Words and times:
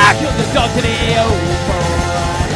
I 0.00 0.16
killed 0.18 0.34
the 0.36 0.46
dog 0.54 0.70
today, 0.74 1.16
oh 1.18 1.30
boy. 1.68 2.48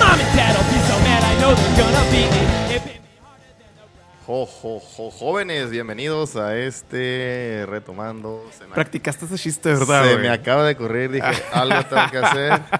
Mom 0.00 0.18
and 0.20 0.30
dad 0.36 0.52
will 0.56 0.68
be 0.72 0.78
so 0.88 0.96
mad, 1.00 1.22
I 1.22 1.34
know 1.40 1.54
they're 1.54 1.76
gonna 1.76 2.04
beat 2.10 2.30
me. 2.32 2.42
It 2.76 2.84
bit 2.84 3.00
me 3.02 3.08
harder 3.22 3.52
than 3.58 3.72
the 3.76 3.84
Jo, 4.26 4.46
jo, 4.46 4.80
jo, 4.80 5.10
jóvenes, 5.10 5.70
bienvenidos 5.70 6.36
a 6.36 6.56
este 6.58 7.64
Retomando. 7.66 8.44
Se 8.56 8.66
me, 8.66 8.74
Practicaste 8.74 9.24
ese 9.26 9.38
chiste, 9.38 9.72
¿verdad, 9.72 10.04
se 10.04 10.10
güey? 10.14 10.22
me 10.24 10.28
acaba 10.30 10.64
de 10.64 10.72
ocurrir, 10.74 11.10
dije, 11.10 11.42
algo 11.52 11.82
tengo 11.84 12.10
que 12.10 12.18
hacer. 12.18 12.60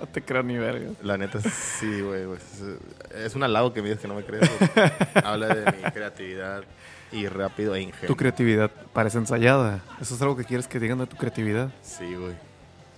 No 0.00 0.06
te 0.08 0.22
creo 0.22 0.42
ni 0.42 0.56
verga. 0.58 0.90
La 1.02 1.16
neta, 1.16 1.38
sí, 1.40 2.00
güey. 2.00 2.24
güey. 2.24 2.38
Es, 2.38 3.16
es 3.26 3.34
un 3.36 3.44
halago 3.44 3.72
que 3.72 3.80
me 3.80 3.88
dices 3.88 4.02
que 4.02 4.08
no 4.08 4.14
me 4.14 4.24
crees. 4.24 4.50
güey. 4.58 4.90
Habla 5.24 5.54
de 5.54 5.72
mi 5.72 5.82
creatividad 5.92 6.64
y 7.12 7.26
rápido 7.28 7.74
e 7.74 7.82
ingenio. 7.82 8.06
Tu 8.08 8.16
creatividad 8.16 8.70
parece 8.92 9.18
ensayada. 9.18 9.80
¿Eso 10.00 10.14
es 10.14 10.22
algo 10.22 10.36
que 10.36 10.44
quieres 10.44 10.68
que 10.68 10.78
digan 10.80 10.98
de 10.98 11.06
tu 11.06 11.16
creatividad? 11.16 11.70
Sí, 11.82 12.14
güey. 12.14 12.34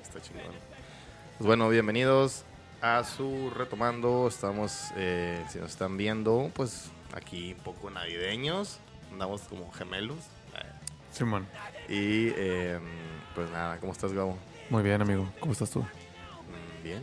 Está 0.03 0.21
chingón. 0.21 0.43
Pues 1.39 1.47
bueno, 1.47 1.69
bienvenidos 1.69 2.45
a 2.83 3.05
su 3.05 3.51
Retomando. 3.57 4.27
Estamos, 4.29 4.89
eh, 4.97 5.45
si 5.49 5.59
nos 5.59 5.71
están 5.71 5.97
viendo, 5.97 6.51
pues 6.55 6.91
aquí 7.15 7.55
un 7.55 7.61
poco 7.61 7.91
navideños. 7.91 8.79
Andamos 9.13 9.43
como 9.43 9.71
gemelos. 9.73 10.19
Simón. 11.13 11.45
Y 11.89 12.29
eh, 12.37 12.79
pues 13.35 13.51
nada, 13.51 13.79
¿cómo 13.79 13.91
estás, 13.93 14.13
Gabo? 14.13 14.39
Muy 14.69 14.83
bien, 14.85 15.03
amigo. 15.03 15.29
¿Cómo 15.41 15.53
estás 15.53 15.71
tú? 15.71 15.81
Mm, 15.81 16.83
Bien. 16.85 17.03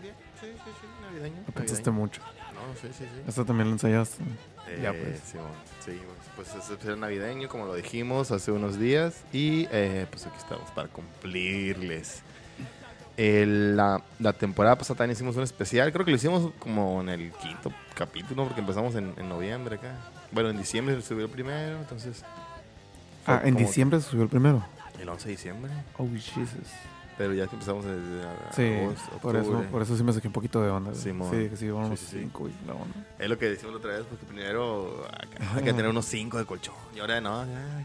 Bien. 0.00 0.14
Sí, 0.40 0.46
sí, 0.64 0.70
sí. 0.80 0.86
Navideño. 1.02 1.42
Pensaste 1.52 1.90
navideño. 1.90 1.92
mucho. 1.92 2.22
No, 2.54 2.60
sí, 2.80 2.88
sí, 2.96 3.04
sí. 3.04 3.22
Esto 3.26 3.44
también 3.44 3.66
lo 3.68 3.72
ensayaste. 3.74 4.22
Eh, 4.68 4.80
ya, 4.82 4.92
pues. 4.92 5.20
Simón, 5.30 5.46
sí, 5.84 6.00
pues 6.36 6.48
es 6.54 6.70
especial 6.70 6.98
navideño, 7.00 7.48
como 7.48 7.66
lo 7.66 7.74
dijimos 7.74 8.30
hace 8.30 8.50
unos 8.52 8.78
días. 8.78 9.22
Y 9.32 9.68
eh, 9.70 10.06
pues 10.10 10.26
aquí 10.26 10.36
estamos 10.38 10.70
para 10.70 10.88
cumplirles. 10.88 12.22
El- 13.16 13.76
la, 13.76 14.02
la 14.18 14.32
temporada 14.32 14.76
pasada 14.76 14.98
también 14.98 15.12
hicimos 15.16 15.36
un 15.36 15.42
especial. 15.44 15.92
Creo 15.92 16.04
que 16.04 16.10
lo 16.10 16.16
hicimos 16.16 16.50
como 16.58 17.00
en 17.02 17.08
el 17.10 17.30
quinto 17.32 17.72
capítulo, 17.94 18.44
porque 18.44 18.60
empezamos 18.60 18.94
en, 18.96 19.14
en 19.16 19.28
noviembre 19.28 19.76
acá. 19.76 19.94
Bueno, 20.32 20.50
en 20.50 20.58
diciembre 20.58 20.96
se 20.96 21.02
subió 21.02 21.26
el 21.26 21.30
primero, 21.30 21.78
entonces. 21.78 22.24
Ah, 23.26 23.40
en 23.44 23.54
diciembre 23.54 24.00
se 24.00 24.10
subió 24.10 24.24
el 24.24 24.28
primero. 24.28 24.64
El 25.00 25.08
11 25.08 25.24
de 25.26 25.30
diciembre. 25.30 25.72
Oh, 25.98 26.08
Jesus. 26.12 26.48
Pero 27.16 27.32
ya 27.32 27.46
que 27.46 27.54
empezamos 27.54 27.84
desde 27.84 28.24
a- 28.26 28.52
Sí, 28.52 28.74
agosto, 28.74 29.18
por 29.22 29.36
eso, 29.36 29.62
por 29.70 29.82
eso 29.82 29.96
sí 29.96 30.02
me 30.02 30.12
saqué 30.12 30.26
un 30.26 30.32
poquito 30.32 30.60
de 30.62 30.70
onda. 30.70 30.92
Sí, 30.94 31.12
que 31.48 31.56
sí, 31.56 31.70
vamos 31.70 31.98
Sí, 32.00 32.06
sí, 32.06 32.18
cinco 32.22 32.48
y 32.48 32.52
no. 32.66 32.76
Es 33.18 33.28
lo 33.28 33.38
que 33.38 33.46
decimos 33.50 33.72
la 33.74 33.78
otra 33.78 33.92
vez, 33.92 34.04
porque 34.08 34.26
primero 34.26 35.06
acá 35.06 35.54
hay 35.54 35.62
que 35.62 35.72
tener 35.72 35.88
unos 35.88 36.06
5 36.06 36.38
de 36.38 36.44
colchón. 36.44 36.74
Y 36.94 36.98
ahora 36.98 37.20
no, 37.20 37.44
ya. 37.46 37.84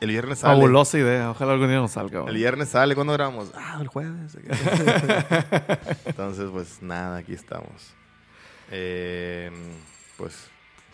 El 0.00 0.08
viernes 0.10 0.40
sale. 0.40 0.54
Fabulosa 0.56 0.98
idea. 0.98 1.30
Ojalá 1.30 1.52
algún 1.52 1.68
día 1.68 1.76
nos 1.78 1.92
salga. 1.92 2.24
El 2.26 2.34
viernes 2.34 2.68
sale, 2.70 2.94
¿cuándo 2.94 3.12
grabamos? 3.12 3.52
Ah, 3.54 3.78
el 3.80 3.86
jueves. 3.86 4.36
Entonces, 6.06 6.50
pues 6.50 6.82
nada, 6.82 7.18
aquí 7.18 7.32
estamos. 7.32 7.94
Eh, 8.70 9.50
pues, 10.16 10.48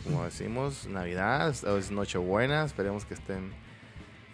como 0.04 0.24
decimos, 0.24 0.86
Navidad, 0.86 1.48
es 1.48 1.90
Nochebuena, 1.90 2.64
esperemos 2.64 3.04
que 3.04 3.14
estén 3.14 3.50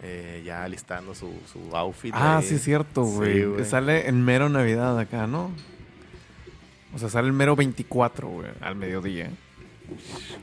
eh, 0.01 0.41
ya 0.45 0.67
listando 0.67 1.15
su, 1.15 1.33
su 1.51 1.75
outfit. 1.75 2.13
Ah, 2.15 2.37
ahí. 2.37 2.45
sí, 2.45 2.55
es 2.55 2.63
cierto, 2.63 3.05
Sí, 3.05 3.11
güey. 3.15 3.45
güey. 3.45 3.65
sale 3.65 4.07
en 4.07 4.23
mero 4.23 4.49
Navidad 4.49 4.97
acá, 4.99 5.27
¿no? 5.27 5.51
O 6.93 6.97
sea, 6.99 7.09
sale 7.09 7.27
el 7.27 7.33
mero 7.33 7.55
24, 7.55 8.27
güey, 8.27 8.49
al 8.61 8.75
mediodía. 8.75 9.29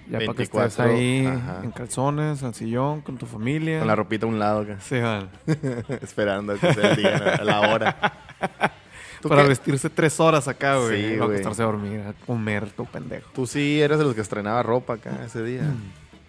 Ya 0.09 0.19
para 0.21 0.35
que 0.35 0.43
estés 0.45 0.77
24, 0.77 0.85
ahí 0.85 1.27
ajá. 1.27 1.61
en 1.65 1.71
calzones, 1.73 2.43
al 2.43 2.55
sillón, 2.55 3.01
con 3.01 3.17
tu 3.19 3.27
familia. 3.27 3.79
Con 3.81 3.89
la 3.89 3.97
ropita 3.97 4.27
a 4.27 4.29
un 4.29 4.39
lado, 4.39 4.61
acá, 4.61 4.79
Sí, 4.81 5.01
van. 5.01 5.31
esperando 6.03 6.53
a 6.53 6.59
que 6.59 6.73
sea 6.75 6.91
el 6.91 6.97
día, 6.97 7.17
a 7.41 7.45
la 7.45 7.61
hora. 7.73 7.97
¿Tú 9.21 9.29
Para 9.29 9.43
qué? 9.43 9.49
vestirse 9.51 9.89
tres 9.89 10.19
horas 10.21 10.47
acá, 10.49 10.77
güey. 10.79 11.11
Sí, 11.13 11.17
güey. 11.17 11.31
acostarse 11.31 11.63
a 11.63 11.67
dormir, 11.67 12.01
a 12.01 12.13
comer, 12.27 12.71
tu 12.71 12.85
pendejo. 12.87 13.31
Tú 13.33 13.47
sí 13.47 13.81
eres 13.81 13.99
de 13.99 14.05
los 14.05 14.15
que 14.15 14.21
estrenaba 14.21 14.63
ropa 14.63 14.95
acá 14.95 15.25
ese 15.25 15.43
día. 15.45 15.63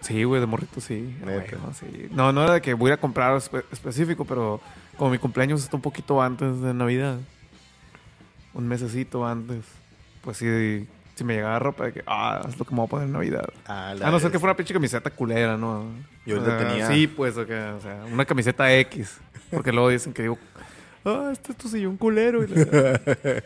Sí, 0.04 0.24
güey, 0.24 0.40
de 0.42 0.48
morrito 0.48 0.80
sí. 0.82 1.16
Neta. 1.26 1.32
Güey, 1.58 1.62
no, 1.66 1.74
sí. 1.74 2.08
No, 2.12 2.32
no 2.32 2.44
era 2.44 2.54
de 2.56 2.62
que 2.62 2.74
voy 2.74 2.92
a 2.92 2.98
comprar 2.98 3.36
espe- 3.38 3.64
específico, 3.72 4.26
pero 4.26 4.60
como 4.98 5.12
mi 5.12 5.18
cumpleaños 5.18 5.64
está 5.64 5.76
un 5.78 5.82
poquito 5.82 6.22
antes 6.22 6.62
de 6.62 6.74
Navidad, 6.74 7.18
un 8.54 8.68
mesecito 8.68 9.26
antes, 9.26 9.64
pues 10.22 10.38
sí, 10.38 10.88
si 11.16 11.24
me 11.24 11.36
llegaba 11.36 11.58
ropa 11.60 11.86
de 11.86 11.94
que, 11.94 12.04
ah, 12.06 12.42
es 12.48 12.58
lo 12.60 12.66
que 12.66 12.72
me 12.72 12.78
voy 12.78 12.86
a 12.86 12.90
poner 12.90 13.08
en 13.08 13.14
Navidad. 13.14 13.46
Ah, 13.66 13.94
la 13.98 14.08
A 14.08 14.12
no 14.12 14.20
ser 14.20 14.32
que 14.32 14.40
fuera 14.40 14.52
una 14.52 14.58
pinche 14.58 14.74
camiseta 14.74 15.10
culera, 15.10 15.58
¿no? 15.58 15.86
Yo 16.26 16.42
O 16.42 16.46
sea, 16.46 16.58
tenía- 16.58 16.88
Sí, 16.88 17.08
pues, 17.08 17.38
o, 17.38 17.46
que, 17.46 17.56
o 17.60 17.82
sea, 17.82 18.04
una 18.12 18.26
camiseta 18.26 18.74
X. 18.80 19.18
Porque 19.52 19.72
luego 19.72 19.90
dicen 19.90 20.14
que 20.14 20.24
digo, 20.24 20.38
ah, 21.06 21.30
este 21.32 21.52
es 21.52 21.58
tu 21.58 21.68
sillón 21.70 21.98
culero. 21.98 22.44
Y 22.44 22.48
la- 22.48 23.00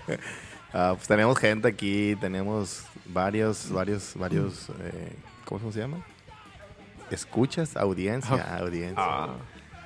Ah, 0.74 0.94
pues 0.96 1.08
tenemos 1.08 1.38
gente 1.40 1.68
aquí, 1.68 2.16
tenemos 2.20 2.84
varios, 3.06 3.72
varios, 3.72 4.14
varios, 4.16 4.70
eh, 4.82 5.16
¿cómo 5.46 5.72
se 5.72 5.80
llama? 5.80 5.98
Escuchas, 7.12 7.76
audiencia, 7.78 8.58
audiencia. 8.58 9.04
Ah. 9.04 9.36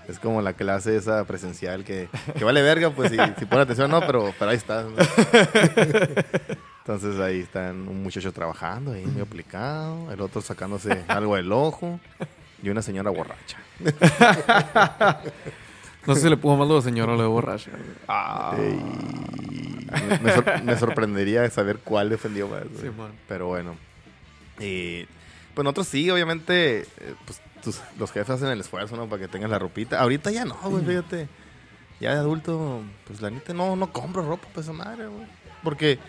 Es 0.07 0.19
como 0.19 0.41
la 0.41 0.53
clase 0.53 0.95
esa 0.97 1.23
presencial 1.25 1.83
que, 1.83 2.09
que 2.37 2.43
vale 2.43 2.61
verga, 2.61 2.89
pues 2.89 3.11
si, 3.11 3.17
si 3.37 3.45
pone 3.45 3.61
atención 3.61 3.89
no, 3.91 4.01
pero, 4.01 4.33
pero 4.37 4.51
ahí 4.51 4.57
está. 4.57 4.85
Entonces 6.79 7.19
ahí 7.19 7.39
están 7.41 7.87
un 7.87 8.01
muchacho 8.03 8.31
trabajando, 8.33 8.93
ahí 8.93 9.05
muy 9.05 9.21
aplicado, 9.21 10.11
el 10.11 10.19
otro 10.19 10.41
sacándose 10.41 11.03
algo 11.07 11.35
del 11.35 11.51
ojo 11.51 11.99
y 12.63 12.69
una 12.69 12.81
señora 12.81 13.11
borracha. 13.11 13.57
No 16.07 16.15
sé 16.15 16.21
si 16.21 16.29
le 16.29 16.35
pudo 16.37 16.57
lo 16.65 16.75
de 16.77 16.81
señora 16.81 17.13
o 17.13 17.15
lo 17.15 17.21
de 17.21 17.27
borracha. 17.27 17.69
Ah. 18.07 18.55
Y 18.57 19.85
me, 20.23 20.33
sor- 20.33 20.63
me 20.63 20.75
sorprendería 20.75 21.47
saber 21.51 21.77
cuál 21.77 22.09
defendió 22.09 22.47
más. 22.47 22.63
Simón. 22.81 23.11
Pero 23.27 23.45
bueno. 23.49 23.75
Y 24.59 25.05
pues 25.53 25.63
nosotros 25.63 25.87
sí, 25.87 26.09
obviamente, 26.09 26.81
eh, 26.81 27.15
pues 27.25 27.41
tus- 27.63 27.81
los 27.99 28.11
jefes 28.11 28.31
hacen 28.31 28.49
el 28.49 28.59
esfuerzo, 28.59 28.95
¿no? 28.95 29.07
Para 29.07 29.21
que 29.21 29.27
tengas 29.27 29.49
la 29.49 29.59
ropita. 29.59 29.99
Ahorita 29.99 30.31
ya 30.31 30.45
no, 30.45 30.55
güey, 30.63 30.83
fíjate. 30.85 31.27
Ya 31.99 32.13
de 32.13 32.19
adulto, 32.19 32.81
pues 33.05 33.21
la 33.21 33.29
neta 33.29 33.53
no, 33.53 33.75
no 33.75 33.91
compro 33.93 34.23
ropa, 34.23 34.47
pues 34.53 34.65
esa 34.65 34.73
madre, 34.73 35.05
güey. 35.07 35.27
Porque 35.63 35.99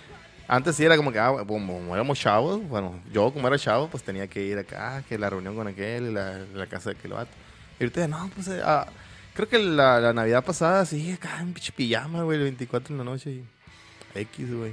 antes 0.49 0.77
sí 0.77 0.85
era 0.85 0.97
como 0.97 1.13
que, 1.13 1.19
ah, 1.19 1.33
como, 1.47 1.95
éramos 1.95 2.19
chavos, 2.19 2.67
bueno, 2.69 2.99
yo 3.13 3.31
como 3.33 3.47
era 3.49 3.59
chavo, 3.59 3.89
pues 3.89 4.03
tenía 4.03 4.27
que 4.27 4.43
ir 4.43 4.59
acá, 4.59 5.03
que 5.09 5.19
la 5.19 5.29
reunión 5.29 5.55
con 5.55 5.69
aquel, 5.69 6.09
y 6.09 6.13
la, 6.13 6.39
la 6.55 6.67
casa 6.67 6.91
de 6.91 6.97
aquel 6.99 7.13
vato. 7.13 7.31
Y 7.79 7.85
ahorita 7.85 8.01
ya 8.01 8.09
no, 8.09 8.31
pues 8.35 8.49
eh, 8.49 8.63
ah, 8.65 8.87
creo 9.35 9.49
que 9.49 9.59
la, 9.59 10.01
la 10.01 10.13
Navidad 10.15 10.43
pasada 10.45 10.87
sí, 10.87 11.13
acá 11.13 11.39
en 11.41 11.53
pinche 11.53 11.73
pijama, 11.73 12.23
güey, 12.23 12.39
el 12.39 12.45
24 12.45 12.95
en 12.95 12.99
la 12.99 13.05
noche 13.05 13.31
y 13.31 13.45
X, 14.15 14.55
güey. 14.57 14.73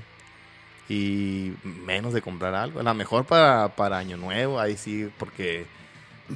Y 0.89 1.53
menos 1.63 2.13
de 2.13 2.22
comprar 2.22 2.55
algo. 2.55 2.79
A 2.79 2.83
lo 2.83 2.94
mejor 2.95 3.25
para, 3.25 3.69
para 3.75 3.97
Año 4.00 4.17
Nuevo, 4.17 4.59
ahí 4.59 4.75
sí, 4.75 5.09
porque 5.19 5.66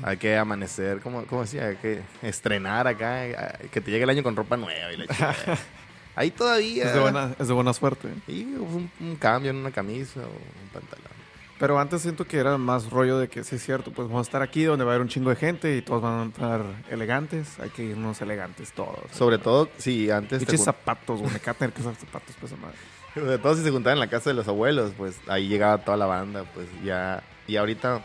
hay 0.04 0.18
que 0.18 0.38
amanecer, 0.38 1.00
como, 1.02 1.26
como 1.26 1.42
decía, 1.42 1.66
hay 1.68 1.76
que 1.78 2.02
estrenar 2.22 2.88
acá, 2.88 3.26
eh, 3.26 3.36
que 3.72 3.82
te 3.82 3.90
llegue 3.92 4.04
el 4.04 4.10
año 4.12 4.24
con 4.24 4.36
ropa 4.36 4.56
nueva 4.58 4.92
y 4.94 4.98
la 4.98 5.08
chingada. 5.08 5.36
Ahí 6.16 6.30
todavía. 6.30 6.86
Es 6.86 6.94
de 6.94 7.00
buena, 7.00 7.34
es 7.40 7.48
de 7.48 7.54
buena 7.56 7.74
suerte. 7.74 8.08
Y 8.28 8.44
un, 8.44 8.92
un 9.00 9.16
cambio 9.16 9.50
en 9.50 9.58
una 9.58 9.72
camisa 9.72 10.20
o 10.20 10.28
un 10.28 10.70
pantalón. 10.72 11.12
Pero 11.58 11.80
antes 11.80 12.04
siento 12.04 12.26
que 12.28 12.38
era 12.38 12.56
más 12.60 12.92
rollo 12.92 13.18
de 13.18 13.30
que 13.30 13.44
sí 13.44 13.56
es 13.56 13.64
cierto, 13.66 13.92
pues 13.92 14.08
vamos 14.08 14.28
a 14.28 14.30
estar 14.30 14.42
aquí 14.44 14.64
donde 14.64 14.86
va 14.86 14.92
a 14.92 14.94
haber 14.94 15.02
un 15.02 15.08
chingo 15.08 15.32
de 15.32 15.36
gente 15.38 15.76
y 15.76 15.82
todos 15.82 16.04
van 16.04 16.20
a 16.20 16.24
entrar 16.24 16.62
elegantes. 16.92 17.60
Hay 17.60 17.72
que 17.72 17.84
irnos 17.84 18.22
elegantes 18.22 18.74
todos. 18.74 19.00
Sobre 19.12 19.40
todo, 19.40 19.70
si 19.80 20.12
antes. 20.12 20.38
te 20.38 20.46
Pinches 20.46 20.60
jun- 20.60 20.66
zapatos, 20.66 21.20
güey. 21.20 21.32
Me 21.32 21.38
encanta 21.38 21.58
tener 21.60 21.74
que 21.74 21.82
usar 21.82 21.96
zapatos, 21.96 22.36
pues, 22.40 22.52
madre. 22.60 22.78
Sobre 23.14 23.38
todo 23.38 23.56
si 23.56 23.64
se 23.64 23.72
juntaban 23.72 23.98
en 23.98 24.00
la 24.00 24.10
casa 24.10 24.30
de 24.30 24.36
los 24.36 24.48
abuelos, 24.48 24.94
pues 24.98 25.20
ahí 25.28 25.48
llegaba 25.48 25.80
toda 25.80 25.98
la 25.98 26.06
banda, 26.06 26.46
pues 26.54 26.68
ya. 26.84 27.22
Y 27.48 27.58
ahorita, 27.58 27.98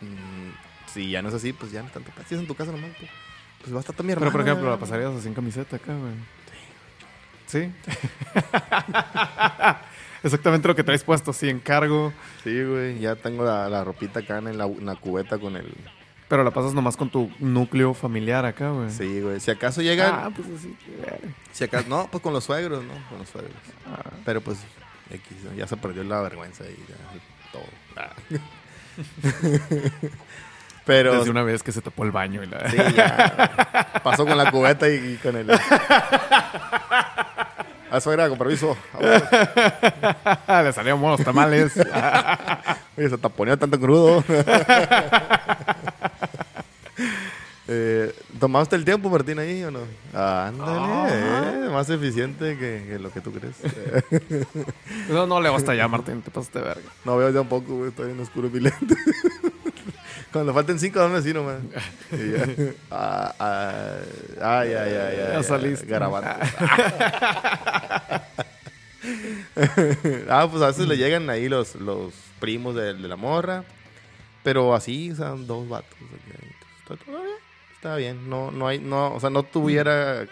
mm, 0.00 0.92
si 0.92 1.10
ya 1.10 1.20
no 1.20 1.28
es 1.28 1.34
así, 1.34 1.52
pues 1.52 1.72
ya 1.72 1.82
no 1.82 1.90
tanto. 1.90 2.10
Si 2.26 2.34
es 2.34 2.40
en 2.40 2.46
tu 2.46 2.54
casa 2.54 2.72
nomás, 2.72 2.90
pues, 2.98 3.10
pues 3.60 3.72
va 3.72 3.78
a 3.78 3.80
estar 3.80 3.94
hermana. 3.98 4.18
Pero, 4.18 4.32
por 4.32 4.40
ejemplo, 4.40 4.70
la 4.70 4.78
pasarías 4.78 5.14
así 5.14 5.28
en 5.28 5.34
camiseta 5.34 5.76
acá, 5.76 5.94
güey. 5.94 6.14
¿Sí? 7.46 7.72
Exactamente 10.22 10.68
lo 10.68 10.76
que 10.76 10.84
traes 10.84 11.02
puesto, 11.02 11.32
así 11.32 11.48
en 11.48 11.60
cargo. 11.60 12.12
Sí, 12.44 12.62
güey, 12.62 12.98
ya 12.98 13.16
tengo 13.16 13.44
la, 13.44 13.68
la 13.68 13.84
ropita 13.84 14.20
acá 14.20 14.38
en 14.38 14.56
la, 14.56 14.66
en 14.66 14.86
la 14.86 14.96
cubeta 14.96 15.38
con 15.38 15.56
el. 15.56 15.66
Pero 16.30 16.44
la 16.44 16.52
pasas 16.52 16.72
nomás 16.72 16.96
con 16.96 17.10
tu 17.10 17.28
núcleo 17.40 17.92
familiar 17.92 18.46
acá, 18.46 18.70
güey. 18.70 18.88
Sí, 18.88 19.20
güey. 19.20 19.40
Si 19.40 19.50
acaso 19.50 19.82
llegan. 19.82 20.14
Ah, 20.14 20.30
pues 20.32 20.46
así. 20.56 20.76
Si 21.50 21.64
acaso. 21.64 21.88
No, 21.88 22.06
pues 22.08 22.22
con 22.22 22.32
los 22.32 22.44
suegros, 22.44 22.84
¿no? 22.84 22.92
Con 23.08 23.18
los 23.18 23.28
suegros. 23.28 23.56
Ah. 23.84 24.08
Pero 24.24 24.40
pues, 24.40 24.58
X, 25.10 25.26
ya 25.56 25.66
se 25.66 25.76
perdió 25.76 26.04
la 26.04 26.20
vergüenza 26.20 26.62
y 26.66 26.76
ya, 26.88 26.94
todo. 27.50 27.64
Ah. 27.96 28.12
Pero. 30.86 31.18
Desde 31.18 31.30
una 31.30 31.42
vez 31.42 31.64
que 31.64 31.72
se 31.72 31.82
tapó 31.82 32.04
el 32.04 32.12
baño 32.12 32.44
y 32.44 32.46
la... 32.46 32.70
Sí, 32.70 32.76
ya. 32.94 34.00
Pasó 34.04 34.24
con 34.24 34.38
la 34.38 34.52
cubeta 34.52 34.88
y, 34.88 35.14
y 35.14 35.16
con 35.16 35.36
el. 35.36 35.50
Ah, 37.92 38.00
suegra, 38.00 38.28
con 38.28 38.38
permiso. 38.38 38.76
Le 39.00 40.72
salieron 40.72 41.00
buenos 41.00 41.24
tamales. 41.24 41.72
Oye, 42.96 43.10
se 43.10 43.18
taponeó 43.18 43.58
tanto 43.58 43.80
crudo. 43.80 44.22
Eh, 47.72 48.12
¿Tomaste 48.40 48.74
el 48.74 48.84
tiempo, 48.84 49.08
Martín, 49.10 49.38
ahí 49.38 49.62
o 49.62 49.70
no? 49.70 49.80
Ándale, 50.12 50.80
Ah. 50.80 51.52
eh, 51.66 51.68
más 51.70 51.88
eficiente 51.88 52.58
que, 52.58 52.84
que 52.88 52.98
lo 52.98 53.12
que 53.12 53.20
tú 53.20 53.30
crees. 53.32 53.54
No, 55.08 55.24
no 55.26 55.40
le 55.40 55.50
basta 55.50 55.72
ya, 55.76 55.86
Martín, 55.86 56.20
te 56.20 56.32
pasaste 56.32 56.58
verga. 56.58 56.90
no 57.04 57.16
veo 57.16 57.30
ya 57.30 57.42
un 57.42 57.48
poco, 57.48 57.76
güey, 57.76 57.90
está 57.90 58.02
bien 58.02 58.18
oscuro 58.18 58.50
mi 58.50 58.58
lente. 58.58 58.96
Cuando 60.32 60.52
falten 60.52 60.80
cinco, 60.80 60.98
dame 60.98 61.18
así 61.18 61.32
nomás. 61.32 61.58
Y 62.10 62.32
ya. 62.32 62.74
Ah, 62.90 63.34
ah, 63.38 63.94
ay, 64.60 64.72
ay, 64.72 64.92
ay, 64.94 65.16
ay. 65.20 65.32
Ya 65.34 65.42
saliste. 65.44 65.86
Garabato. 65.86 66.28
ah, 70.28 70.48
pues 70.50 70.62
a 70.62 70.66
veces 70.68 70.86
le 70.88 70.96
llegan 70.96 71.28
ahí 71.30 71.48
los, 71.48 71.74
los 71.76 72.12
primos 72.40 72.74
de, 72.74 72.94
de 72.94 73.08
la 73.08 73.16
morra. 73.16 73.64
Pero 74.42 74.74
así, 74.74 75.10
o 75.12 75.16
sea, 75.16 75.30
dos 75.30 75.68
vatos. 75.68 75.98
Está 76.92 77.04
todo 77.06 77.22
bien. 77.22 77.36
Está 77.74 77.96
bien. 77.96 78.28
No, 78.30 78.50
no 78.50 78.66
hay, 78.68 78.78
no, 78.78 79.14
o 79.14 79.20
sea, 79.20 79.30
no 79.30 79.42
tuviera 79.42 80.26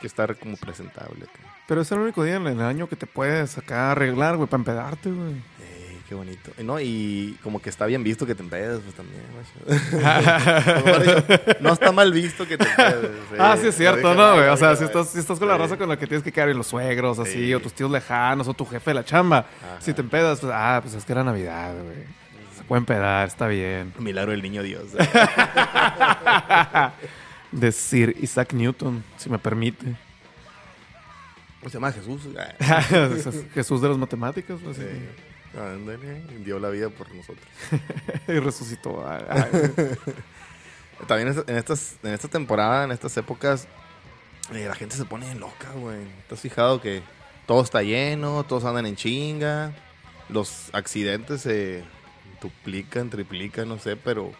que 0.00 0.06
estar 0.06 0.36
como 0.36 0.56
presentable. 0.56 1.26
Pero 1.68 1.80
es 1.80 1.92
el 1.92 1.98
único 2.00 2.22
día 2.24 2.36
en 2.36 2.46
el 2.46 2.60
año 2.60 2.88
que 2.88 2.96
te 2.96 3.06
puedes 3.06 3.56
acá 3.56 3.92
arreglar, 3.92 4.36
güey, 4.36 4.48
para 4.48 4.60
empedarte, 4.60 5.10
güey. 5.10 5.30
Ey, 5.32 6.02
qué 6.08 6.14
bonito. 6.14 6.50
Y 6.58 6.64
No, 6.64 6.78
y 6.80 7.38
como 7.42 7.62
que 7.62 7.70
está 7.70 7.86
bien 7.86 8.02
visto 8.02 8.26
que 8.26 8.34
te 8.34 8.42
empedes, 8.42 8.80
pues 8.80 8.94
también. 8.94 9.22
dicho, 9.68 11.56
no 11.60 11.72
está 11.72 11.92
mal 11.92 12.12
visto 12.12 12.46
que 12.46 12.58
te 12.58 12.68
empedes. 12.68 13.10
Ah, 13.38 13.56
sí 13.58 13.68
es 13.68 13.76
cierto, 13.76 14.08
Dije, 14.10 14.14
¿no, 14.20 14.34
güey? 14.34 14.48
O 14.48 14.56
sea, 14.56 14.76
si 14.76 14.84
estás, 14.84 15.08
si 15.10 15.18
estás 15.20 15.38
con 15.38 15.48
la 15.48 15.56
raza 15.56 15.76
con 15.78 15.88
la 15.88 15.96
que 15.96 16.06
tienes 16.06 16.22
que 16.24 16.32
quedar 16.32 16.48
y 16.50 16.54
los 16.54 16.66
suegros, 16.66 17.18
así, 17.18 17.32
Sí. 17.46 17.54
o 17.54 17.60
tus 17.60 17.72
tíos 17.72 17.90
lejanos, 17.90 18.48
o 18.48 18.54
tu 18.54 18.66
jefe 18.66 18.90
de 18.90 18.94
la 18.94 19.04
chamba. 19.04 19.38
Ajá. 19.38 19.80
Si 19.80 19.94
te 19.94 20.00
empedas, 20.02 20.40
pues, 20.40 20.52
ah, 20.54 20.80
pues 20.82 20.94
es 20.94 21.04
que 21.04 21.12
era 21.12 21.24
Navidad, 21.24 21.72
güey. 21.82 22.21
Se 22.72 22.74
puede 22.74 22.80
empedar, 22.80 23.28
está 23.28 23.48
bien. 23.48 23.92
Milagro 23.98 24.30
del 24.30 24.40
niño 24.40 24.62
Dios. 24.62 24.92
De 27.52 27.70
Sir 27.70 28.16
Isaac 28.18 28.54
Newton, 28.54 29.04
si 29.18 29.28
me 29.28 29.38
permite. 29.38 29.94
Se 31.64 31.68
llama 31.68 31.92
Jesús. 31.92 32.22
Jesús 33.54 33.82
de 33.82 33.88
las 33.90 33.98
matemáticas, 33.98 34.58
pues, 34.64 34.78
sí. 34.78 34.84
Dio 36.46 36.58
la 36.58 36.70
vida 36.70 36.88
por 36.88 37.14
nosotros. 37.14 37.46
y 38.28 38.38
resucitó. 38.38 39.04
También 41.06 41.44
en 41.46 41.56
estas, 41.58 41.98
en 42.02 42.14
esta 42.14 42.28
temporada, 42.28 42.84
en 42.84 42.92
estas 42.92 43.14
épocas, 43.18 43.68
eh, 44.50 44.64
la 44.66 44.74
gente 44.74 44.96
se 44.96 45.04
pone 45.04 45.34
loca, 45.34 45.72
güey. 45.74 46.06
¿Te 46.26 46.36
has 46.36 46.40
fijado 46.40 46.80
que 46.80 47.02
todo 47.44 47.62
está 47.62 47.82
lleno, 47.82 48.44
todos 48.44 48.64
andan 48.64 48.86
en 48.86 48.96
chinga? 48.96 49.74
Los 50.30 50.70
accidentes 50.72 51.42
se 51.42 51.84
duplican, 52.42 53.08
triplican, 53.10 53.68
no 53.68 53.78
sé, 53.78 53.96
pero 53.96 54.32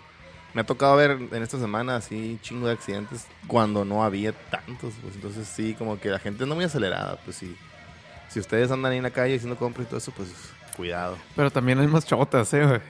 me 0.54 0.60
ha 0.60 0.64
tocado 0.64 0.96
ver 0.96 1.12
en 1.12 1.42
esta 1.42 1.58
semana 1.58 1.96
así 1.96 2.38
chingo 2.42 2.66
de 2.66 2.74
accidentes 2.74 3.26
cuando 3.46 3.84
no 3.84 4.04
había 4.04 4.32
tantos, 4.32 4.94
pues 5.00 5.14
entonces 5.14 5.48
sí, 5.48 5.74
como 5.74 5.98
que 5.98 6.10
la 6.10 6.18
gente 6.18 6.42
anda 6.42 6.54
muy 6.54 6.64
acelerada, 6.64 7.18
pues 7.24 7.36
sí. 7.36 7.56
Si 8.28 8.40
ustedes 8.40 8.70
andan 8.70 8.92
ahí 8.92 8.98
en 8.98 9.04
la 9.04 9.10
calle 9.10 9.36
haciendo 9.36 9.56
compras 9.56 9.86
y 9.86 9.88
todo 9.88 9.98
eso, 9.98 10.12
pues 10.16 10.28
cuidado. 10.76 11.18
Pero 11.36 11.50
también 11.50 11.78
hay 11.80 11.86
más 11.86 12.06
chotas, 12.06 12.52
¿eh, 12.54 12.64
güey? 12.66 12.80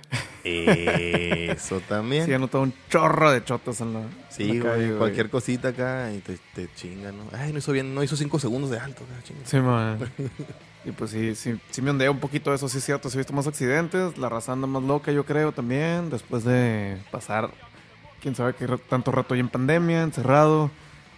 Eso 0.45 1.81
también. 1.81 2.25
Sí, 2.27 2.33
he 2.33 2.39
notado 2.39 2.63
un 2.63 2.73
chorro 2.89 3.31
de 3.33 3.45
chotas 3.45 3.81
en 3.81 3.95
la, 3.95 4.03
Sí, 4.29 4.51
en 4.51 4.59
la 4.59 4.65
calle, 4.65 4.87
güey, 4.87 4.99
cualquier 4.99 5.31
cosita 5.31 5.69
acá 5.69 6.13
y 6.13 6.19
te, 6.19 6.39
te 6.55 6.69
chingan, 6.75 7.17
¿no? 7.17 7.25
Ay, 7.33 7.53
no 7.53 7.59
hizo 7.59 7.73
bien, 7.73 7.95
no 7.95 8.03
hizo 8.03 8.17
cinco 8.17 8.39
segundos 8.39 8.71
de 8.71 8.79
alto, 8.79 9.03
chinga. 9.25 9.41
Sí, 9.45 9.59
man. 9.59 9.99
Y 10.85 10.91
pues 10.93 11.11
sí, 11.13 11.35
sí, 11.35 11.61
sí 11.71 11.81
me 11.83 11.91
ondea 11.91 12.11
un 12.11 12.19
poquito 12.19 12.53
eso, 12.53 12.69
sí 12.69 12.79
es 12.79 12.85
cierto. 12.85 13.09
Sí 13.09 13.17
he 13.17 13.21
visto 13.21 13.33
más 13.33 13.47
accidentes, 13.47 14.19
la 14.19 14.29
raza 14.29 14.53
anda 14.53 14.67
más 14.67 14.83
loca, 14.83 15.13
yo 15.13 15.25
creo, 15.25 15.53
también. 15.53 16.11
Después 16.11 16.45
de 16.45 16.99
pasar, 17.11 17.51
quién 18.21 18.35
sabe 18.35 18.55
qué 18.55 18.67
tanto 18.89 19.13
rato 19.13 19.35
ahí 19.35 19.41
en 19.41 19.49
pandemia, 19.49 20.03
encerrado. 20.03 20.71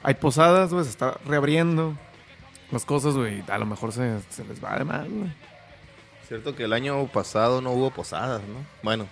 Hay 0.02 0.14
posadas, 0.14 0.70
güey, 0.72 0.84
se 0.84 0.90
está 0.90 1.19
reabriendo 1.26 1.96
las 2.70 2.84
cosas, 2.84 3.14
güey. 3.14 3.43
A 3.49 3.56
lo 3.58 3.64
mejor 3.64 3.93
se, 3.93 4.20
se 4.28 4.44
les 4.44 4.62
va 4.62 4.76
de 4.78 4.84
mal, 4.84 5.08
güey. 5.08 5.32
Cierto 6.28 6.55
que 6.55 6.64
el 6.64 6.72
año 6.72 7.06
pasado 7.06 7.60
no 7.60 7.72
hubo 7.72 7.90
posadas, 7.90 8.43
¿no? 8.43 8.64
Bueno, 8.82 9.06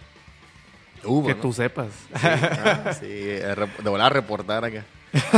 hubo, 1.05 1.27
Que 1.27 1.35
¿no? 1.35 1.41
tú 1.41 1.53
sepas. 1.53 1.89
Sí, 2.15 2.27
ah, 2.27 2.93
sí, 2.99 3.07
eh, 3.09 3.55
de 3.83 3.91
volar 3.91 4.07
a 4.07 4.15
reportar 4.15 4.65
acá. 4.65 4.85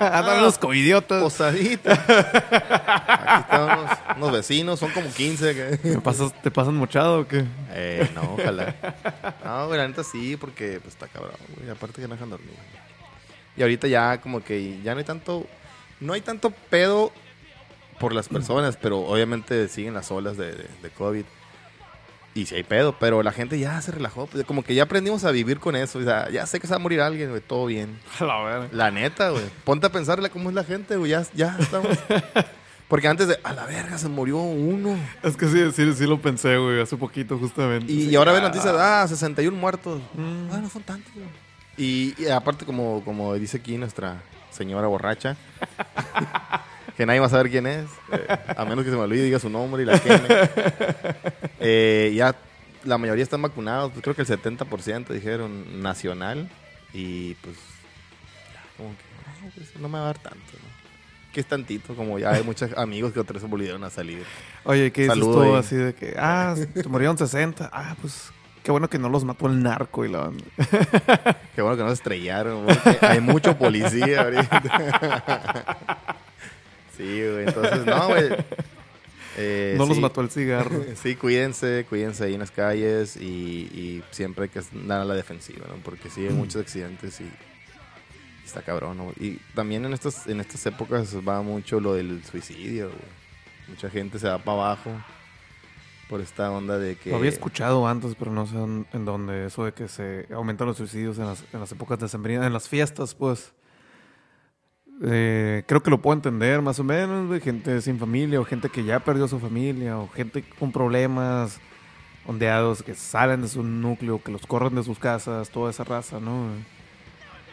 Andan 0.00 0.42
los 0.42 0.58
covidiotas. 0.58 1.22
Posadita. 1.22 1.92
Aquí 3.08 3.40
están 3.42 3.62
unos, 3.62 3.90
unos 4.16 4.32
vecinos, 4.32 4.80
son 4.80 4.90
como 4.90 5.08
15 5.10 5.50
acá. 5.50 5.76
¿Te, 5.78 5.98
pasas, 6.00 6.32
¿Te 6.42 6.50
pasan 6.50 6.76
mochado 6.76 7.20
o 7.20 7.26
qué? 7.28 7.44
Eh, 7.70 8.08
no, 8.14 8.34
ojalá. 8.34 8.74
No, 9.44 9.66
güey, 9.66 9.78
la 9.78 9.88
neta 9.88 10.04
sí, 10.04 10.36
porque 10.36 10.78
pues 10.82 10.94
está 10.94 11.08
cabrón, 11.08 11.36
güey. 11.56 11.70
Aparte 11.70 12.02
que 12.02 12.08
no 12.08 12.14
dejan 12.14 12.30
dormir. 12.30 12.54
Y 13.56 13.62
ahorita 13.62 13.88
ya 13.88 14.20
como 14.20 14.42
que 14.42 14.80
ya 14.82 14.92
no 14.92 14.98
hay 14.98 15.04
tanto, 15.04 15.46
no 16.00 16.12
hay 16.12 16.20
tanto 16.20 16.50
pedo 16.50 17.12
por 17.98 18.14
las 18.14 18.28
personas, 18.28 18.76
pero 18.76 19.00
obviamente 19.00 19.68
siguen 19.68 19.94
las 19.94 20.10
olas 20.10 20.36
de, 20.36 20.52
de, 20.52 20.68
de 20.82 20.90
COVID. 20.90 21.24
Y 22.34 22.46
sí 22.46 22.54
hay 22.54 22.62
pedo, 22.62 22.96
pero 22.98 23.22
la 23.22 23.30
gente 23.32 23.58
ya 23.58 23.80
se 23.82 23.92
relajó. 23.92 24.26
Pues, 24.26 24.44
como 24.44 24.64
que 24.64 24.74
ya 24.74 24.84
aprendimos 24.84 25.24
a 25.24 25.30
vivir 25.30 25.60
con 25.60 25.76
eso. 25.76 25.98
O 25.98 26.02
sea, 26.02 26.30
ya 26.30 26.46
sé 26.46 26.60
que 26.60 26.66
se 26.66 26.70
va 26.72 26.76
a 26.76 26.78
morir 26.80 27.00
alguien, 27.02 27.28
güey, 27.28 27.42
todo 27.42 27.66
bien. 27.66 27.98
La. 28.20 28.68
La 28.72 28.90
neta, 28.90 29.30
güey. 29.30 29.44
Ponte 29.64 29.86
a 29.86 29.92
pensarle 29.92 30.30
cómo 30.30 30.48
es 30.48 30.54
la 30.54 30.64
gente, 30.64 30.96
güey. 30.96 31.10
Ya, 31.10 31.22
ya 31.34 31.56
estamos. 31.60 31.98
Porque 32.88 33.08
antes 33.08 33.26
de, 33.28 33.38
a 33.42 33.52
la 33.54 33.64
verga, 33.66 33.96
se 33.96 34.08
murió 34.08 34.36
uno. 34.38 34.98
Es 35.22 35.36
que 35.36 35.46
sí, 35.48 35.72
sí, 35.72 35.92
sí 35.94 36.06
lo 36.06 36.20
pensé, 36.20 36.58
güey, 36.58 36.80
hace 36.80 36.96
poquito 36.96 37.38
justamente. 37.38 37.90
Y, 37.90 38.02
Sí. 38.04 38.08
y 38.10 38.16
ahora 38.16 38.32
ven 38.32 38.42
noticias, 38.42 38.74
ah, 38.78 39.06
61 39.08 39.56
muertos. 39.56 40.00
Mm. 40.14 40.48
Ah, 40.52 40.58
no 40.58 40.68
son 40.68 40.82
tantos. 40.82 41.10
güey. 41.14 41.26
Y, 41.78 42.14
y 42.18 42.26
aparte, 42.28 42.66
como, 42.66 43.02
como 43.02 43.32
dice 43.34 43.56
aquí 43.58 43.78
nuestra 43.78 44.22
señora 44.50 44.88
borracha, 44.88 45.36
que 47.02 47.06
nadie 47.06 47.18
va 47.18 47.26
a 47.26 47.30
saber 47.30 47.50
quién 47.50 47.66
es, 47.66 47.86
eh, 48.12 48.26
a 48.56 48.64
menos 48.64 48.84
que 48.84 48.90
se 48.92 48.96
me 48.96 49.02
olvide 49.02 49.22
y 49.22 49.24
diga 49.24 49.40
su 49.40 49.50
nombre 49.50 49.82
y 49.82 49.86
la 49.86 49.98
queme. 49.98 50.28
Eh, 51.64 52.12
ya 52.16 52.34
la 52.84 52.96
mayoría 52.98 53.22
están 53.24 53.42
vacunados, 53.42 53.90
pues 53.92 54.02
creo 54.02 54.14
que 54.14 54.22
el 54.22 54.28
70% 54.28 55.08
dijeron 55.12 55.82
nacional. 55.82 56.48
Y 56.92 57.34
pues, 57.34 57.56
como 58.76 58.90
que, 58.90 59.04
"Ay, 59.44 59.50
pues, 59.54 59.76
no 59.80 59.88
me 59.88 59.98
va 59.98 60.04
a 60.04 60.06
dar 60.06 60.18
tanto, 60.18 60.38
¿no? 60.52 61.32
Que 61.32 61.40
es 61.40 61.46
tantito, 61.46 61.94
como 61.96 62.18
ya 62.20 62.30
hay 62.32 62.42
muchos 62.44 62.70
amigos 62.76 63.12
que 63.12 63.18
otros 63.20 63.40
se 63.42 63.48
volvieron 63.48 63.82
a 63.84 63.90
salir. 63.90 64.22
Oye, 64.64 64.92
¿qué 64.92 65.02
dices 65.02 65.18
Saludo 65.18 65.42
tú 65.44 65.52
ahí. 65.54 65.58
así 65.60 65.74
de 65.76 65.94
que, 65.94 66.14
ah, 66.18 66.54
se 66.56 66.88
murieron 66.88 67.16
60? 67.18 67.68
Ah, 67.72 67.96
pues 68.00 68.30
qué 68.62 68.70
bueno 68.70 68.88
que 68.88 68.98
no 68.98 69.08
los 69.08 69.24
mató 69.24 69.46
el 69.46 69.60
narco 69.62 70.04
y 70.04 70.08
la 70.10 70.18
banda. 70.18 70.44
Qué 71.54 71.62
bueno 71.62 71.76
que 71.76 71.82
no 71.82 71.88
se 71.88 71.94
estrellaron, 71.94 72.66
hay 73.00 73.20
mucho 73.20 73.56
policía 73.58 74.22
ahorita. 74.22 74.62
sí, 76.96 77.22
güey, 77.30 77.46
entonces, 77.46 77.84
no, 77.86 78.08
güey. 78.08 78.28
Eh, 79.38 79.74
no 79.78 79.86
los 79.86 79.98
mató 79.98 80.20
el 80.20 80.30
cigarro. 80.30 80.84
Sí, 81.02 81.16
cuídense, 81.16 81.86
cuídense 81.88 82.24
ahí 82.24 82.34
en 82.34 82.40
las 82.40 82.50
calles 82.50 83.16
y, 83.16 83.24
y 83.24 84.04
siempre 84.10 84.44
hay 84.44 84.48
que 84.50 84.60
andar 84.74 85.00
a 85.00 85.04
la 85.04 85.14
defensiva, 85.14 85.66
¿no? 85.68 85.76
Porque 85.82 86.10
sí 86.10 86.26
hay 86.26 86.34
muchos 86.34 86.60
accidentes 86.60 87.20
y, 87.20 87.24
y 87.24 88.44
está 88.44 88.62
cabrón, 88.62 88.98
¿no? 88.98 89.12
Y 89.18 89.38
también 89.54 89.84
en 89.84 89.94
estas, 89.94 90.26
en 90.26 90.40
estas 90.40 90.66
épocas 90.66 91.16
va 91.26 91.40
mucho 91.42 91.80
lo 91.80 91.94
del 91.94 92.22
suicidio, 92.24 92.88
güey. 92.88 93.22
Mucha 93.68 93.88
gente 93.88 94.18
se 94.18 94.28
va 94.28 94.38
para 94.38 94.58
abajo 94.58 94.90
por 96.10 96.20
esta 96.20 96.50
onda 96.50 96.78
de 96.78 96.96
que... 96.96 97.08
Lo 97.10 97.16
había 97.16 97.30
escuchado 97.30 97.86
antes, 97.88 98.14
pero 98.18 98.32
no 98.32 98.46
sé 98.46 98.56
en, 98.56 98.86
en 98.92 99.06
dónde. 99.06 99.46
Eso 99.46 99.64
de 99.64 99.72
que 99.72 99.88
se 99.88 100.26
aumentan 100.34 100.66
los 100.66 100.76
suicidios 100.76 101.16
en 101.16 101.24
las, 101.24 101.42
en 101.54 101.60
las 101.60 101.72
épocas 101.72 101.98
de 101.98 102.08
sembrina, 102.08 102.46
en 102.46 102.52
las 102.52 102.68
fiestas, 102.68 103.14
pues. 103.14 103.54
Eh, 105.04 105.64
creo 105.66 105.82
que 105.82 105.90
lo 105.90 106.00
puedo 106.00 106.14
entender 106.14 106.62
más 106.62 106.78
o 106.78 106.84
menos, 106.84 107.26
güey. 107.26 107.40
Gente 107.40 107.80
sin 107.80 107.98
familia 107.98 108.40
o 108.40 108.44
gente 108.44 108.68
que 108.68 108.84
ya 108.84 109.00
perdió 109.00 109.26
su 109.26 109.40
familia 109.40 109.98
o 109.98 110.08
gente 110.08 110.42
con 110.58 110.70
problemas 110.70 111.58
ondeados 112.24 112.82
que 112.84 112.94
salen 112.94 113.42
de 113.42 113.48
su 113.48 113.64
núcleo, 113.64 114.22
que 114.22 114.30
los 114.30 114.46
corren 114.46 114.76
de 114.76 114.84
sus 114.84 114.98
casas, 114.98 115.50
toda 115.50 115.70
esa 115.70 115.82
raza, 115.82 116.20
¿no? 116.20 116.46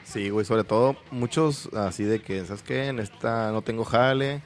Sí, 0.03 0.29
güey, 0.29 0.45
sobre 0.45 0.63
todo 0.63 0.95
muchos 1.11 1.69
así 1.73 2.03
de 2.03 2.19
que, 2.21 2.45
¿sabes 2.45 2.61
qué? 2.61 2.87
En 2.87 2.99
esta 2.99 3.51
no 3.51 3.63
tengo 3.63 3.83
jale, 3.83 4.41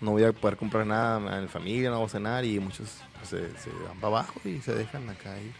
no 0.00 0.12
voy 0.12 0.24
a 0.24 0.32
poder 0.32 0.56
comprar 0.56 0.86
nada 0.86 1.38
en 1.38 1.48
familia, 1.48 1.90
no 1.90 1.98
voy 1.98 2.06
a 2.06 2.10
cenar 2.10 2.44
y 2.44 2.58
muchos 2.58 2.98
pues, 3.16 3.28
se, 3.28 3.58
se 3.58 3.70
van 3.86 3.96
para 4.00 4.18
abajo 4.18 4.40
y 4.44 4.58
se 4.60 4.74
dejan 4.74 5.08
acá 5.08 5.38
ir. 5.40 5.52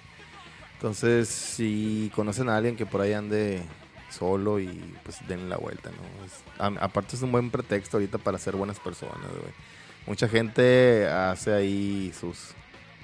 Entonces, 0.75 1.29
si 1.29 2.11
conocen 2.15 2.49
a 2.49 2.57
alguien 2.57 2.75
que 2.75 2.87
por 2.87 3.01
ahí 3.01 3.13
ande 3.13 3.63
solo 4.11 4.61
y 4.61 4.67
pues 5.05 5.19
denle 5.29 5.49
la 5.49 5.57
vuelta, 5.57 5.91
¿no? 5.91 6.25
Es- 6.25 6.43
a- 6.61 6.85
aparte 6.85 7.17
es 7.17 7.23
un 7.23 7.33
buen 7.33 7.51
pretexto 7.51 7.97
ahorita 7.97 8.19
para 8.19 8.39
ser 8.39 8.57
buenas 8.57 8.79
personas, 8.79 9.29
güey. 9.31 9.53
Mucha 10.07 10.29
gente 10.29 11.07
hace 11.09 11.53
ahí 11.55 12.13
sus, 12.19 12.55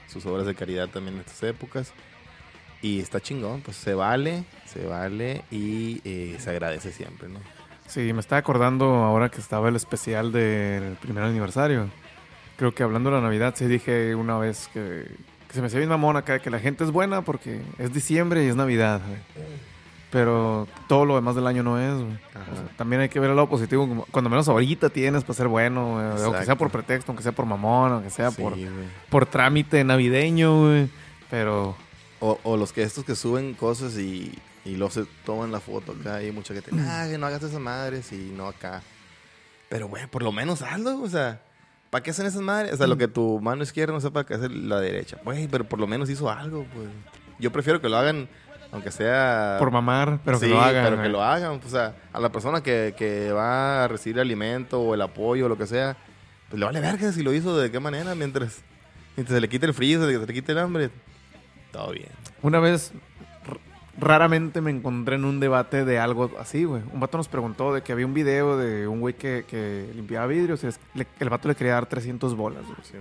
sus 0.08 0.24
obras 0.26 0.46
de 0.46 0.54
caridad 0.54 0.88
también 0.88 1.14
en 1.14 1.20
estas 1.20 1.42
épocas. 1.44 1.92
Y 2.82 3.00
está 3.00 3.20
chingón, 3.20 3.62
pues 3.62 3.76
se 3.76 3.94
vale, 3.94 4.44
se 4.66 4.86
vale 4.86 5.42
y 5.50 6.00
eh, 6.04 6.36
se 6.38 6.50
agradece 6.50 6.92
siempre, 6.92 7.28
¿no? 7.28 7.40
Sí, 7.86 8.12
me 8.12 8.20
estaba 8.20 8.38
acordando 8.38 8.86
ahora 8.86 9.30
que 9.30 9.40
estaba 9.40 9.68
el 9.68 9.76
especial 9.76 10.30
del 10.32 10.94
primer 10.96 11.22
aniversario. 11.24 11.88
Creo 12.56 12.74
que 12.74 12.82
hablando 12.82 13.10
de 13.10 13.16
la 13.16 13.22
Navidad, 13.22 13.54
sí 13.56 13.66
dije 13.66 14.14
una 14.14 14.38
vez 14.38 14.68
que, 14.72 15.06
que 15.48 15.54
se 15.54 15.60
me 15.60 15.68
hacía 15.68 15.78
bien 15.78 15.88
mamón 15.88 16.16
acá, 16.16 16.38
que 16.38 16.50
la 16.50 16.58
gente 16.58 16.84
es 16.84 16.90
buena 16.90 17.22
porque 17.22 17.60
es 17.78 17.92
diciembre 17.92 18.44
y 18.44 18.48
es 18.48 18.56
Navidad. 18.56 19.00
güey. 19.06 19.20
Pero 20.16 20.66
todo 20.88 21.04
lo 21.04 21.14
demás 21.16 21.34
del 21.34 21.46
año 21.46 21.62
no 21.62 21.78
es, 21.78 21.92
güey. 21.92 22.14
Ajá. 22.34 22.46
O 22.50 22.54
sea, 22.56 22.64
también 22.78 23.02
hay 23.02 23.10
que 23.10 23.20
ver 23.20 23.28
el 23.28 23.36
lado 23.36 23.50
positivo. 23.50 23.86
como- 23.86 24.06
Cuando 24.06 24.30
menos 24.30 24.48
ahorita 24.48 24.88
tienes 24.88 25.24
para 25.24 25.34
ser 25.34 25.46
bueno, 25.46 25.92
güey. 25.92 26.22
Aunque 26.24 26.46
sea 26.46 26.56
por 26.56 26.70
pretexto, 26.70 27.12
aunque 27.12 27.22
sea 27.22 27.32
por 27.32 27.44
mamón, 27.44 27.92
aunque 27.92 28.08
sea 28.08 28.30
Sí, 28.30 28.40
por, 28.40 28.52
güey. 28.54 28.66
por 29.10 29.26
trámite 29.26 29.84
navideño, 29.84 30.60
güey. 30.62 30.88
Pero 31.28 31.76
O, 32.20 32.38
o 32.44 32.56
los 32.56 32.72
que 32.72 32.82
estos 32.82 33.04
que 33.04 33.14
suben 33.14 33.52
cosas 33.52 33.98
y, 33.98 34.32
y 34.64 34.76
luego 34.76 34.90
se 34.90 35.04
toman 35.26 35.52
la 35.52 35.60
foto 35.60 35.92
acá 36.00 36.22
y 36.22 36.32
mucha 36.32 36.54
gente, 36.54 36.70
ah, 36.80 37.06
que 37.10 37.18
no 37.18 37.26
hagas 37.26 37.42
esas 37.42 37.60
madres 37.60 38.10
y 38.12 38.32
no 38.34 38.46
acá. 38.46 38.80
Pero, 39.68 39.88
güey, 39.88 40.06
por 40.06 40.22
lo 40.22 40.32
menos 40.32 40.62
hazlo, 40.62 41.02
o 41.02 41.08
sea, 41.10 41.42
¿para 41.90 42.02
qué 42.02 42.12
hacen 42.12 42.24
esas 42.24 42.40
madres? 42.40 42.72
O 42.72 42.76
sea, 42.78 42.86
lo 42.86 42.96
que 42.96 43.06
tu 43.06 43.38
mano 43.42 43.62
izquierda 43.64 43.92
no 43.92 44.00
sepa 44.00 44.24
qué 44.24 44.32
hacer 44.32 44.50
la 44.50 44.80
derecha. 44.80 45.18
Güey, 45.26 45.46
pero 45.46 45.64
por 45.64 45.78
lo 45.78 45.86
menos 45.86 46.08
hizo 46.08 46.30
algo, 46.30 46.64
pues. 46.74 46.88
Yo 47.38 47.52
prefiero 47.52 47.82
que 47.82 47.90
lo 47.90 47.98
hagan, 47.98 48.30
aunque 48.72 48.90
sea... 48.90 49.56
por 49.58 49.70
mamar, 49.70 50.18
pero 50.24 50.38
que 50.40 50.46
Sí, 50.46 50.50
lo 50.52 50.60
hagan. 50.60 50.84
pero 50.84 51.02
que 51.02 51.08
lo 51.08 51.22
hagan. 51.22 51.60
O 51.64 51.68
sea, 51.68 51.94
a 52.12 52.20
la 52.20 52.30
persona 52.30 52.62
que, 52.62 52.94
que 52.96 53.32
va 53.32 53.84
a 53.84 53.88
recibir 53.88 54.20
alimento 54.20 54.80
o 54.80 54.94
el 54.94 55.02
apoyo 55.02 55.46
o 55.46 55.48
lo 55.48 55.56
que 55.58 55.66
sea, 55.66 55.96
pues 56.48 56.58
le 56.60 56.66
vale 56.66 56.80
verga 56.80 57.10
si 57.12 57.22
lo 57.22 57.32
hizo 57.32 57.56
de 57.58 57.70
qué 57.70 57.80
manera, 57.80 58.14
mientras, 58.14 58.62
mientras 59.16 59.34
se 59.36 59.40
le 59.40 59.48
quite 59.48 59.66
el 59.66 59.74
frío, 59.74 60.00
se 60.00 60.06
le, 60.06 60.18
se 60.18 60.26
le 60.26 60.32
quite 60.34 60.52
el 60.52 60.58
hambre. 60.58 60.90
Todo 61.72 61.92
bien. 61.92 62.08
Una 62.42 62.58
vez 62.60 62.92
raramente 63.98 64.60
me 64.60 64.70
encontré 64.70 65.16
en 65.16 65.24
un 65.24 65.40
debate 65.40 65.84
de 65.84 65.98
algo 65.98 66.30
así, 66.38 66.64
güey. 66.64 66.82
Un 66.92 67.00
vato 67.00 67.16
nos 67.16 67.28
preguntó 67.28 67.72
de 67.72 67.82
que 67.82 67.92
había 67.92 68.04
un 68.06 68.12
video 68.14 68.58
de 68.58 68.86
un 68.86 69.00
güey 69.00 69.14
que, 69.14 69.44
que 69.48 69.88
limpiaba 69.94 70.26
vidrios 70.26 70.62
y 70.64 70.66
es- 70.66 70.80
le- 70.94 71.06
el 71.18 71.30
vato 71.30 71.48
le 71.48 71.54
quería 71.54 71.72
dar 71.74 71.86
300 71.86 72.36
bolas, 72.36 72.64
güey. 72.66 72.76
Sí. 72.82 72.94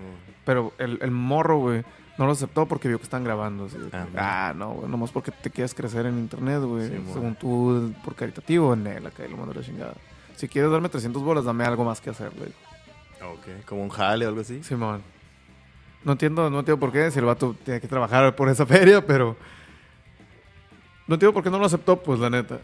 Pero 0.46 0.74
el, 0.78 1.00
el 1.02 1.12
morro, 1.12 1.58
güey, 1.58 1.84
no 2.18 2.26
lo 2.26 2.32
aceptó 2.32 2.66
porque 2.66 2.88
vio 2.88 2.98
que 2.98 3.04
están 3.04 3.24
grabando. 3.24 3.66
así 3.66 3.78
que, 3.78 3.98
Ah, 4.18 4.54
no, 4.56 4.72
güey, 4.74 4.90
nomás 4.90 5.12
porque 5.12 5.32
te 5.32 5.50
quieres 5.50 5.74
crecer 5.74 6.06
en 6.06 6.18
internet, 6.18 6.62
güey. 6.62 6.88
Sí, 6.90 6.96
según 7.14 7.36
tú, 7.36 7.94
por 8.04 8.16
caritativo, 8.16 8.74
en 8.74 8.88
él, 8.88 9.06
acá 9.06 9.24
lo 9.28 9.38
mandó 9.38 9.52
a 9.52 9.56
la 9.56 9.62
chingada. 9.62 9.94
Si 10.36 10.48
quieres 10.48 10.72
darme 10.72 10.90
300 10.90 11.22
bolas, 11.24 11.46
dame 11.46 11.64
algo 11.66 11.84
más 11.86 12.00
que 12.02 12.10
hacer, 12.10 12.32
güey. 12.38 12.50
Ok, 13.34 13.66
como 13.66 13.84
un 13.84 13.90
jale 13.90 14.26
o 14.26 14.30
algo 14.30 14.42
así. 14.42 14.64
Simón. 14.64 15.02
No 16.04 16.12
entiendo, 16.12 16.50
no 16.50 16.60
entiendo 16.60 16.80
por 16.80 16.92
qué, 16.92 17.10
si 17.10 17.20
el 17.20 17.26
vato 17.26 17.56
tiene 17.64 17.82
que 17.82 17.88
trabajar 17.88 18.36
por 18.36 18.50
esa 18.50 18.66
feria, 18.68 19.06
pero... 19.06 19.36
No 21.08 21.16
entiendo 21.16 21.34
por 21.34 21.44
qué 21.44 21.50
no 21.50 21.60
lo 21.60 21.66
aceptó, 21.66 22.02
pues, 22.02 22.20
la 22.20 22.30
neta. 22.30 22.60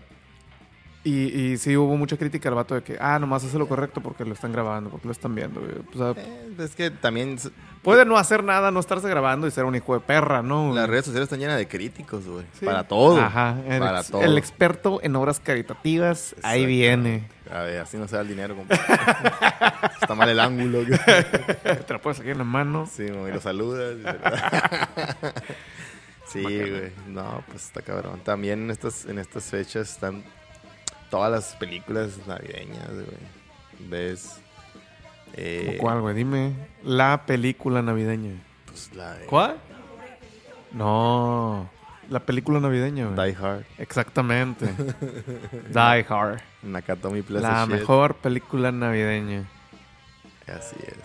Y, 1.03 1.25
y 1.53 1.58
sí 1.58 1.75
hubo 1.77 1.96
mucha 1.98 2.15
crítica 2.17 2.50
al 2.50 2.55
vato 2.55 2.75
de 2.75 2.84
que, 2.84 2.98
ah, 3.00 3.17
nomás 3.20 3.43
hace 3.43 3.58
lo 3.58 3.67
correcto 3.67 4.01
porque 4.01 4.24
lo 4.25 4.34
están 4.34 4.51
grabando, 4.51 4.89
porque 4.91 5.08
lo 5.08 5.12
están 5.12 5.34
viendo, 5.34 5.60
güey. 5.60 5.72
O 5.93 5.98
sea, 6.13 6.22
Eh, 6.24 6.53
es 6.60 6.75
que 6.75 6.91
también 6.91 7.38
puede 7.81 8.05
no 8.05 8.17
hacer 8.17 8.43
nada, 8.43 8.71
no 8.71 8.79
estarse 8.79 9.09
grabando 9.09 9.47
y 9.47 9.51
ser 9.51 9.65
un 9.65 9.75
hijo 9.75 9.93
de 9.93 10.00
perra, 10.01 10.41
¿no? 10.41 10.73
las 10.73 10.88
redes 10.89 11.05
sociales 11.05 11.25
están 11.27 11.39
llenas 11.39 11.57
de 11.57 11.67
críticos, 11.67 12.25
güey. 12.25 12.45
Sí. 12.59 12.65
Para 12.65 12.88
todo. 12.88 13.19
Ajá. 13.19 13.55
El, 13.67 13.79
Para 13.79 14.00
ex- 14.01 14.11
todo. 14.11 14.21
el 14.21 14.38
experto 14.38 15.00
en 15.03 15.15
obras 15.15 15.39
caritativas, 15.39 16.35
ahí 16.43 16.65
viene. 16.65 17.27
A 17.51 17.61
ver, 17.61 17.79
así 17.81 17.97
no 17.97 18.07
se 18.07 18.15
da 18.15 18.21
el 18.21 18.27
dinero, 18.27 18.55
compa. 18.55 18.75
Está 20.01 20.15
mal 20.15 20.29
el 20.29 20.39
ángulo. 20.39 20.79
Te 20.85 21.93
la 21.93 22.00
puedes 22.00 22.17
sacar 22.17 22.31
en 22.31 22.38
la 22.38 22.43
mano. 22.43 22.88
Sí, 22.91 23.03
mo, 23.11 23.27
y 23.27 23.31
lo 23.31 23.41
saludas. 23.41 23.95
sí, 26.27 26.41
güey. 26.43 26.91
No, 27.07 27.43
pues 27.47 27.65
está 27.65 27.81
cabrón. 27.81 28.21
También 28.23 28.63
en 28.63 28.71
estas, 28.71 29.05
en 29.05 29.19
estas 29.19 29.45
fechas 29.45 29.91
están 29.91 30.23
todas 31.09 31.31
las 31.31 31.55
películas 31.55 32.11
navideñas, 32.27 32.89
güey. 32.89 33.89
Ves. 33.89 34.38
Eh, 35.33 35.63
¿Cómo 35.65 35.77
¿Cuál, 35.79 36.01
güey? 36.01 36.15
Dime. 36.15 36.53
La 36.83 37.25
película 37.25 37.81
navideña. 37.81 38.33
Pues 38.65 38.93
la 38.95 39.13
de 39.15 39.25
¿Cuál? 39.25 39.57
No. 40.71 41.69
La 42.09 42.19
película 42.19 42.59
navideña, 42.59 43.07
güey. 43.07 43.31
Die 43.33 43.38
Hard. 43.41 43.63
Exactamente. 43.77 44.65
Die 45.69 46.05
Hard. 46.09 46.41
Nakatomi 46.63 47.21
Plaza 47.21 47.47
La 47.50 47.61
Shit. 47.65 47.73
mejor 47.73 48.15
película 48.15 48.71
navideña. 48.71 49.45
Así 50.47 50.75
es. 50.85 50.97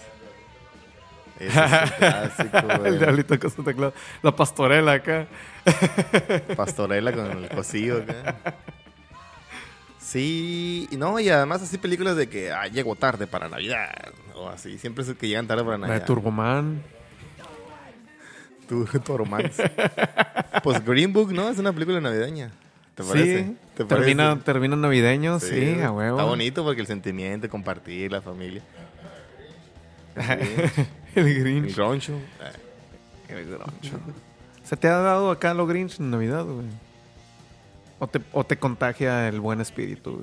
Ese 1.39 1.65
es 1.65 1.83
un 1.83 1.89
clásico, 1.99 2.59
El 2.73 2.79
güey. 2.79 2.99
diablito 2.99 3.39
con 3.39 3.51
Santa 3.51 3.75
Claus. 3.75 3.95
La 4.23 4.35
pastorela 4.35 4.93
acá. 4.95 5.27
Pastorela 6.57 7.13
con 7.13 7.27
el 7.31 7.49
cocido 7.51 8.03
acá. 8.03 8.37
Sí, 10.07 10.89
no, 10.93 11.19
y 11.19 11.29
además 11.31 11.63
así 11.63 11.79
películas 11.79 12.15
de 12.17 12.29
que 12.29 12.53
ah, 12.53 12.69
llego 12.69 12.95
tarde 12.95 13.27
para 13.27 13.49
Navidad. 13.49 14.13
O 14.37 14.49
así, 14.49 14.79
siempre 14.79 15.03
es 15.03 15.13
que 15.15 15.27
llegan 15.27 15.49
tarde 15.49 15.65
para 15.65 15.79
La 15.79 15.87
de 15.87 15.89
Navidad. 15.95 16.07
Turboman. 16.07 16.81
Tu, 18.69 18.85
tu 18.85 19.17
romance. 19.19 19.69
pues 20.63 20.85
Green 20.85 21.13
Book, 21.13 21.33
¿no? 21.33 21.49
Es 21.49 21.59
una 21.59 21.73
película 21.73 22.01
navideña. 22.01 22.53
¿Te 22.95 23.03
parece? 23.03 23.45
Sí. 23.47 23.57
¿Te 23.75 23.85
termina, 23.85 24.29
parece? 24.29 24.45
termina 24.45 24.77
navideño, 24.77 25.41
sí, 25.41 25.81
a 25.83 25.91
huevo. 25.91 26.19
Está 26.19 26.29
bonito 26.29 26.63
porque 26.63 26.83
el 26.83 26.87
sentimiento, 26.87 27.49
compartir, 27.51 28.13
la 28.13 28.23
familia. 28.23 28.63
el 31.17 31.27
El 31.27 31.41
Grinch. 31.41 31.77
roncho. 31.77 32.17
Ah, 32.41 32.53
El 33.29 33.45
Grinch. 33.45 33.93
¿Se 34.63 34.77
te 34.77 34.87
ha 34.87 34.99
dado 34.99 35.33
acá 35.33 35.53
lo 35.53 35.67
Grinch 35.67 35.99
en 35.99 36.13
Navidad, 36.13 36.45
güey? 36.45 36.86
¿O 37.99 38.07
te, 38.07 38.21
o 38.33 38.45
te 38.45 38.59
contagia 38.59 39.29
el 39.29 39.41
buen 39.41 39.61
espíritu? 39.61 40.23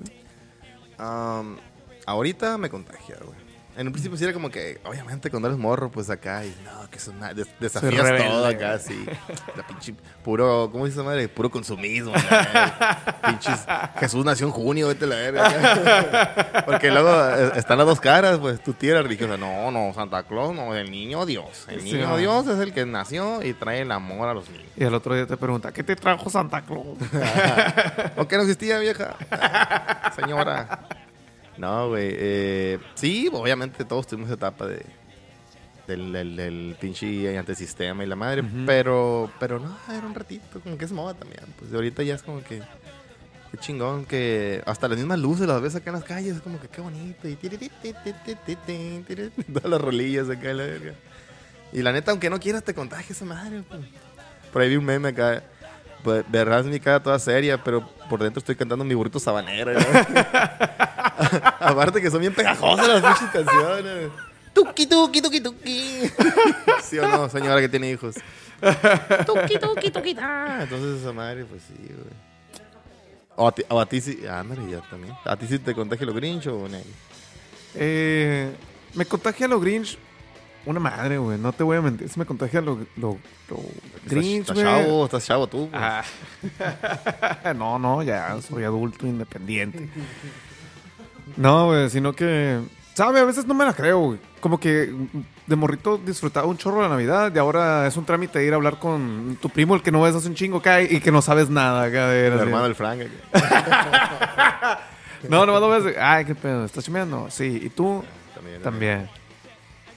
Um, 0.99 1.57
ahorita 2.05 2.57
me 2.57 2.69
contagia, 2.69 3.17
güey. 3.23 3.42
En 3.75 3.87
un 3.87 3.93
principio 3.93 4.15
sí 4.17 4.23
era 4.23 4.33
como 4.33 4.49
que, 4.51 4.79
obviamente, 4.85 5.29
cuando 5.31 5.47
eres 5.47 5.59
morro, 5.59 5.89
pues 5.89 6.09
acá, 6.11 6.45
y 6.45 6.55
no, 6.63 6.89
que 6.91 6.97
es 6.99 7.07
una. 7.07 7.33
des- 7.33 7.47
desafías 7.59 8.03
rebelde, 8.03 8.27
todo 8.29 8.45
acá, 8.45 8.77
sí. 8.77 9.03
La 9.57 9.65
pinche. 9.65 9.95
Puro, 10.23 10.69
¿cómo 10.71 10.85
dice 10.85 11.01
madre? 11.01 11.27
Puro 11.27 11.49
consumismo, 11.49 12.13
Pinches. 13.25 13.65
Jesús 13.99 14.23
nació 14.25 14.45
en 14.47 14.51
junio, 14.53 14.87
vete 14.89 15.07
la 15.07 15.15
verga. 15.15 16.63
Porque 16.65 16.91
luego 16.91 17.09
eh, 17.35 17.51
están 17.55 17.77
las 17.79 17.87
dos 17.87 17.99
caras, 17.99 18.37
pues 18.37 18.61
tu 18.63 18.73
tía 18.73 18.91
era 18.91 19.01
religiosa. 19.01 19.37
No, 19.37 19.71
no, 19.71 19.91
Santa 19.93 20.21
Claus, 20.23 20.53
no, 20.55 20.75
el 20.75 20.91
niño 20.91 21.25
Dios. 21.25 21.65
El 21.67 21.81
Sí, 21.81 21.93
niño. 21.93 22.15
Dios 22.17 22.45
es 22.47 22.59
el 22.59 22.73
que 22.73 22.85
nació 22.85 23.41
y 23.41 23.53
trae 23.53 23.81
el 23.81 23.91
amor 23.91 24.29
a 24.29 24.33
los 24.35 24.49
niños. 24.49 24.67
Y 24.75 24.83
el 24.83 24.93
otro 24.93 25.15
día 25.15 25.25
te 25.25 25.35
pregunta, 25.37 25.71
¿qué 25.71 25.83
te 25.83 25.95
trajo 25.95 26.29
Santa 26.29 26.61
Claus? 26.61 26.85
¿O 28.17 28.27
qué 28.27 28.35
no 28.37 28.43
existía, 28.43 28.77
vieja? 28.79 29.15
Señora. 30.15 30.79
No, 31.57 31.89
güey. 31.89 32.09
eh, 32.11 32.79
sí, 32.95 33.29
obviamente 33.31 33.85
todos 33.85 34.07
tuvimos 34.07 34.31
etapa 34.31 34.65
de, 34.67 34.85
del, 35.87 36.11
del, 36.11 36.35
del 36.35 36.75
pinche 36.79 37.37
antisistema 37.37 38.03
y 38.03 38.07
la 38.07 38.15
madre. 38.15 38.41
Ujú. 38.41 38.63
Pero 38.65 39.31
pero 39.39 39.59
no, 39.59 39.77
era 39.89 40.05
un 40.05 40.15
ratito. 40.15 40.59
Como 40.61 40.77
que 40.77 40.85
es 40.85 40.91
moda 40.91 41.13
también. 41.13 41.41
Pues 41.59 41.73
ahorita 41.73 42.03
ya 42.03 42.15
es 42.15 42.23
como 42.23 42.43
que... 42.43 42.61
Qué 43.51 43.59
chingón 43.59 44.05
que 44.05 44.63
hasta 44.65 44.87
las 44.87 44.97
mismas 44.97 45.19
luces 45.19 45.45
las 45.45 45.61
ves 45.61 45.75
acá 45.75 45.91
en 45.91 45.97
las 45.97 46.03
calles. 46.03 46.37
Es 46.37 46.41
como 46.41 46.59
que 46.59 46.67
qué 46.67 46.81
bonito. 46.81 47.27
Y 47.27 47.35
tiri, 47.35 47.57
tiri, 47.57 47.69
todas 49.53 49.69
las 49.69 49.79
rolillas 49.79 50.27
acá 50.27 50.49
en 50.49 50.57
la 50.57 50.63
verga. 50.63 50.93
Y 51.71 51.83
la 51.83 51.91
neta, 51.91 52.09
aunque 52.09 52.31
no 52.31 52.39
quieras, 52.39 52.63
te 52.63 52.73
contagia 52.73 53.13
esa 53.13 53.25
madre. 53.25 53.61
pues. 53.69 53.81
Por 54.51 54.61
ahí 54.63 54.69
vi 54.69 54.77
un 54.77 54.85
meme 54.85 55.09
acá. 55.09 55.43
Pues, 56.03 56.25
verás 56.27 56.65
mi 56.65 56.79
cara 56.79 57.01
toda 57.01 57.17
seria, 57.19 57.63
pero 57.63 57.87
por 58.09 58.21
dentro 58.21 58.39
estoy 58.39 58.55
cantando 58.55 58.83
mi 58.83 58.93
burrito 58.93 59.19
sabanero. 59.19 59.71
Aparte 61.59 62.01
que 62.01 62.11
son 62.11 62.19
bien 62.19 62.33
pegajosas 62.33 62.87
las 62.87 63.01
pinches 63.01 63.29
canciones. 63.31 64.09
Tuki, 64.53 64.85
tuki, 64.85 65.21
tuki, 65.21 65.41
tuki. 65.41 66.11
¿Sí 66.83 66.99
o 66.99 67.07
no, 67.07 67.29
señora 67.29 67.59
que 67.61 67.69
tiene 67.69 67.89
hijos? 67.91 68.15
Tuki, 69.25 69.57
tuki, 69.57 69.91
tuki, 69.91 70.13
ta. 70.13 70.63
Entonces 70.63 71.01
esa 71.01 71.11
madre, 71.13 71.45
pues 71.45 71.63
sí, 71.67 71.73
güey. 71.79 72.23
O 73.35 73.47
a 73.47 73.51
ti, 73.51 73.63
o 73.67 73.79
a 73.79 73.85
ti 73.85 73.99
sí, 73.99 74.27
ándale, 74.27 74.69
ya 74.69 74.81
también. 74.89 75.15
¿A 75.25 75.35
ti 75.35 75.47
sí 75.47 75.57
te 75.57 75.73
contagia 75.73 76.05
lo 76.05 76.13
grinch 76.13 76.47
o 76.47 76.67
no? 76.67 76.77
Eh, 77.75 78.51
me 78.93 79.05
contagia 79.05 79.47
lo 79.47 79.59
Grinch. 79.59 79.97
Una 80.65 80.79
madre, 80.79 81.17
güey. 81.17 81.37
No 81.37 81.51
te 81.51 81.63
voy 81.63 81.77
a 81.77 81.81
mentir. 81.81 82.07
Se 82.09 82.19
me 82.19 82.25
contagia 82.25 82.61
lo, 82.61 82.79
lo, 82.95 83.17
lo 83.49 83.59
Grinch, 84.05 84.49
Estás 84.49 84.57
chavo, 84.57 85.05
estás 85.05 85.25
chavo 85.25 85.47
tú. 85.47 85.69
Ah. 85.73 86.03
no, 87.55 87.77
no, 87.77 88.01
ya 88.03 88.39
soy 88.41 88.63
adulto 88.63 89.05
independiente. 89.05 89.89
No, 91.35 91.67
güey, 91.67 91.89
sino 91.89 92.13
que. 92.13 92.59
¿Sabe? 92.93 93.19
A 93.19 93.25
veces 93.25 93.45
no 93.45 93.53
me 93.53 93.65
la 93.65 93.73
creo, 93.73 93.99
güey. 93.99 94.19
Como 94.39 94.59
que 94.59 94.93
de 95.47 95.55
morrito 95.55 95.97
disfrutaba 95.97 96.47
un 96.47 96.57
chorro 96.57 96.81
la 96.81 96.89
Navidad 96.89 97.31
y 97.33 97.39
ahora 97.39 97.87
es 97.87 97.97
un 97.97 98.05
trámite 98.05 98.45
ir 98.45 98.53
a 98.53 98.55
hablar 98.55 98.79
con 98.79 99.37
tu 99.41 99.49
primo, 99.49 99.75
el 99.75 99.81
que 99.81 99.91
no 99.91 100.01
ves 100.01 100.15
hace 100.15 100.27
un 100.27 100.35
chingo 100.35 100.59
acá 100.59 100.81
y 100.81 100.99
que 100.99 101.11
no 101.11 101.21
sabes 101.21 101.49
nada 101.49 101.83
acá 101.83 102.07
de 102.07 102.27
El 102.27 102.33
hermano 102.33 102.63
del 102.63 102.75
Frank. 102.75 103.01
No, 105.29 105.45
nomás 105.45 105.61
lo 105.61 105.69
ves. 105.69 105.95
Ay, 105.99 106.25
qué 106.25 106.35
pedo, 106.35 106.65
¿estás 106.65 106.83
chumeando? 106.83 107.29
Sí, 107.29 107.61
¿y 107.63 107.69
tú? 107.69 108.03
También. 108.35 108.61
También. 108.61 109.09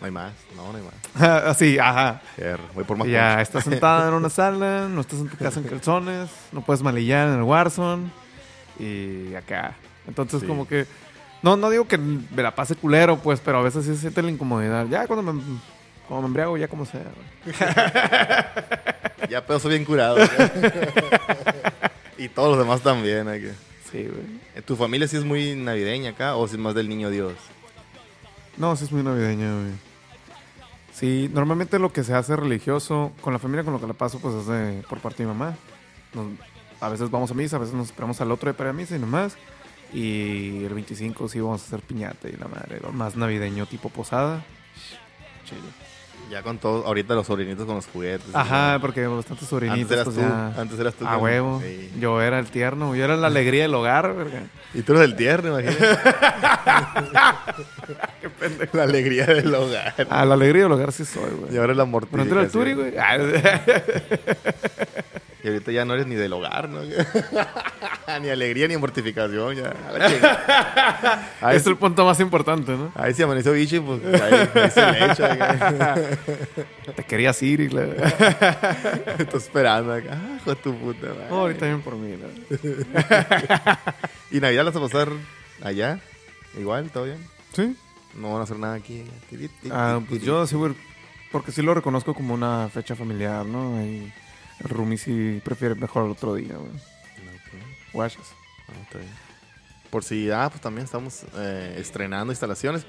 No 0.07 0.09
hay 0.09 0.13
más, 0.13 0.33
no, 0.55 0.71
no 0.73 0.79
hay 0.79 0.85
más. 0.85 1.45
Así, 1.47 1.79
ajá. 1.81 2.21
Fierro, 2.37 2.63
Voy 2.75 2.85
por 2.85 2.97
más 2.97 3.09
ya 3.09 3.41
estás 3.43 3.65
sentada 3.65 4.07
en 4.09 4.15
una 4.15 4.31
sala, 4.31 4.87
no 4.89 5.01
estás 5.01 5.19
en 5.19 5.29
tu 5.29 5.37
casa 5.37 5.59
en 5.59 5.67
calzones, 5.67 6.31
no 6.53 6.61
puedes 6.61 6.81
malillar 6.81 7.27
en 7.29 7.35
el 7.35 7.43
Warzone 7.43 8.05
y 8.79 9.35
acá. 9.35 9.75
Entonces, 10.07 10.43
Sí. 10.43 10.47
como 10.47 10.69
que. 10.69 10.87
No, 11.43 11.57
no 11.57 11.71
digo 11.71 11.89
que 11.89 11.99
me 11.99 12.43
la 12.43 12.55
pase 12.55 12.77
culero, 12.77 13.19
pues, 13.19 13.41
pero 13.41 13.59
a 13.59 13.63
veces 13.63 13.85
sí 13.85 13.95
se 13.95 14.01
siente 14.03 14.23
la 14.23 14.31
incomodidad. 14.31 14.87
Ya 14.87 15.07
cuando 15.09 15.33
me, 15.33 15.43
cuando 16.07 16.23
me 16.23 16.27
embriago, 16.29 16.57
ya 16.57 16.69
como 16.69 16.87
sea. 16.87 17.03
Ya 19.29 19.45
pedo 19.45 19.59
soy 19.59 19.71
bien 19.71 19.85
curado. 19.85 20.19
Y 22.17 22.29
todos 22.29 22.51
los 22.51 22.59
demás 22.59 22.81
también. 22.83 23.27
hay 23.29 23.41
que- 23.41 23.53
Sí, 23.91 24.03
güey. 24.05 24.41
Eh, 24.55 24.63
¿Tu 24.63 24.77
familia 24.77 25.09
sí 25.09 25.17
es 25.17 25.25
muy 25.25 25.55
navideña 25.57 26.11
acá 26.11 26.37
o 26.37 26.47
si 26.47 26.55
es 26.55 26.61
más 26.61 26.75
del 26.75 26.89
niño 26.89 27.11
Dios? 27.11 27.33
No, 28.57 28.75
sí 28.77 28.85
es 28.85 28.93
muy 28.93 29.03
navideña, 29.03 29.53
güey. 29.53 29.86
Sí, 30.99 31.29
normalmente 31.31 31.79
lo 31.79 31.93
que 31.93 32.03
se 32.03 32.15
hace 32.15 32.35
religioso, 32.37 33.13
con 33.21 33.35
la 33.35 33.39
familia 33.39 33.65
con 33.65 33.75
lo 33.75 33.81
que 33.81 33.87
la 33.87 33.93
paso, 33.93 34.19
pues 34.19 34.35
es 34.35 34.47
de, 34.47 34.83
por 34.89 34.99
parte 35.01 35.23
de 35.23 35.29
mi 35.29 35.35
mamá. 35.37 35.55
Nos- 36.15 36.29
a 36.81 36.89
veces 36.89 37.11
vamos 37.11 37.31
a 37.31 37.35
misa, 37.35 37.57
a 37.57 37.59
veces 37.59 37.75
nos 37.75 37.89
esperamos 37.89 38.19
al 38.23 38.33
otro 38.33 38.51
día 38.51 38.57
para 38.57 38.73
misa 38.73 38.97
y 38.97 38.99
nomás. 38.99 39.37
Y 39.93 40.65
el 40.65 40.73
25 40.73 41.29
sí 41.29 41.39
vamos 41.39 41.63
a 41.63 41.67
hacer 41.67 41.81
piñata 41.81 42.29
y 42.31 42.33
la 42.33 42.49
madre, 42.49 42.81
lo 42.81 42.93
más 42.93 43.15
navideño 43.15 43.67
tipo 43.67 43.91
posada. 43.91 44.43
Chido. 45.45 45.61
Ya 46.31 46.43
con 46.43 46.59
todo, 46.59 46.85
ahorita 46.87 47.15
los 47.15 47.27
sobrinitos 47.27 47.67
con 47.67 47.77
los 47.77 47.87
juguetes. 47.87 48.27
Ajá, 48.35 48.75
¿no? 48.75 48.81
porque 48.81 49.07
bastantes 49.07 49.49
sobrinitos. 49.49 49.83
Antes 49.83 49.93
eras 49.97 50.05
pues 50.05 50.17
tú, 50.17 50.23
ya- 50.23 50.61
antes 50.61 50.79
eras 50.81 50.95
tú. 50.95 51.07
A 51.07 51.17
huevo. 51.19 51.61
Sí. 51.65 51.91
Yo 52.01 52.21
era 52.21 52.39
el 52.41 52.47
tierno, 52.47 52.95
yo 52.97 53.05
era 53.05 53.17
la 53.17 53.29
alegría 53.29 53.63
del 53.63 53.75
hogar, 53.75 54.15
verga. 54.15 54.43
Y 54.75 54.83
tú 54.83 54.93
eres 54.95 55.05
el 55.05 55.15
tierno, 55.17 55.61
imagínate. 55.61 55.87
Qué 58.21 58.29
pendejo. 58.31 58.77
La 58.77 58.83
alegría 58.83 59.27
del 59.27 59.55
hogar. 59.55 59.95
Ah, 60.11 60.25
la 60.25 60.35
alegría 60.35 60.65
del 60.65 60.73
hogar 60.73 60.93
sí 60.93 61.05
soy, 61.05 61.31
güey. 61.39 61.55
Y 61.55 61.59
ahora 61.59 61.75
la 61.75 61.85
antes 61.85 62.33
era 62.33 62.41
el 62.43 62.51
Turi, 62.51 62.75
mortificación. 62.75 63.31
güey. 63.31 63.43
Y 65.47 65.49
ahorita 65.49 65.71
ya 65.71 65.85
no 65.85 65.95
eres 65.95 66.09
ni 66.09 66.17
del 66.17 66.33
hogar, 66.33 66.69
¿no? 66.69 66.81
ni 68.21 68.29
alegría 68.29 68.67
ni 68.67 68.77
mortificación, 68.77 69.55
ya. 69.55 69.73
Ahí, 71.41 71.57
es 71.57 71.65
el 71.69 71.77
punto 71.77 72.05
más 72.05 72.19
importante, 72.19 72.73
¿no? 72.73 72.91
ahí 72.97 73.15
se 73.15 73.23
amaneció 73.23 73.53
bicho, 73.53 73.81
pues 73.85 74.21
ahí, 74.21 74.49
ahí 74.53 74.71
se 74.73 74.91
le 74.91 75.05
echa. 75.05 75.33
acá. 75.33 75.95
Te 76.97 77.05
querías 77.05 77.41
ir 77.45 77.61
y 77.61 77.69
la... 77.69 77.85
Estoy 79.19 79.39
esperando 79.39 79.93
acá. 79.93 80.19
Ah, 80.21 80.37
hijo 80.37 80.57
tu 80.57 80.75
puta 80.75 81.07
madre. 81.11 81.27
No, 81.31 81.37
ahorita 81.37 81.67
bien 81.67 81.81
por 81.81 81.95
mí, 81.95 82.17
¿no? 82.17 82.27
¿Y 84.33 84.41
Navidad 84.41 84.65
la 84.65 84.71
vas 84.73 84.77
a 84.77 84.81
pasar 84.81 85.09
allá? 85.63 86.01
Igual, 86.59 86.91
todo 86.91 87.05
bien. 87.05 87.25
Sí. 87.53 87.77
No 88.17 88.33
van 88.33 88.41
a 88.41 88.43
hacer 88.43 88.59
nada 88.59 88.75
aquí. 88.75 89.05
Ah, 89.71 90.01
pues 90.09 90.23
yo 90.23 90.45
sí, 90.45 90.57
güey, 90.57 90.75
porque 91.31 91.53
sí 91.53 91.63
lo 91.63 91.73
reconozco 91.73 92.15
como 92.15 92.35
una 92.35 92.69
fecha 92.69 92.97
familiar, 92.97 93.47
¿no? 93.47 93.81
Y 93.81 94.13
el 94.61 94.69
Rumi 94.69 94.97
sí 94.99 95.41
prefiere 95.45 95.75
mejor 95.75 96.05
el 96.07 96.11
otro 96.13 96.35
día, 96.35 96.55
güey. 96.57 96.71
Guachas. 97.93 98.33
no, 98.75 98.83
está 98.83 98.99
bien. 98.99 99.11
Por 99.91 100.03
si, 100.05 100.31
ah, 100.31 100.49
pues 100.51 100.61
también 100.61 100.85
estamos 100.85 101.25
eh, 101.37 101.77
estrenando 101.79 102.33
instalaciones. 102.33 102.85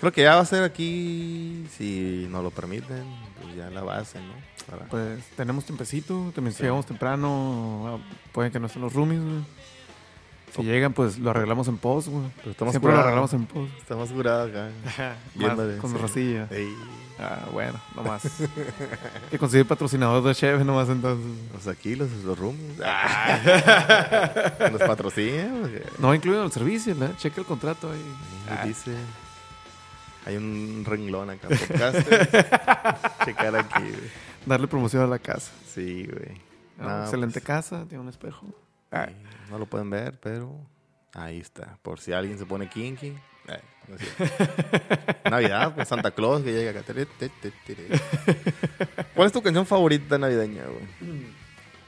Creo 0.00 0.12
que 0.12 0.22
ya 0.22 0.36
va 0.36 0.42
a 0.42 0.46
ser 0.46 0.62
aquí, 0.62 1.66
si 1.76 2.26
nos 2.30 2.42
lo 2.44 2.50
permiten, 2.50 3.02
pues 3.42 3.56
ya 3.56 3.68
la 3.68 3.82
base, 3.82 4.18
¿no? 4.20 4.32
Para- 4.70 4.86
Pues 4.86 5.24
tenemos 5.36 5.64
tiempecito, 5.64 6.30
también 6.34 6.52
si 6.52 6.58
Sí. 6.58 6.62
llegamos 6.62 6.86
temprano, 6.86 7.84
ah, 8.00 8.14
pueden 8.32 8.52
que 8.52 8.60
no 8.60 8.66
estén 8.68 8.82
los 8.82 8.92
roomies, 8.92 9.20
güey. 9.20 9.44
Si 10.54 10.62
llegan, 10.62 10.92
pues 10.94 11.18
lo 11.18 11.30
arreglamos 11.30 11.68
en 11.68 11.76
post, 11.76 12.08
güey. 12.08 12.24
Siempre 12.70 12.92
lo 12.92 12.98
arreglamos 13.00 13.32
en 13.34 13.44
post. 13.46 13.70
Estamos 13.80 14.10
curados 14.10 14.50
acá. 14.50 14.70
Viéndole, 15.34 15.76
con 15.78 15.90
sí. 15.90 15.98
racilla. 15.98 16.48
Ey, 16.50 16.68
Ah, 17.20 17.46
bueno, 17.52 17.80
nomás. 17.96 18.22
que 19.30 19.38
conseguir 19.38 19.66
patrocinador 19.66 20.22
de 20.22 20.34
Cheve 20.34 20.64
nomás 20.64 20.88
entonces. 20.88 21.26
pues 21.50 21.66
aquí 21.66 21.96
los, 21.96 22.08
los 22.24 22.38
roomies. 22.38 22.80
Ah. 22.84 24.52
Nos 24.72 24.80
patrocinan. 24.82 25.68
No 25.98 26.14
incluido 26.14 26.44
el 26.44 26.52
servicio, 26.52 26.94
¿no? 26.94 27.12
Checa 27.16 27.40
el 27.40 27.46
contrato 27.46 27.90
ahí. 27.90 28.14
Ah, 28.48 28.64
dice. 28.64 28.94
Hay 30.26 30.36
un 30.36 30.84
renglón 30.86 31.30
acá. 31.30 31.48
Checar 33.24 33.56
aquí, 33.56 33.80
güey. 33.82 34.10
darle 34.46 34.68
promoción 34.68 35.02
a 35.02 35.06
la 35.06 35.18
casa. 35.18 35.50
Sí, 35.74 36.06
güey. 36.06 36.40
Ah, 36.78 36.84
No, 36.84 37.02
excelente 37.02 37.40
pues, 37.40 37.44
casa, 37.46 37.84
tiene 37.88 38.02
un 38.02 38.08
espejo. 38.08 38.46
Sí, 38.92 39.14
no 39.50 39.58
lo 39.58 39.66
pueden 39.66 39.90
ver, 39.90 40.18
pero 40.20 40.54
ahí 41.14 41.40
está. 41.40 41.78
Por 41.82 41.98
si 41.98 42.12
alguien 42.12 42.38
se 42.38 42.46
pone 42.46 42.68
kinky. 42.68 43.08
Eh, 43.08 43.60
no. 43.88 43.96
Navidad, 45.30 45.74
pues 45.74 45.88
Santa 45.88 46.10
Claus 46.10 46.42
que 46.42 46.52
llega 46.52 46.70
acá. 46.80 46.82
¿Cuál 49.14 49.26
es 49.26 49.32
tu 49.32 49.42
canción 49.42 49.66
favorita 49.66 50.18
navideña, 50.18 50.62
güey? 50.64 51.26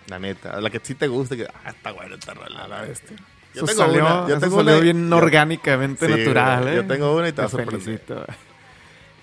La 0.09 0.19
neta, 0.19 0.61
la 0.61 0.71
que 0.71 0.81
sí 0.83 0.95
te 0.95 1.07
gusta, 1.09 1.37
que 1.37 1.47
ah, 1.47 1.71
está 1.71 1.93
bueno 1.93 2.15
esta 2.17 2.35
rola, 2.35 2.67
la 2.67 2.83
bestia. 2.83 3.17
Yo 3.55 3.65
eso 3.65 3.67
tengo 3.67 3.83
salió, 3.83 4.05
una, 4.07 4.29
yo 4.29 4.39
tengo 4.39 4.57
salió 4.57 4.73
una- 4.75 4.81
bien 4.83 5.11
yo- 5.11 5.17
orgánicamente 5.17 6.07
Sí, 6.07 6.13
natural, 6.13 6.63
güey, 6.63 6.73
¿eh? 6.73 6.77
yo 6.77 6.87
tengo 6.87 7.17
una 7.17 7.29
y 7.29 7.33
te 7.33 7.43
Te 7.43 7.49
felicito. 7.49 8.25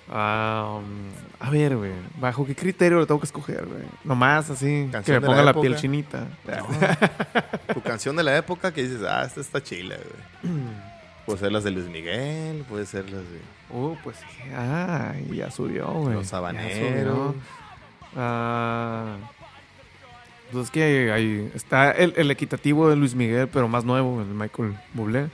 Ah, 0.10 0.80
um, 0.80 1.10
a 1.46 1.50
ver, 1.50 1.76
güey. 1.76 1.92
¿Bajo 2.18 2.46
qué 2.46 2.56
criterio 2.56 2.98
lo 3.00 3.06
tengo 3.08 3.20
que 3.20 3.26
escoger, 3.26 3.66
güey? 3.66 3.84
Nomás 4.06 4.50
así, 4.50 4.90
que 5.06 5.12
me 5.12 5.22
ponga 5.22 5.44
la 5.44 5.52
la, 5.52 5.62
piel 5.62 5.76
chinita. 5.76 6.28
Tu 7.74 7.82
canción 7.82 8.16
de 8.16 8.24
la 8.24 8.38
época 8.38 8.74
que 8.74 8.84
dices, 8.84 9.02
ah, 9.04 9.24
esta 9.26 9.42
está 9.42 9.62
chila, 9.62 9.96
güey. 9.96 10.54
Puede 11.28 11.40
ser 11.40 11.52
las 11.52 11.66
de 11.66 11.72
Luis 11.72 11.88
Miguel, 11.88 12.64
puede 12.70 12.86
ser 12.86 13.04
las 13.10 13.22
de 13.22 13.42
Uh, 13.70 13.98
pues 14.02 14.16
sí. 14.16 14.50
Ah, 14.56 15.14
ya 15.30 15.52
subió, 15.52 15.88
güey. 15.92 16.14
Los 16.16 16.34
Habaneros. 16.34 17.36
Ah, 18.16 19.18
pues 20.54 20.66
es 20.66 20.72
que 20.72 21.12
ahí 21.12 21.52
está 21.54 21.92
el, 21.92 22.14
el 22.16 22.32
equitativo 22.32 22.90
de 22.90 22.96
Luis 22.96 23.14
Miguel, 23.14 23.50
pero 23.50 23.68
más 23.68 23.84
nuevo, 23.84 24.22
el 24.22 24.28
Michael 24.28 24.80
Bublé. 24.94 25.30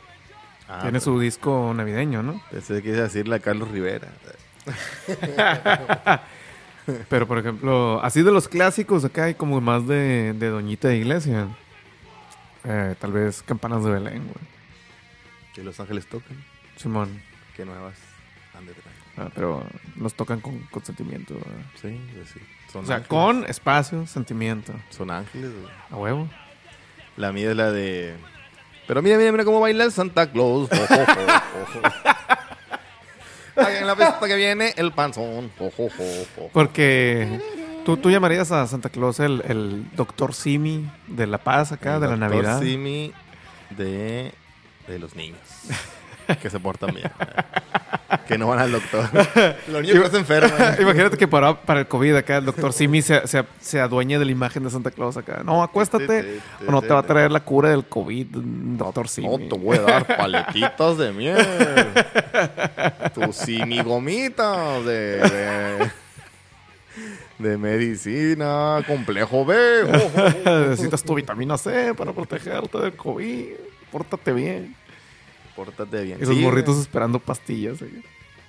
Ah, 0.67 0.79
Tiene 0.81 0.93
pero 0.93 1.01
su 1.01 1.19
disco 1.19 1.71
navideño, 1.75 2.23
¿no? 2.23 2.41
Pensé 2.49 2.81
que 2.81 2.89
iba 2.89 2.97
a 2.97 3.03
decirle 3.03 3.35
a 3.35 3.39
Carlos 3.39 3.69
Rivera. 3.69 4.07
Pero, 7.07 7.27
por 7.27 7.37
ejemplo, 7.37 8.03
así 8.03 8.23
de 8.23 8.31
los 8.31 8.49
clásicos, 8.49 9.05
acá 9.05 9.25
hay 9.25 9.35
como 9.35 9.61
más 9.61 9.87
de, 9.87 10.33
de 10.33 10.49
Doñita 10.49 10.89
de 10.89 10.97
Iglesia. 10.97 11.47
Eh, 12.65 12.95
tal 12.99 13.13
vez 13.13 13.41
Campanas 13.43 13.85
de 13.85 13.91
Belén, 13.91 14.23
güey. 14.23 14.53
Que 15.53 15.63
Los 15.63 15.79
Ángeles 15.79 16.07
tocan. 16.07 16.43
Simón. 16.75 17.21
Que 17.55 17.65
nuevas 17.65 17.95
han 18.57 18.65
de 18.65 18.73
traer. 18.73 18.97
Ah, 19.17 19.29
pero 19.35 19.63
los 19.95 20.13
tocan 20.15 20.39
con 20.41 20.59
consentimiento. 20.71 21.35
güey. 21.35 21.45
Sí, 21.81 21.99
pues 22.15 22.29
sí. 22.29 22.39
Son 22.71 22.83
O 22.83 22.87
sea, 22.87 22.95
ángeles. 22.97 23.09
con 23.09 23.45
espacio, 23.45 24.07
sentimiento. 24.07 24.73
Son 24.89 25.11
ángeles, 25.11 25.51
güey. 25.51 25.71
A 25.91 25.95
huevo. 25.95 26.27
La 27.17 27.31
mía 27.31 27.51
es 27.51 27.55
la 27.57 27.71
de... 27.71 28.15
Pero 28.87 29.01
mira, 29.03 29.17
mira, 29.17 29.31
mira 29.31 29.45
cómo 29.45 29.59
baila 29.59 29.83
el 29.83 29.91
Santa 29.91 30.31
Claus. 30.31 30.69
En 33.55 33.85
la 33.85 33.95
fiesta 33.95 34.27
que 34.27 34.35
viene 34.35 34.73
el 34.77 34.91
panzón. 34.93 35.51
Porque 36.51 37.39
tú, 37.85 37.97
tú 37.97 38.09
llamarías 38.09 38.51
a 38.51 38.65
Santa 38.65 38.89
Claus 38.89 39.19
el, 39.19 39.43
el 39.47 39.85
doctor 39.95 40.33
Simi 40.33 40.89
de 41.07 41.27
La 41.27 41.37
Paz 41.37 41.71
acá, 41.71 41.95
El 41.95 42.01
de 42.01 42.07
la 42.07 42.15
doctor 42.15 42.29
Navidad. 42.31 42.59
Simi 42.59 43.13
de, 43.77 44.33
de 44.87 44.99
los 44.99 45.15
niños. 45.15 45.39
que 46.41 46.49
se 46.49 46.59
portan 46.59 46.93
bien. 46.93 47.11
que 48.27 48.37
no 48.37 48.47
van 48.47 48.59
al 48.59 48.71
doctor. 48.71 49.09
los 49.67 49.81
niños 49.81 50.09
se 50.11 50.17
enferman. 50.17 50.75
Imagínate 50.79 51.17
que 51.17 51.27
para, 51.27 51.59
para 51.59 51.81
el 51.81 51.87
COVID 51.87 52.15
acá 52.15 52.37
el 52.37 52.45
doctor 52.45 52.73
Simi 52.73 53.01
se, 53.01 53.27
se, 53.27 53.43
se 53.59 53.79
adueña 53.79 54.19
de 54.19 54.25
la 54.25 54.31
imagen 54.31 54.63
de 54.63 54.69
Santa 54.69 54.91
Claus 54.91 55.17
acá. 55.17 55.41
No, 55.43 55.63
acuéstate 55.63 56.39
o 56.65 56.71
no 56.71 56.81
te 56.81 56.89
va 56.89 56.99
a 56.99 57.03
traer 57.03 57.31
la 57.31 57.41
cura 57.41 57.69
del 57.69 57.85
COVID, 57.85 58.27
doctor 58.77 59.07
Simi. 59.07 59.27
No, 59.27 59.37
te 59.37 59.57
voy 59.57 59.77
a 59.77 59.81
dar 59.81 60.17
paletitas 60.17 60.97
de 60.97 61.11
miel. 61.11 61.45
Tus 63.13 63.35
simigomitas 63.35 64.85
de, 64.85 65.17
de, 65.17 65.91
de 67.39 67.57
medicina, 67.57 68.83
complejo 68.87 69.45
B. 69.45 69.55
Jo. 69.85 70.69
Necesitas 70.69 71.03
tu 71.03 71.15
vitamina 71.15 71.57
C 71.57 71.93
para 71.93 72.13
protegerte 72.13 72.77
del 72.77 72.95
COVID. 72.95 73.72
Pórtate 73.93 74.33
bien. 74.33 74.75
Pórtate 75.55 76.01
bien. 76.03 76.17
Esos 76.21 76.35
Sí, 76.35 76.41
morritos 76.41 76.77
esperando 76.79 77.19
pastillas. 77.19 77.81
acá. 77.81 77.91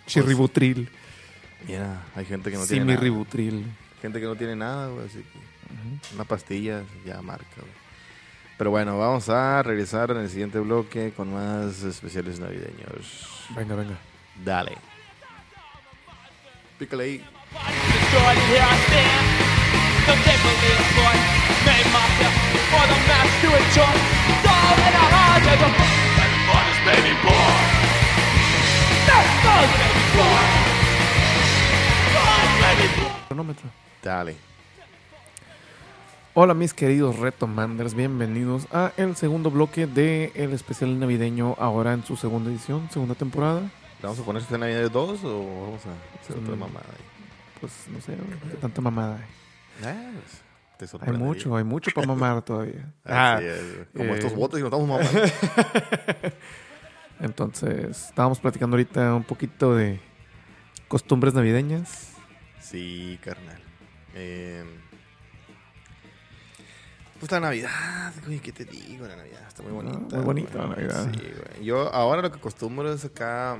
Chirributril. 0.07 0.89
Mira, 1.69 2.03
hay 2.17 2.25
gente 2.25 2.51
que 2.51 2.57
no 2.57 2.67
tiene 2.67 2.85
nada. 2.87 2.97
Simirributril. 2.99 3.67
Gente 4.03 4.21
que 4.21 4.27
no 4.27 4.35
tiene 4.37 4.57
nada, 4.57 4.89
güey, 4.89 5.07
así 5.07 5.19
que 5.19 6.15
una 6.15 6.25
pastilla 6.25 6.83
ya 7.07 7.23
marca, 7.23 7.47
güey. 7.59 7.73
Pero 8.57 8.71
bueno, 8.71 8.99
vamos 8.99 9.29
a 9.29 9.63
regresar 9.63 10.11
en 10.13 10.19
el 10.19 10.31
siguiente 10.31 10.59
bloque 10.61 11.13
con 11.17 11.33
más 11.33 11.83
especiales 11.83 12.39
navideños. 12.41 13.29
Venga, 13.57 13.75
venga. 13.75 13.99
Dale. 14.45 14.73
Pícale 16.79 17.05
ahí. 17.05 17.25
Boy, 20.05 21.17
made 21.65 21.89
myself 21.89 22.35
for 22.69 22.85
the 22.93 22.99
mass 23.09 23.31
to 23.41 23.49
enjoy. 23.57 23.95
As 24.45 25.47
a 25.47 25.57
Everybody's 26.21 26.81
baby 26.85 27.15
baby 27.25 27.45
baby. 32.61 32.89
Cronómetro. 33.29 33.71
Dale. 34.03 34.37
Hola 36.35 36.53
mis 36.53 36.75
queridos 36.75 37.19
retomanders, 37.19 37.95
bienvenidos 37.95 38.67
a 38.73 38.93
el 38.99 39.17
segundo 39.17 39.51
bloque 39.51 39.87
de 39.87 40.33
el 40.35 40.53
especial 40.53 40.99
navideño 41.01 41.55
ahora 41.59 41.95
en 41.95 42.05
su 42.05 42.17
segunda 42.17 42.51
edición, 42.51 42.91
segunda 42.93 43.15
temporada. 43.15 43.61
¿Le 43.61 43.71
vamos 44.03 44.19
a 44.19 44.23
poner 44.23 44.43
este 44.43 44.59
Navidad 44.59 44.91
2 44.91 45.25
o 45.25 45.63
vamos 45.63 45.81
a 45.87 46.21
hacer 46.23 46.37
otra 46.37 46.55
Mm. 46.57 46.59
mamada 46.59 46.87
ahí? 46.91 47.05
Pues 47.61 47.73
no 47.91 48.01
sé, 48.03 48.17
tanta 48.61 48.83
mamada 48.83 49.17
hay. 49.83 49.87
Ah, 49.87 50.11
pues, 50.79 50.91
te 50.91 51.11
Hay 51.11 51.17
mucho, 51.17 51.57
hay 51.57 51.65
mucho 51.65 51.91
para 51.95 52.07
mamar 52.07 52.43
todavía. 52.43 52.93
Ah. 53.05 53.41
Como 53.97 54.15
eh, 54.15 54.19
estos 54.19 54.35
botes 54.35 54.61
y 54.61 54.63
nos 54.63 54.73
estamos 54.73 54.89
mamando. 54.89 55.21
Entonces, 57.21 58.09
estábamos 58.09 58.41
platicando 58.41 58.75
ahorita 58.77 59.15
un 59.15 59.25
poquito 59.25 59.75
de 59.77 60.01
costumbres 60.89 61.33
navideñas. 61.35 62.11
Sí, 62.61 63.19
carnal. 63.23 63.61
Eh, 64.15 64.65
pues 67.21 67.31
la 67.33 67.41
Navidad, 67.41 68.13
güey, 68.27 68.41
¿qué 68.41 68.53
te 68.53 68.65
digo? 68.65 69.07
La 69.07 69.17
Navidad 69.17 69.43
está 69.47 69.63
muy 69.63 69.71
Ah, 69.73 69.75
bonita. 69.75 70.17
muy 70.17 70.25
bonita 70.25 70.59
la 70.59 70.67
Navidad. 70.69 71.11
Sí, 71.13 71.21
güey. 71.21 71.65
Yo 71.65 71.93
ahora 71.95 72.21
lo 72.21 72.31
que 72.31 72.39
acostumbro 72.39 72.93
es 72.93 73.05
acá, 73.05 73.57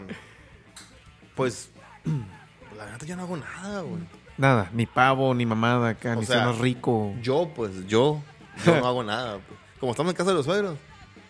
pues, 1.35 1.71
la 2.77 2.85
verdad 2.85 3.07
yo 3.07 3.17
no 3.17 3.23
hago 3.23 3.37
nada, 3.37 3.81
güey. 3.83 4.03
Nada, 4.37 4.71
ni 4.73 4.87
pavo, 4.87 5.33
ni 5.35 5.47
mamada 5.47 5.91
acá, 5.91 6.15
O 6.17 6.21
ni 6.21 6.27
sea, 6.27 6.51
rico. 6.53 7.15
Yo, 7.23 7.51
pues, 7.55 7.87
yo, 7.87 8.21
yo 8.65 8.81
no 8.81 8.87
hago 8.87 9.03
nada. 9.05 9.39
pues. 9.47 9.59
Como 9.81 9.93
estamos 9.93 10.11
en 10.11 10.17
casa 10.17 10.31
de 10.31 10.37
los 10.37 10.45
suegros, 10.47 10.77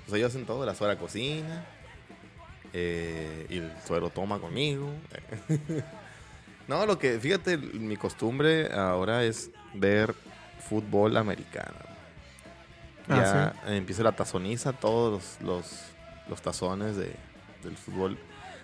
pues 0.07 0.19
ellos 0.19 0.31
hacen 0.31 0.47
todo. 0.47 0.65
La 0.65 0.75
suegra 0.75 0.97
cocina, 0.99 1.65
eh, 2.73 3.47
y 3.51 3.59
el 3.59 3.73
suegro 3.87 4.11
toma 4.11 4.39
conmigo. 4.39 4.91
no, 6.69 6.87
lo 6.87 6.99
que, 6.99 7.19
fíjate, 7.19 7.57
mi 7.59 7.97
costumbre 7.97 8.73
ahora 8.73 9.25
es 9.25 9.51
ver 9.75 10.15
fútbol 10.69 11.17
americano. 11.17 11.77
Ah, 13.09 13.53
Ya 13.67 13.75
empieza 13.77 14.03
la 14.03 14.13
tazoniza, 14.13 14.73
todos 14.73 15.13
los, 15.13 15.47
los, 15.47 15.81
los 16.29 16.41
tazones 16.41 16.97
de, 16.97 17.15
del 17.63 17.77
fútbol, 17.77 18.17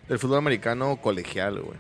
del 0.08 0.18
fútbol 0.18 0.38
americano 0.38 0.96
colegial, 0.96 1.60
güey. 1.60 1.78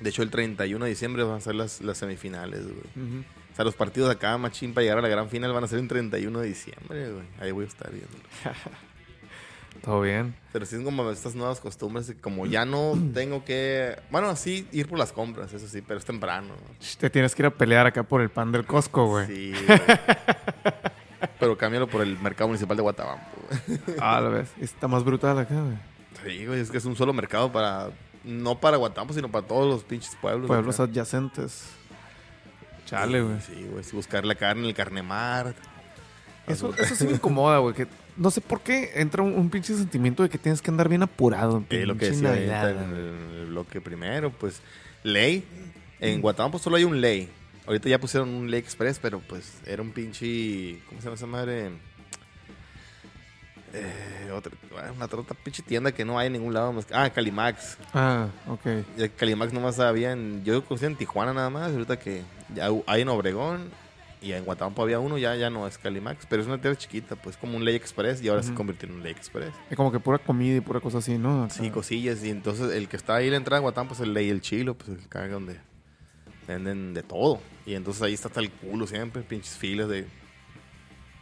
De 0.00 0.10
hecho, 0.10 0.22
el 0.22 0.30
31 0.30 0.84
de 0.84 0.90
diciembre 0.90 1.22
van 1.22 1.36
a 1.36 1.40
ser 1.40 1.54
las, 1.54 1.80
las 1.80 1.98
semifinales, 1.98 2.64
güey. 2.64 3.24
O 3.52 3.56
sea, 3.56 3.64
los 3.64 3.74
partidos 3.74 4.10
acá, 4.10 4.36
machín, 4.36 4.74
para 4.74 4.82
llegar 4.82 4.98
a 4.98 5.02
la 5.02 5.08
gran 5.08 5.30
final 5.30 5.52
van 5.52 5.64
a 5.64 5.68
ser 5.68 5.78
el 5.78 5.88
31 5.88 6.40
de 6.40 6.46
diciembre, 6.46 7.12
güey. 7.12 7.24
Ahí 7.40 7.52
voy 7.52 7.64
a 7.64 7.68
estar 7.68 7.90
viendo. 7.90 8.18
Todo 9.82 10.00
bien. 10.02 10.34
Pero 10.52 10.66
sí 10.66 10.76
es 10.76 10.82
como 10.82 11.10
estas 11.10 11.34
nuevas 11.34 11.60
costumbres, 11.60 12.06
de 12.06 12.16
como 12.16 12.46
ya 12.48 12.64
no 12.64 12.92
tengo 13.14 13.44
que... 13.44 13.96
Bueno, 14.10 14.36
sí, 14.36 14.68
ir 14.72 14.88
por 14.88 14.98
las 14.98 15.12
compras, 15.12 15.52
eso 15.52 15.66
sí, 15.68 15.80
pero 15.80 15.98
es 15.98 16.04
temprano. 16.04 16.54
Te 16.98 17.08
tienes 17.08 17.34
que 17.34 17.42
ir 17.42 17.46
a 17.46 17.50
pelear 17.50 17.86
acá 17.86 18.02
por 18.02 18.20
el 18.20 18.28
pan 18.28 18.52
del 18.52 18.66
Costco, 18.66 19.06
güey. 19.06 19.26
Sí, 19.26 19.54
güey. 19.66 19.80
Pero 21.40 21.56
cámbialo 21.56 21.86
por 21.86 22.02
el 22.02 22.18
mercado 22.18 22.48
municipal 22.48 22.76
de 22.76 22.82
Guatabampo, 22.82 23.38
güey. 23.48 23.78
Ah, 24.00 24.20
la 24.20 24.28
ves. 24.28 24.50
Está 24.60 24.86
más 24.88 25.04
brutal 25.04 25.38
acá, 25.38 25.54
güey. 25.54 25.76
Sí, 26.24 26.46
güey, 26.46 26.60
es 26.60 26.70
que 26.70 26.78
es 26.78 26.84
un 26.84 26.96
solo 26.96 27.12
mercado 27.12 27.50
para... 27.52 27.90
No 28.26 28.60
para 28.60 28.76
Guatabampo, 28.76 29.14
sino 29.14 29.30
para 29.30 29.46
todos 29.46 29.66
los 29.66 29.84
pinches 29.84 30.16
pueblos. 30.20 30.48
Pueblos 30.48 30.80
adyacentes. 30.80 31.64
Chale, 32.84 33.22
güey. 33.22 33.40
Sí, 33.40 33.66
güey, 33.70 33.84
sí, 33.84 33.94
buscar 33.96 34.24
la 34.24 34.34
carne 34.34 34.62
en 34.62 34.68
el 34.68 34.74
carnemar. 34.74 35.54
Eso, 36.46 36.74
eso 36.76 36.94
sí 36.94 37.06
me 37.06 37.12
incomoda, 37.14 37.58
güey. 37.58 37.74
Que 37.74 37.86
no 38.16 38.30
sé 38.30 38.40
por 38.40 38.60
qué 38.60 38.92
entra 38.96 39.22
un, 39.22 39.32
un 39.32 39.48
pinche 39.48 39.74
sentimiento 39.76 40.22
de 40.22 40.28
que 40.28 40.38
tienes 40.38 40.60
que 40.60 40.70
andar 40.70 40.88
bien 40.88 41.02
apurado. 41.02 41.58
en 41.58 41.66
Eh, 41.70 41.86
lo 41.86 41.96
que 41.96 42.10
decía 42.10 42.30
ahorita 42.30 42.70
en 42.70 42.78
el, 42.78 42.96
en 42.96 43.38
el 43.40 43.46
bloque 43.46 43.80
primero, 43.80 44.30
pues 44.30 44.60
ley. 45.02 45.44
En 46.00 46.20
Guatemala 46.20 46.58
solo 46.58 46.76
hay 46.76 46.84
un 46.84 47.00
ley. 47.00 47.30
Ahorita 47.66 47.88
ya 47.88 47.98
pusieron 47.98 48.28
un 48.28 48.50
ley 48.50 48.60
express, 48.60 48.98
pero 49.00 49.20
pues 49.20 49.54
era 49.66 49.82
un 49.82 49.90
pinche... 49.90 50.80
¿Cómo 50.88 51.00
se 51.00 51.06
llama 51.06 51.14
esa 51.16 51.26
madre? 51.26 51.70
Eh, 53.78 54.30
otra, 54.32 54.52
una 54.94 55.04
otra 55.04 55.22
pinche 55.42 55.62
tienda 55.62 55.92
que 55.92 56.04
no 56.04 56.18
hay 56.18 56.28
en 56.28 56.32
ningún 56.34 56.54
lado 56.54 56.72
más. 56.72 56.86
que- 56.86 56.94
Ah, 56.94 57.10
Calimax. 57.10 57.76
Ah, 57.92 58.28
ok. 58.48 58.66
El 58.96 59.14
Calimax 59.14 59.52
nomás 59.52 59.78
había 59.80 60.12
en... 60.12 60.42
Yo 60.44 60.64
conocía 60.64 60.88
en 60.88 60.96
Tijuana 60.96 61.32
nada 61.34 61.50
más. 61.50 61.72
Ahorita 61.72 61.98
que 61.98 62.22
ya 62.54 62.68
hay 62.86 63.02
en 63.02 63.08
Obregón. 63.08 63.70
Y 64.22 64.32
en 64.32 64.44
Guatemala 64.46 64.74
había 64.82 64.98
uno, 64.98 65.18
ya, 65.18 65.36
ya 65.36 65.50
no 65.50 65.66
es 65.68 65.76
Calimax. 65.76 66.24
Pero 66.26 66.40
es 66.42 66.48
una 66.48 66.58
tienda 66.60 66.78
chiquita, 66.78 67.16
pues 67.16 67.36
como 67.36 67.56
un 67.56 67.64
ley 67.64 67.74
express. 67.76 68.22
Y 68.22 68.28
ahora 68.28 68.42
se 68.42 68.54
convirtió 68.54 68.88
en 68.88 68.94
un 68.96 69.02
ley 69.02 69.12
express. 69.12 69.52
Es 69.70 69.76
como 69.76 69.92
que 69.92 70.00
pura 70.00 70.18
comida 70.18 70.56
y 70.56 70.60
pura 70.60 70.80
cosa 70.80 70.98
así, 70.98 71.18
¿no? 71.18 71.48
Sí, 71.50 71.70
cosillas. 71.70 72.24
Y 72.24 72.30
entonces 72.30 72.72
el 72.72 72.88
que 72.88 72.96
está 72.96 73.16
ahí 73.16 73.26
en 73.26 73.32
la 73.32 73.36
entrada 73.36 73.58
de 73.60 73.62
Guatán, 73.62 73.88
pues 73.88 74.00
el 74.00 74.14
ley 74.14 74.30
el 74.30 74.40
chilo, 74.40 74.74
pues 74.74 74.88
el 74.98 75.06
caga 75.08 75.28
donde 75.34 75.60
venden 76.48 76.94
de 76.94 77.02
todo. 77.02 77.40
Y 77.66 77.74
entonces 77.74 78.02
ahí 78.02 78.14
está 78.14 78.28
hasta 78.28 78.40
el 78.40 78.50
culo 78.50 78.86
siempre, 78.86 79.22
pinches 79.22 79.56
filas 79.56 79.88
de 79.88 80.06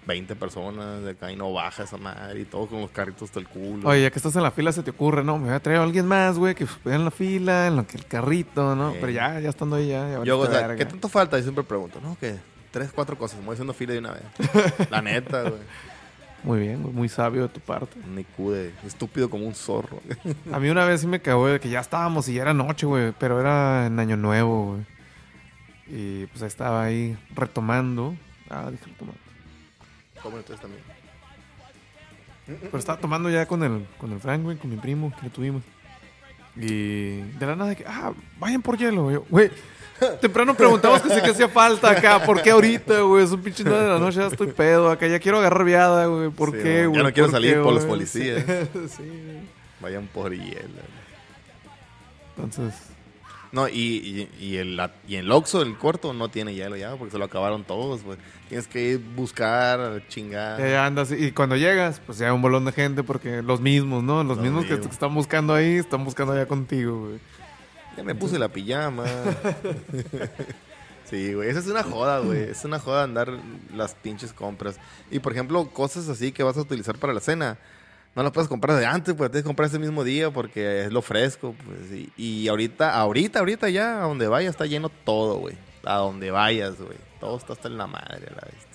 20 0.07 0.37
personas, 0.37 1.03
de 1.03 1.11
acá 1.13 1.33
y 1.33 1.37
no 1.37 1.53
baja 1.53 1.85
esa 1.85 1.97
madre 1.97 2.41
y 2.41 2.45
todo 2.45 2.67
con 2.67 2.81
los 2.81 2.91
carritos 2.91 3.25
hasta 3.31 3.41
el 3.41 3.49
culo. 3.49 3.89
Oye, 3.89 4.03
ya 4.03 4.11
que 4.11 4.19
estás 4.19 4.37
en 4.37 4.43
la 4.43 4.51
fila 4.51 4.73
se 4.73 4.83
te 4.83 4.91
ocurre, 4.91 5.25
¿no? 5.25 5.39
Me 5.39 5.47
voy 5.47 5.55
a 5.55 5.61
traer 5.61 5.81
a 5.81 5.83
alguien 5.83 6.07
más, 6.07 6.39
güey, 6.39 6.55
que 6.55 6.67
vea 6.85 6.97
en 6.97 7.05
la 7.05 7.11
fila, 7.11 7.67
en 7.69 7.77
lo 7.77 7.87
que 7.87 7.97
el 7.97 8.07
carrito, 8.07 8.75
¿no? 8.77 8.93
Sí. 8.93 8.99
Pero 9.01 9.13
ya, 9.13 9.41
ya 9.41 9.49
estando 9.49 9.77
ahí, 9.77 9.89
ya. 9.89 10.09
ya 10.09 10.25
Yo, 10.25 10.39
o 10.39 10.47
sea. 10.47 10.77
¿qué 10.77 10.85
tanto 10.85 11.09
falta? 11.09 11.37
Yo 11.37 11.43
siempre 11.43 11.65
pregunto, 11.65 12.01
¿no? 12.03 12.17
Que 12.19 12.37
tres, 12.71 12.91
cuatro 12.95 13.17
cosas, 13.17 13.39
me 13.41 13.47
voy 13.47 13.55
haciendo 13.55 13.73
fila 13.73 13.93
de 13.93 13.99
una 14.01 14.13
vez. 14.13 14.23
la 14.91 15.01
neta, 15.01 15.43
güey. 15.43 15.63
Muy 16.43 16.59
bien, 16.61 16.83
güey, 16.83 16.95
muy 16.95 17.09
sabio 17.09 17.43
de 17.43 17.49
tu 17.49 17.61
parte. 17.61 17.99
Un 18.07 18.19
IQ 18.19 18.51
de 18.51 18.73
estúpido 18.87 19.31
como 19.31 19.47
un 19.47 19.55
zorro. 19.55 20.03
A 20.53 20.61
mí 20.61 20.69
una 20.69 20.85
vez 20.85 21.01
sí 21.01 21.07
me 21.07 21.21
cagó 21.21 21.47
de 21.47 21.59
que 21.59 21.71
ya 21.71 21.81
estábamos 21.81 22.29
y 22.29 22.35
ya 22.35 22.43
era 22.43 22.53
noche, 22.53 22.85
güey, 22.85 23.15
pero 23.19 23.41
era 23.41 23.87
en 23.87 23.99
Año 23.99 24.19
Nuevo, 24.19 24.73
güey. 24.73 24.87
Y 25.87 26.27
pues 26.27 26.43
estaba 26.43 26.85
ahí 26.85 27.17
retomando. 27.35 28.15
Ah, 28.51 28.69
dije 28.71 28.85
retomando. 28.87 29.24
¿Cómo 30.25 30.39
ustedes 30.39 30.59
también? 30.59 30.83
Pero 32.47 32.79
estaba 32.79 32.99
tomando 32.99 33.29
ya 33.29 33.45
con 33.47 33.63
el, 33.63 33.87
con 33.99 34.11
el 34.11 34.21
Frank, 34.21 34.43
güey, 34.43 34.57
con 34.57 34.71
mi 34.71 34.77
primo, 34.77 35.13
que 35.15 35.27
lo 35.27 35.31
tuvimos. 35.31 35.63
Y 36.57 37.21
de 37.21 37.47
la 37.47 37.57
nada, 37.57 37.71
de 37.71 37.77
que, 37.77 37.85
ah, 37.87 38.13
vayan 38.39 38.63
por 38.63 38.79
hielo, 38.79 39.03
güey. 39.05 39.17
Güey, 39.29 39.51
temprano 40.23 40.55
preguntamos 40.55 41.03
que 41.03 41.15
si 41.15 41.21
que 41.21 41.31
hacía 41.31 41.49
falta 41.49 41.91
acá. 41.91 42.25
¿Por 42.25 42.41
qué 42.41 42.53
ahorita, 42.53 43.01
güey? 43.01 43.23
Es 43.23 43.33
un 43.33 43.43
pinche 43.43 43.65
de 43.65 43.71
la 43.71 43.99
noche, 43.99 44.19
ya 44.19 44.29
estoy 44.29 44.47
pedo 44.49 44.91
acá. 44.91 45.07
Ya 45.07 45.21
quiero 45.21 45.39
agarrar 45.41 45.65
viada, 45.65 46.07
güey. 46.07 46.31
¿Por 46.31 46.53
Sí, 46.53 46.59
qué, 46.63 46.87
güey. 46.87 46.99
Ya 46.99 47.03
no 47.03 47.13
quiero 47.13 47.27
¿Por 47.27 47.33
salir 47.33 47.55
qué, 47.55 47.61
por 47.61 47.75
los 47.75 47.85
policías. 47.85 48.45
Sí. 48.97 49.41
Vayan 49.81 50.07
por 50.07 50.33
hielo. 50.33 50.81
Entonces, 52.37 52.73
No, 53.55 53.69
y, 53.69 53.73
y, 53.73 54.45
y 54.45 54.57
el, 54.57 54.81
y 55.07 55.15
el 55.15 55.31
Oxxo, 55.31 55.63
el 55.63 55.79
corto, 55.79 56.13
no 56.13 56.29
tiene 56.29 56.55
hielo 56.55 56.77
ya, 56.77 56.97
porque 56.97 57.13
se 57.13 57.19
lo 57.19 57.27
acabaron 57.27 57.63
todos. 57.63 58.01
Tienes 58.49 58.67
que 58.67 58.83
ir 58.83 58.99
buscar, 58.99 60.03
chingar. 60.09 60.59
ya, 60.59 60.85
andas. 60.85 61.13
Y 61.13 61.31
cuando 61.31 61.55
llegas, 61.55 62.01
pues 62.05 62.19
ya 62.19 62.27
hay 62.27 62.33
un 62.33 62.43
bolón 62.43 62.65
de 62.65 62.73
gente 62.73 63.05
porque 63.05 63.43
los 63.43 63.61
mismos, 63.61 64.03
¿no? 64.03 64.25
Los, 64.25 64.39
mismos 64.39 64.65
que 64.65 64.75
están 64.75 65.15
buscando 65.15 65.55
ahí, 65.55 65.77
están 65.77 66.05
buscando 66.05 66.33
allá 66.33 66.47
contigo, 66.47 67.07
güey. 67.07 67.21
Ya 67.97 68.03
me 68.03 68.17
puse 68.17 68.41
la 68.41 68.49
pijama. 68.49 69.05
sí, 71.05 71.33
güey, 71.35 71.49
esa 71.49 71.61
es 71.61 71.69
una 71.69 71.85
joda, 71.85 72.19
güey. 72.19 72.41
Es 72.41 72.65
una 72.65 72.81
joda 72.81 73.05
andar 73.05 73.39
las 73.73 73.95
pinches 73.95 74.33
compras. 74.33 74.81
Y, 75.13 75.21
por 75.21 75.31
ejemplo, 75.31 75.69
cosas 75.69 76.09
así 76.09 76.33
que 76.33 76.43
vas 76.43 76.57
a 76.57 76.63
utilizar 76.63 76.99
para 76.99 77.13
la 77.13 77.21
cena. 77.21 77.57
No 78.15 78.23
las 78.23 78.31
puedes 78.33 78.49
comprar 78.49 78.79
de 78.79 78.87
antes, 78.87 79.15
pues 79.15 79.31
tienes 79.31 79.43
que 79.43 79.49
comprar 79.49 79.69
ese 79.69 79.79
mismo 79.79 80.05
día 80.05 80.31
porque 80.31 80.85
es 80.85 80.93
lo 80.93 81.03
fresco, 81.03 81.55
pues. 81.65 81.91
Y, 81.91 82.13
y 82.17 82.49
ahorita, 82.49 82.95
ahorita, 82.95 83.41
ahorita 83.41 83.69
ya, 83.71 83.99
a 83.99 84.07
donde 84.07 84.29
vayas 84.29 84.51
está 84.51 84.67
lleno 84.67 84.89
todo, 84.89 85.39
güey. 85.39 85.57
A 85.85 85.97
donde 85.97 86.31
vayas, 86.31 86.77
güey. 86.81 86.97
Todo 87.19 87.37
está 87.37 87.55
hasta 87.55 87.69
en 87.69 87.77
la 87.77 87.87
madre, 87.87 88.27
la 88.31 88.43
vez. 88.43 88.67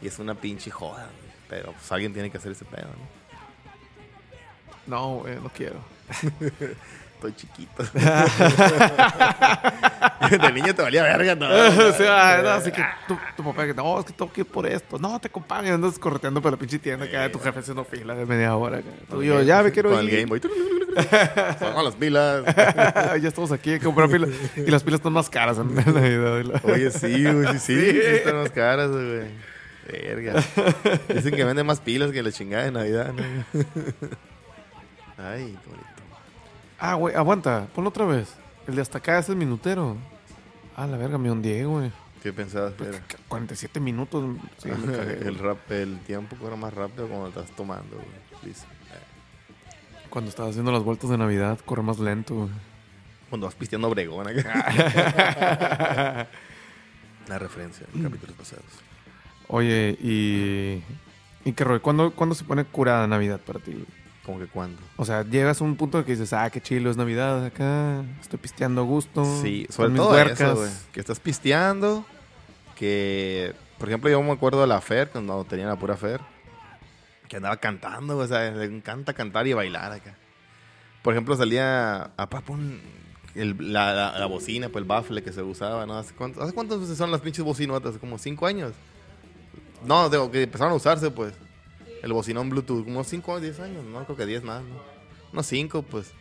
Y 0.00 0.06
es 0.06 0.18
una 0.18 0.34
pinche 0.34 0.70
joda, 0.70 1.04
güey. 1.04 1.28
Pero 1.48 1.72
pues 1.72 1.92
alguien 1.92 2.12
tiene 2.12 2.30
que 2.30 2.38
hacer 2.38 2.52
ese 2.52 2.64
pedo, 2.64 2.86
¿no? 2.86 3.18
No, 4.86 5.16
güey, 5.20 5.36
no 5.36 5.50
quiero. 5.50 5.80
Estoy 7.18 7.34
chiquito. 7.34 7.82
de 10.30 10.52
niño 10.52 10.72
te 10.72 10.82
valía 10.82 11.02
verga, 11.02 11.34
¿no? 11.34 11.48
o 11.88 11.92
sea, 11.92 12.40
no, 12.44 12.50
así 12.50 12.70
que 12.70 12.80
tu, 13.08 13.18
tu 13.36 13.42
papá 13.42 13.66
que 13.66 13.74
no, 13.74 13.98
es 13.98 14.04
que 14.06 14.12
tengo 14.12 14.32
que 14.32 14.42
ir 14.42 14.46
por 14.46 14.64
esto. 14.68 15.00
No, 15.00 15.18
te 15.18 15.26
acompañan, 15.26 15.74
andas 15.74 15.98
correteando 15.98 16.40
por 16.40 16.52
la 16.52 16.56
pinche 16.56 16.78
tienda 16.78 17.06
acá 17.06 17.22
de 17.22 17.30
tu 17.30 17.40
jefe 17.40 17.58
haciendo 17.58 17.84
fila 17.84 18.14
de 18.14 18.24
media 18.24 18.54
hora. 18.54 18.78
acá. 18.78 18.88
Tú 19.10 19.20
y 19.20 19.26
yo, 19.26 19.42
ya 19.42 19.64
me 19.64 19.72
quiero 19.72 19.90
Con 19.90 19.98
el. 19.98 20.08
Game 20.08 20.26
Boy. 20.26 20.40
Son 21.58 21.84
las 21.84 21.96
pilas. 21.96 22.44
ya 23.20 23.28
estamos 23.28 23.50
aquí 23.50 23.74
a 23.74 23.80
comprar 23.80 24.08
pilas. 24.08 24.30
Y 24.56 24.70
las 24.70 24.84
pilas 24.84 25.00
están 25.00 25.12
más 25.12 25.28
caras 25.28 25.58
en 25.58 25.74
Navidad. 25.74 26.60
Oye, 26.62 26.92
sí, 26.92 27.24
güey, 27.24 27.48
sí, 27.54 27.58
sí. 27.58 27.90
sí 27.90 27.98
están 28.00 28.36
más 28.36 28.50
caras, 28.50 28.92
güey. 28.92 29.26
Verga. 29.90 30.34
Dicen 31.12 31.34
que 31.34 31.44
venden 31.44 31.66
más 31.66 31.80
pilas 31.80 32.12
que 32.12 32.22
la 32.22 32.30
chingada 32.30 32.62
de 32.62 32.70
Navidad, 32.70 33.12
¿no? 33.12 33.24
Ay, 35.16 35.58
qué 35.64 35.68
bonito. 35.68 35.97
Ah, 36.78 36.94
güey, 36.94 37.14
aguanta, 37.14 37.66
ponlo 37.74 37.90
otra 37.90 38.06
vez. 38.06 38.34
El 38.66 38.76
de 38.76 38.82
hasta 38.82 38.98
acá 38.98 39.18
es 39.18 39.28
el 39.28 39.36
minutero. 39.36 39.96
Ah, 40.76 40.86
la 40.86 40.96
verga, 40.96 41.18
me 41.18 41.30
ondeé, 41.30 41.64
güey. 41.64 41.90
¿Qué 42.22 42.32
pensabas 42.32 42.74
que 42.74 42.84
era? 42.84 43.00
47 43.28 43.80
minutos. 43.80 44.36
Sí, 44.58 44.68
me 44.68 44.92
cagué, 44.96 45.16
güey. 45.16 45.28
el 45.28 45.38
rap, 45.38 45.70
el 45.70 45.98
tiempo 46.00 46.36
corre 46.36 46.56
más 46.56 46.72
rápido 46.74 47.08
cuando 47.08 47.28
estás 47.28 47.50
tomando, 47.56 47.96
güey. 47.96 48.54
Cuando 50.10 50.30
estaba 50.30 50.48
haciendo 50.48 50.72
las 50.72 50.82
vueltas 50.82 51.10
de 51.10 51.18
Navidad, 51.18 51.58
corre 51.64 51.82
más 51.82 51.98
lento, 51.98 52.34
güey. 52.34 52.50
Cuando 53.28 53.46
vas 53.46 53.54
pisteando 53.54 53.88
Obregón 53.88 54.26
acá. 54.26 56.26
Una 57.26 57.38
referencia 57.38 57.86
en 57.94 58.04
capítulos 58.04 58.36
pasados. 58.36 58.64
Oye, 59.48 59.96
y. 60.00 60.82
¿Y 61.44 61.52
qué 61.52 61.64
rollo? 61.64 61.82
¿Cuándo, 61.82 62.10
¿Cuándo 62.12 62.34
se 62.34 62.44
pone 62.44 62.64
curada 62.64 63.06
Navidad 63.06 63.40
para 63.40 63.60
ti? 63.60 63.84
¿Cómo 64.28 64.40
que 64.40 64.46
cuándo? 64.46 64.78
O 64.98 65.06
sea, 65.06 65.22
llegas 65.24 65.58
a 65.58 65.64
un 65.64 65.74
punto 65.74 66.04
que 66.04 66.12
dices, 66.12 66.34
ah, 66.34 66.50
qué 66.50 66.60
chilo, 66.60 66.90
es 66.90 66.98
Navidad 66.98 67.46
acá, 67.46 68.02
estoy 68.20 68.38
pisteando 68.38 68.82
a 68.82 68.84
gusto. 68.84 69.24
Sí, 69.40 69.66
sobre 69.70 69.94
todo 69.94 70.10
huercas". 70.10 70.40
eso, 70.42 70.54
güey. 70.56 70.70
Que 70.92 71.00
estás 71.00 71.18
pisteando, 71.18 72.04
que, 72.76 73.54
por 73.78 73.88
ejemplo, 73.88 74.10
yo 74.10 74.22
me 74.22 74.32
acuerdo 74.32 74.60
de 74.60 74.66
la 74.66 74.82
Fer, 74.82 75.08
cuando 75.08 75.44
tenía 75.44 75.66
la 75.66 75.76
pura 75.76 75.96
Fer, 75.96 76.20
que 77.26 77.36
andaba 77.36 77.56
cantando, 77.56 78.18
o 78.18 78.26
sea, 78.26 78.50
le 78.50 78.66
encanta 78.66 79.14
cantar 79.14 79.46
y 79.46 79.54
bailar 79.54 79.92
acá. 79.92 80.14
Por 81.00 81.14
ejemplo, 81.14 81.34
salía 81.34 82.10
a 82.18 82.28
Papón 82.28 82.80
el- 83.34 83.72
la, 83.72 83.94
la, 83.94 84.18
la 84.18 84.26
bocina, 84.26 84.68
pues 84.68 84.82
el 84.82 84.86
baffle 84.88 85.22
que 85.22 85.32
se 85.32 85.40
usaba, 85.40 85.86
¿no? 85.86 85.96
¿Hace 85.96 86.12
cuántos, 86.14 86.42
¿Hace 86.42 86.52
cuántos 86.52 86.86
son 86.98 87.10
las 87.10 87.22
pinches 87.22 87.46
bocinotas? 87.46 87.96
¿Como 87.96 88.18
cinco 88.18 88.46
años? 88.46 88.72
No, 89.86 90.10
digo, 90.10 90.30
que 90.30 90.42
empezaron 90.42 90.74
a 90.74 90.76
usarse, 90.76 91.10
pues. 91.10 91.32
El 92.02 92.12
bocinón 92.12 92.50
Bluetooth, 92.50 92.84
como 92.84 93.04
cinco 93.04 93.32
o 93.32 93.40
diez 93.40 93.58
años, 93.60 93.84
¿no? 93.84 94.04
Creo 94.04 94.16
que 94.16 94.26
diez 94.26 94.42
más, 94.42 94.62
¿no? 94.62 94.80
Unos 95.32 95.46
cinco, 95.46 95.82
pues. 95.82 96.12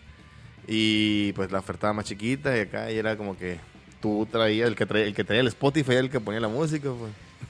Y 0.67 1.31
pues 1.33 1.51
la 1.51 1.59
oferta 1.59 1.93
más 1.93 2.05
chiquita 2.05 2.55
y 2.57 2.61
acá 2.61 2.91
y 2.91 2.97
era 2.97 3.15
como 3.15 3.37
que 3.37 3.59
tú 4.01 4.27
traías, 4.29 4.67
el 4.67 4.75
que 4.75 4.85
traía 4.85 5.05
el, 5.05 5.13
que 5.13 5.23
traía 5.23 5.41
el 5.41 5.47
Spotify 5.47 5.93
era 5.93 6.01
el 6.01 6.09
que 6.09 6.19
ponía 6.19 6.39
la 6.39 6.49
música, 6.49 6.89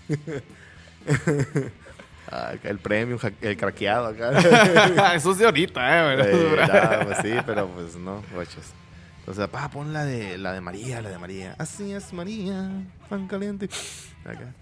pues. 0.08 0.20
Ah, 2.30 2.50
acá 2.50 2.70
el 2.70 2.80
premio, 2.80 3.18
el 3.42 3.56
craqueado 3.56 4.08
acá. 4.08 5.14
Eso 5.16 5.32
es 5.32 5.38
de 5.38 5.46
ahorita, 5.46 6.14
eh, 6.14 6.20
Eh, 6.26 6.56
ya, 6.68 7.00
pues 7.06 7.20
sí, 7.20 7.32
pero 7.46 7.68
pues 7.70 7.96
no, 7.96 8.22
guachos. 8.34 8.66
Entonces, 9.20 9.48
pa, 9.48 9.70
pon 9.70 9.94
la 9.94 10.04
de, 10.04 10.38
la 10.38 10.52
de 10.52 10.62
María, 10.62 11.02
la 11.02 11.10
de 11.10 11.18
María. 11.18 11.56
Así 11.58 11.94
es 11.94 12.12
María, 12.12 12.70
tan 13.10 13.28
caliente. 13.28 13.70
Acá. 14.26 14.54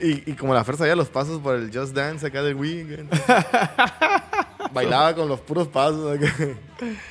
Y, 0.00 0.30
y 0.30 0.34
como 0.34 0.54
la 0.54 0.64
Fer 0.64 0.76
sabía 0.76 0.94
los 0.96 1.08
pasos 1.08 1.40
por 1.40 1.56
el 1.56 1.70
Just 1.76 1.94
Dance 1.94 2.26
acá 2.26 2.42
del 2.42 2.54
Wii. 2.54 3.08
bailaba 4.72 5.14
con 5.14 5.28
los 5.28 5.40
puros 5.40 5.68
pasos 5.68 6.16
acá. 6.16 6.32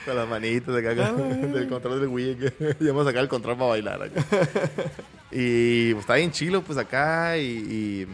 Con 0.06 0.16
las 0.16 0.28
manitas 0.30 0.74
acá, 0.74 0.96
con- 1.14 1.52
del 1.54 1.68
control 1.68 2.00
del 2.00 2.08
Wii. 2.10 2.38
Y 2.80 2.86
vamos 2.88 3.06
a 3.06 3.10
sacar 3.10 3.24
el 3.24 3.28
control 3.28 3.58
para 3.58 3.70
bailar 3.72 4.02
acá. 4.04 4.24
Y 5.30 5.92
pues 5.94 6.04
está 6.04 6.16
bien 6.16 6.32
chilo, 6.32 6.62
pues 6.62 6.78
acá. 6.78 7.38
Y, 7.38 7.44
y 7.44 8.08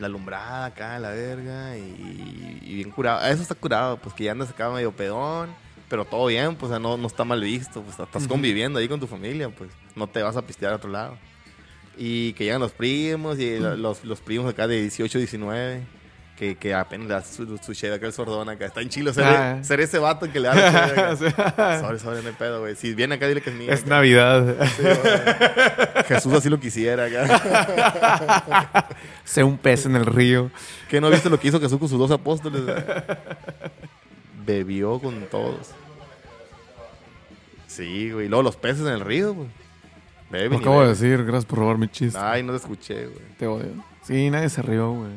la 0.00 0.06
alumbrada 0.06 0.66
acá, 0.66 1.00
la 1.00 1.10
verga. 1.10 1.76
Y, 1.76 2.58
y 2.62 2.74
bien 2.76 2.90
curado. 2.92 3.26
Eso 3.26 3.42
está 3.42 3.56
curado, 3.56 3.96
pues 3.96 4.14
que 4.14 4.22
ya 4.24 4.32
andas 4.32 4.50
acá 4.50 4.70
medio 4.70 4.92
pedón. 4.92 5.50
Pero 5.88 6.04
todo 6.04 6.26
bien, 6.26 6.54
pues 6.54 6.70
o 6.70 6.74
sea, 6.74 6.78
no, 6.78 6.96
no 6.96 7.08
está 7.08 7.24
mal 7.24 7.40
visto. 7.40 7.82
Pues 7.82 7.98
estás 7.98 8.28
conviviendo 8.28 8.78
ahí 8.78 8.86
con 8.86 9.00
tu 9.00 9.08
familia, 9.08 9.48
pues 9.50 9.70
no 9.96 10.06
te 10.06 10.22
vas 10.22 10.36
a 10.36 10.42
pistear 10.42 10.72
a 10.72 10.76
otro 10.76 10.90
lado. 10.90 11.18
Y 11.96 12.32
que 12.34 12.44
llegan 12.44 12.60
los 12.60 12.72
primos 12.72 13.38
y 13.38 13.58
los, 13.58 14.04
los 14.04 14.20
primos 14.20 14.50
acá 14.50 14.66
de 14.66 14.80
18, 14.80 15.18
19. 15.18 15.80
Que, 16.36 16.56
que 16.56 16.74
apenas 16.74 17.06
le 17.06 17.14
das 17.14 17.26
su, 17.28 17.58
su 17.58 17.72
cheve 17.74 17.96
acá 17.96 18.06
el 18.06 18.12
sordón 18.12 18.48
acá. 18.48 18.64
Está 18.66 18.80
en 18.80 18.88
chilo 18.88 19.12
ser, 19.12 19.24
Ah. 19.24 19.58
ser 19.62 19.78
ese 19.80 19.98
vato 19.98 20.32
que 20.32 20.40
le 20.40 20.48
da 20.48 20.54
acá. 20.88 21.16
Sea, 21.16 21.80
Sobre, 21.80 21.98
sobre, 22.00 22.22
no 22.22 22.28
hay 22.28 22.34
pedo, 22.34 22.60
güey. 22.60 22.74
Si 22.74 22.94
viene 22.94 23.14
acá, 23.14 23.28
dile 23.28 23.42
que 23.42 23.50
es 23.50 23.56
mío. 23.56 23.70
es 23.70 23.80
acá. 23.82 23.90
Navidad. 23.90 24.56
Sí. 24.76 24.82
Jesús 26.08 26.32
así 26.32 26.48
lo 26.48 26.58
quisiera 26.58 27.04
acá. 27.04 28.88
Sé 29.24 29.44
un 29.44 29.58
pez 29.58 29.86
en 29.86 29.94
el 29.94 30.06
río. 30.06 30.50
¿Qué 30.88 31.00
no 31.00 31.10
viste 31.10 31.28
lo 31.30 31.38
que 31.38 31.48
hizo 31.48 31.60
Jesús 31.60 31.78
con 31.78 31.88
sus 31.88 31.98
dos 31.98 32.10
apóstoles? 32.10 32.62
Bebió 34.44 34.98
con 34.98 35.20
todos. 35.30 35.68
Sí, 37.68 38.10
güey. 38.10 38.26
Y 38.26 38.28
luego 38.28 38.42
los 38.42 38.56
peces 38.56 38.80
en 38.80 38.88
el 38.94 39.00
río, 39.00 39.34
güey. 39.34 39.48
Y 40.32 40.54
acabo 40.56 40.82
de 40.82 40.88
decir, 40.88 41.22
gracias 41.24 41.44
por 41.44 41.58
robar 41.58 41.78
mi 41.78 41.88
chiste. 41.88 42.18
Ay, 42.20 42.42
no 42.42 42.52
te 42.52 42.58
escuché, 42.58 43.06
güey. 43.06 43.24
Te 43.38 43.46
odio. 43.46 43.72
Sí, 44.02 44.30
nadie 44.30 44.48
se 44.48 44.62
rió, 44.62 44.92
güey. 44.92 45.10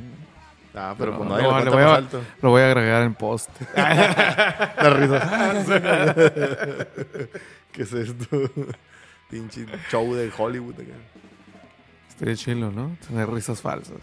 Ah, 0.75 0.93
pero 0.97 1.12
No, 1.12 1.17
cuando 1.19 1.38
no, 1.41 1.56
hay 1.56 1.60
le 1.63 1.65
lo 1.65 1.71
voy 1.71 1.82
a- 1.84 1.95
alto. 1.95 2.21
Lo 2.41 2.49
voy 2.49 2.62
a 2.62 2.65
agregar 2.67 3.04
en 3.04 3.13
post. 3.15 3.49
La 3.75 4.89
risa. 4.93 5.63
¿Qué 7.71 7.82
es 7.84 7.93
esto? 7.93 8.28
Pinche 9.30 9.65
show 9.89 10.13
de 10.13 10.32
Hollywood 10.38 10.75
acá. 10.75 10.93
Estaría 12.10 12.36
chilo, 12.36 12.71
¿no? 12.71 12.95
Tener 13.08 13.30
risas 13.30 13.62
falsas. 13.62 13.99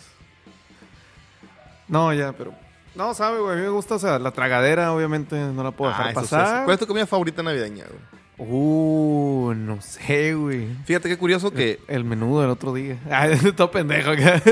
No, 1.88 2.12
ya, 2.12 2.32
pero... 2.32 2.54
No, 2.94 3.14
sabe, 3.14 3.38
güey. 3.40 3.52
A 3.54 3.56
mí 3.56 3.62
me 3.62 3.68
gusta, 3.70 3.94
o 3.94 3.98
sea, 3.98 4.18
la 4.18 4.30
tragadera, 4.32 4.92
obviamente, 4.92 5.36
no 5.36 5.62
la 5.62 5.70
puedo 5.70 5.90
dejar 5.90 6.08
Ah, 6.08 6.10
eso 6.10 6.20
sí, 6.20 6.26
pasar. 6.30 6.46
sí. 6.58 6.64
¿Cuál 6.64 6.74
es 6.74 6.80
tu 6.80 6.86
comida 6.86 7.06
favorita 7.06 7.42
navideña, 7.42 7.84
güey? 7.86 8.00
Uh, 8.44 9.54
no 9.54 9.80
sé, 9.80 10.34
güey. 10.34 10.66
Fíjate 10.84 11.08
qué 11.08 11.16
curioso 11.16 11.52
que 11.52 11.78
El 11.88 12.04
menudo 12.04 12.40
del 12.42 12.50
otro 12.50 12.74
día. 12.74 12.98
Ay, 13.10 13.38
todo 13.56 13.70
pendejo 13.70 14.10
acá. 14.10 14.42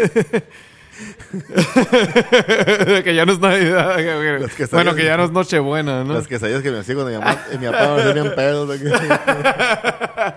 que 3.04 3.14
ya 3.14 3.24
no 3.26 3.32
es 3.32 3.38
Navidad. 3.40 3.96
quesadillas- 3.96 4.70
Bueno, 4.72 4.94
que 4.94 5.04
ya 5.04 5.16
no 5.16 5.24
es 5.24 5.30
Nochebuena, 5.30 6.04
¿no? 6.04 6.14
las 6.14 6.26
quesadillas 6.26 6.62
que 6.62 6.70
me 6.70 6.78
hacía 6.78 6.94
cuando 6.94 7.12
mi 7.12 7.18
mamá, 7.18 7.38
mi 7.58 7.66
papá 7.66 7.94
me 7.94 8.00
hacía 8.00 8.12
bien 8.12 8.34
pedos. 8.34 8.80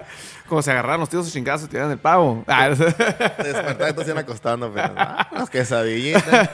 Como 0.47 0.62
se 0.62 0.71
agarraron 0.71 0.99
los 0.99 1.10
tíos 1.10 1.26
sus 1.26 1.34
chingazos 1.34 1.67
y 1.67 1.71
tiraban 1.71 1.91
el 1.91 1.97
pavo. 1.97 2.43
Ah, 2.47 2.69
y 2.71 2.76
te 2.76 4.02
hacían 4.02 4.17
acostando. 4.17 4.71
Pero, 4.71 4.93
ah, 4.97 5.28
las 5.34 5.49
quesadillitas. 5.49 6.49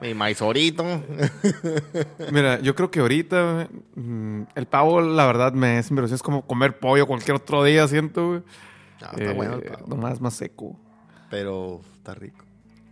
mi 0.00 0.14
maizorito. 0.14 0.84
Mira, 2.30 2.60
yo 2.60 2.74
creo 2.74 2.90
que 2.90 3.00
ahorita 3.00 3.68
mm, 3.96 4.42
el 4.54 4.66
pavo, 4.66 5.00
la 5.00 5.26
verdad, 5.26 5.52
me 5.52 5.78
es. 5.78 5.90
Es 5.90 6.22
como 6.22 6.46
comer 6.46 6.78
pollo 6.78 7.06
cualquier 7.06 7.36
otro 7.38 7.64
día, 7.64 7.88
siento. 7.88 8.42
No, 9.00 9.06
está 9.18 9.30
Eh, 9.30 9.34
bueno 9.34 9.54
el 9.54 9.62
pavo. 9.62 9.86
Nomás 9.88 10.20
más 10.20 10.34
seco. 10.34 10.78
Pero 11.30 11.80
está 11.96 12.14
rico. 12.14 12.44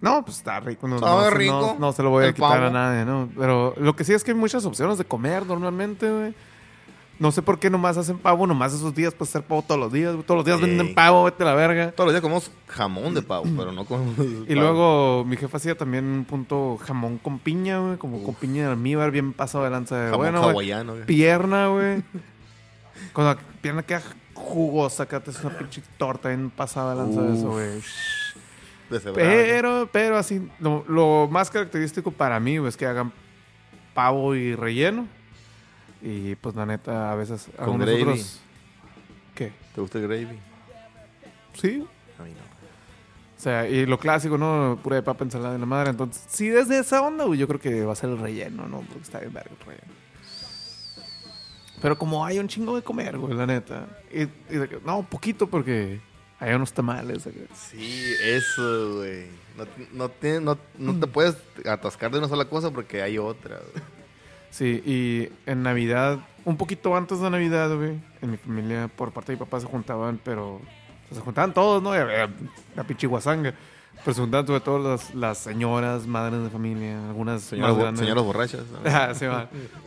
No, 0.05 0.25
pues 0.25 0.37
está 0.39 0.61
rico. 0.61 0.87
No, 0.87 0.99
Sabe 0.99 1.25
no, 1.25 1.31
rico 1.31 1.61
no- 1.75 1.87
no 1.87 1.93
se 1.93 2.03
lo 2.03 2.11
voy 2.11 2.27
a 2.27 2.33
quitar 2.33 2.51
pavo. 2.61 2.67
a 2.67 2.71
nadie, 2.71 3.05
¿no? 3.05 3.29
Pero 3.37 3.75
lo 3.79 3.97
que 3.97 4.05
sí 4.05 4.13
es 4.13 4.23
que 4.23 4.31
hay 4.33 4.37
muchas 4.37 4.65
opciones 4.67 4.99
de 4.99 5.05
comer 5.05 5.47
normalmente, 5.47 6.11
güey. 6.11 6.35
No 7.17 7.31
sé 7.31 7.43
por 7.43 7.61
qué 7.61 7.71
nomás 7.71 7.97
hacen 7.97 8.19
pavo, 8.19 8.45
nomás 8.45 8.75
esos 8.75 8.93
días, 8.93 9.15
pues 9.15 9.31
hacer 9.31 9.45
pavo 9.45 9.63
todos 9.63 9.81
los 9.81 9.93
días. 9.93 10.15
Todos 10.27 10.39
los 10.39 10.45
días 10.45 10.59
Ey. 10.61 10.67
venden 10.67 10.95
pavo, 10.97 11.23
vete 11.25 11.45
a 11.45 11.47
la 11.47 11.55
verga. 11.55 11.93
Todos 11.93 12.07
los 12.09 12.13
días 12.13 12.21
comemos 12.23 12.51
jamón 12.67 13.15
de 13.15 13.23
pavo, 13.23 13.45
pero 13.57 13.71
no 13.71 13.85
comemos. 13.85 14.15
Y 14.49 14.55
luego 14.57 15.25
mi 15.25 15.37
jefa 15.37 15.57
hacía 15.59 15.77
también 15.77 16.05
un 16.05 16.25
punto 16.25 16.77
jamón 16.85 17.19
con 17.19 17.39
piña, 17.39 17.79
güey. 17.79 17.97
Como 17.99 18.23
con 18.25 18.35
piña 18.35 18.65
de 18.67 18.73
almíbar, 18.73 19.13
bien 19.13 19.33
pasado 19.33 19.63
de 19.65 19.71
lanza 19.71 19.97
de 19.97 20.05
jamón 20.11 20.19
bueno, 20.19 20.43
hawaiano. 20.43 20.93
güey. 20.95 21.07
Pierna, 21.07 21.69
güey. 21.69 22.03
Cuando 23.13 23.35
la 23.35 23.41
pierna 23.61 23.83
queda 23.85 24.03
jugosa, 24.35 25.05
acá 25.05 25.21
te 25.21 25.31
haces 25.31 25.45
una 25.45 25.57
pinche 25.57 25.83
torta 25.97 26.29
bien 26.31 26.51
pasada 26.51 26.95
de 26.95 27.01
lanza 27.01 27.23
de 27.23 27.39
eso, 27.39 27.49
güey. 27.51 27.81
Pero, 29.15 29.89
pero 29.93 30.17
así, 30.17 30.47
lo, 30.61 30.85
lo 30.89 31.29
más 31.31 31.51
característico 31.51 32.11
para 32.11 32.39
mí 32.39 32.57
es 32.67 32.77
que 32.77 32.87
hagan 32.87 33.13
pavo 33.95 34.35
y 34.35 34.55
relleno. 34.55 35.07
Y 36.03 36.35
pues 36.37 36.55
la 36.55 36.67
neta, 36.67 37.13
a 37.13 37.15
veces 37.15 37.49
Con 37.57 37.79
gravy. 37.79 38.03
otros. 38.03 38.41
¿Qué? 39.35 39.53
¿Te 39.75 39.81
gusta 39.81 39.99
el 39.99 40.07
gravy? 40.07 40.39
Sí. 41.55 41.87
A 42.19 42.23
mí 42.23 42.31
no. 42.31 42.45
O 43.37 43.41
sea, 43.45 43.69
y 43.69 43.85
lo 43.87 43.99
clásico, 43.99 44.39
¿no? 44.39 44.79
Pura 44.83 44.97
de 44.97 45.03
papa, 45.03 45.25
ensalada 45.25 45.55
de 45.55 45.59
la 45.59 45.67
madre. 45.67 45.91
Entonces, 45.91 46.25
sí, 46.29 46.49
desde 46.49 46.79
esa 46.79 47.03
onda, 47.03 47.25
güey, 47.25 47.39
yo 47.39 47.49
creo 47.49 47.61
que 47.61 47.85
va 47.85 47.93
a 47.93 47.97
ser 47.97 48.11
el 48.11 48.19
relleno, 48.19 48.67
¿no? 48.69 48.81
Porque 48.81 49.03
está 49.03 49.19
bien 49.21 49.33
verga 49.33 49.51
el 49.51 49.67
relleno. 49.67 49.93
Pero 51.83 51.99
como 51.99 52.25
hay 52.25 52.39
un 52.39 52.49
chingo 52.49 52.77
de 52.77 52.83
comer, 52.83 53.19
güey, 53.19 53.35
la 53.35 53.47
neta. 53.47 53.87
Y, 54.13 54.23
y 54.23 54.61
no, 54.87 55.03
poquito 55.03 55.47
porque 55.47 56.01
hay 56.45 56.55
unos 56.55 56.73
tamales. 56.73 57.27
Sí, 57.55 58.15
eso, 58.23 58.97
güey. 58.97 59.27
No, 59.57 59.67
no, 59.93 60.09
te, 60.11 60.41
no, 60.41 60.59
no 60.79 61.01
te 61.01 61.07
puedes 61.07 61.37
atascar 61.65 62.11
de 62.11 62.19
una 62.19 62.29
sola 62.29 62.45
cosa 62.45 62.71
porque 62.71 63.03
hay 63.03 63.17
otra, 63.19 63.57
güey. 63.57 63.85
Sí, 64.51 64.83
y 64.85 65.51
en 65.51 65.63
Navidad, 65.63 66.19
un 66.45 66.57
poquito 66.57 66.95
antes 66.97 67.21
de 67.21 67.31
Navidad, 67.31 67.75
güey, 67.75 67.99
en 68.21 68.31
mi 68.31 68.37
familia, 68.37 68.89
por 68.89 69.13
parte 69.13 69.33
de 69.33 69.37
mi 69.37 69.45
papá, 69.45 69.59
se 69.59 69.67
juntaban, 69.67 70.21
pero 70.23 70.61
se 71.11 71.21
juntaban 71.21 71.55
todos, 71.55 71.83
¿no? 71.83 71.93
La 71.95 72.85
pinche 72.87 73.09
juntaban 74.03 74.47
sobre 74.47 74.61
todo 74.61 74.79
las, 74.91 75.15
las 75.15 75.39
señoras, 75.39 76.07
madres 76.07 76.43
de 76.43 76.51
familia, 76.51 77.09
algunas 77.09 77.43
Señoras, 77.43 77.77
bo- 77.77 77.97
señoras 77.97 78.25
borrachas. 78.25 78.61
sí. 79.19 79.27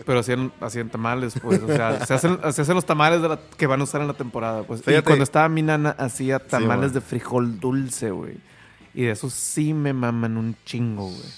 Pero 0.05 0.19
hacían, 0.19 0.51
hacían 0.59 0.89
tamales, 0.89 1.33
pues. 1.41 1.61
O 1.61 1.67
sea, 1.67 2.05
se 2.05 2.13
hacen, 2.15 2.39
se 2.51 2.61
hacen 2.63 2.75
los 2.75 2.85
tamales 2.85 3.21
de 3.21 3.29
la- 3.29 3.39
que 3.57 3.67
van 3.67 3.79
a 3.81 3.83
usar 3.83 4.01
en 4.01 4.07
la 4.07 4.13
temporada, 4.15 4.63
pues. 4.63 4.81
Y 4.87 5.01
cuando 5.03 5.23
estaba 5.23 5.47
mi 5.49 5.61
nana, 5.61 5.91
hacía 5.91 6.39
tamales 6.39 6.93
de 6.93 7.01
frijol 7.01 7.59
dulce, 7.59 8.09
güey. 8.11 8.37
Y 8.93 9.03
de 9.03 9.11
esos 9.11 9.33
sí 9.33 9.73
me 9.75 9.93
maman 9.93 10.37
un 10.37 10.55
chingo, 10.65 11.05
güey. 11.09 11.29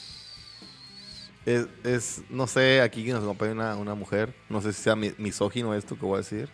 Es, 1.46 1.68
es, 1.84 2.22
no 2.30 2.48
sé, 2.48 2.82
aquí 2.82 3.04
nos 3.12 3.24
acompaña 3.24 3.52
una, 3.54 3.76
una 3.76 3.96
mujer. 3.96 4.34
No 4.50 4.62
sé 4.62 4.72
si 4.74 4.84
sea 4.84 4.96
mi- 4.96 5.14
misógino 5.18 5.74
esto 5.74 5.96
que 5.96 6.06
voy 6.06 6.16
a 6.16 6.18
decir. 6.18 6.48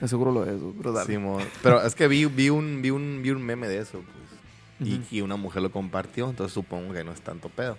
De 0.00 0.08
seguro 0.08 0.32
lo 0.32 0.44
es, 0.44 0.60
pero 0.76 0.92
dale. 0.92 1.06
Simón. 1.06 1.42
Pero 1.62 1.80
es 1.82 1.94
que 1.94 2.08
vi, 2.08 2.24
vi, 2.26 2.50
un, 2.50 2.82
vi, 2.82 2.90
un, 2.90 3.20
vi 3.22 3.30
un 3.30 3.40
meme 3.42 3.68
de 3.68 3.78
eso, 3.78 3.92
pues. 4.02 4.23
Y, 4.80 4.94
Ujú. 4.96 5.04
y 5.10 5.20
una 5.20 5.36
mujer 5.36 5.62
lo 5.62 5.70
compartió, 5.70 6.28
entonces 6.30 6.52
supongo 6.54 6.92
que 6.94 7.04
no 7.04 7.12
es 7.12 7.20
tanto 7.20 7.48
pedo. 7.48 7.78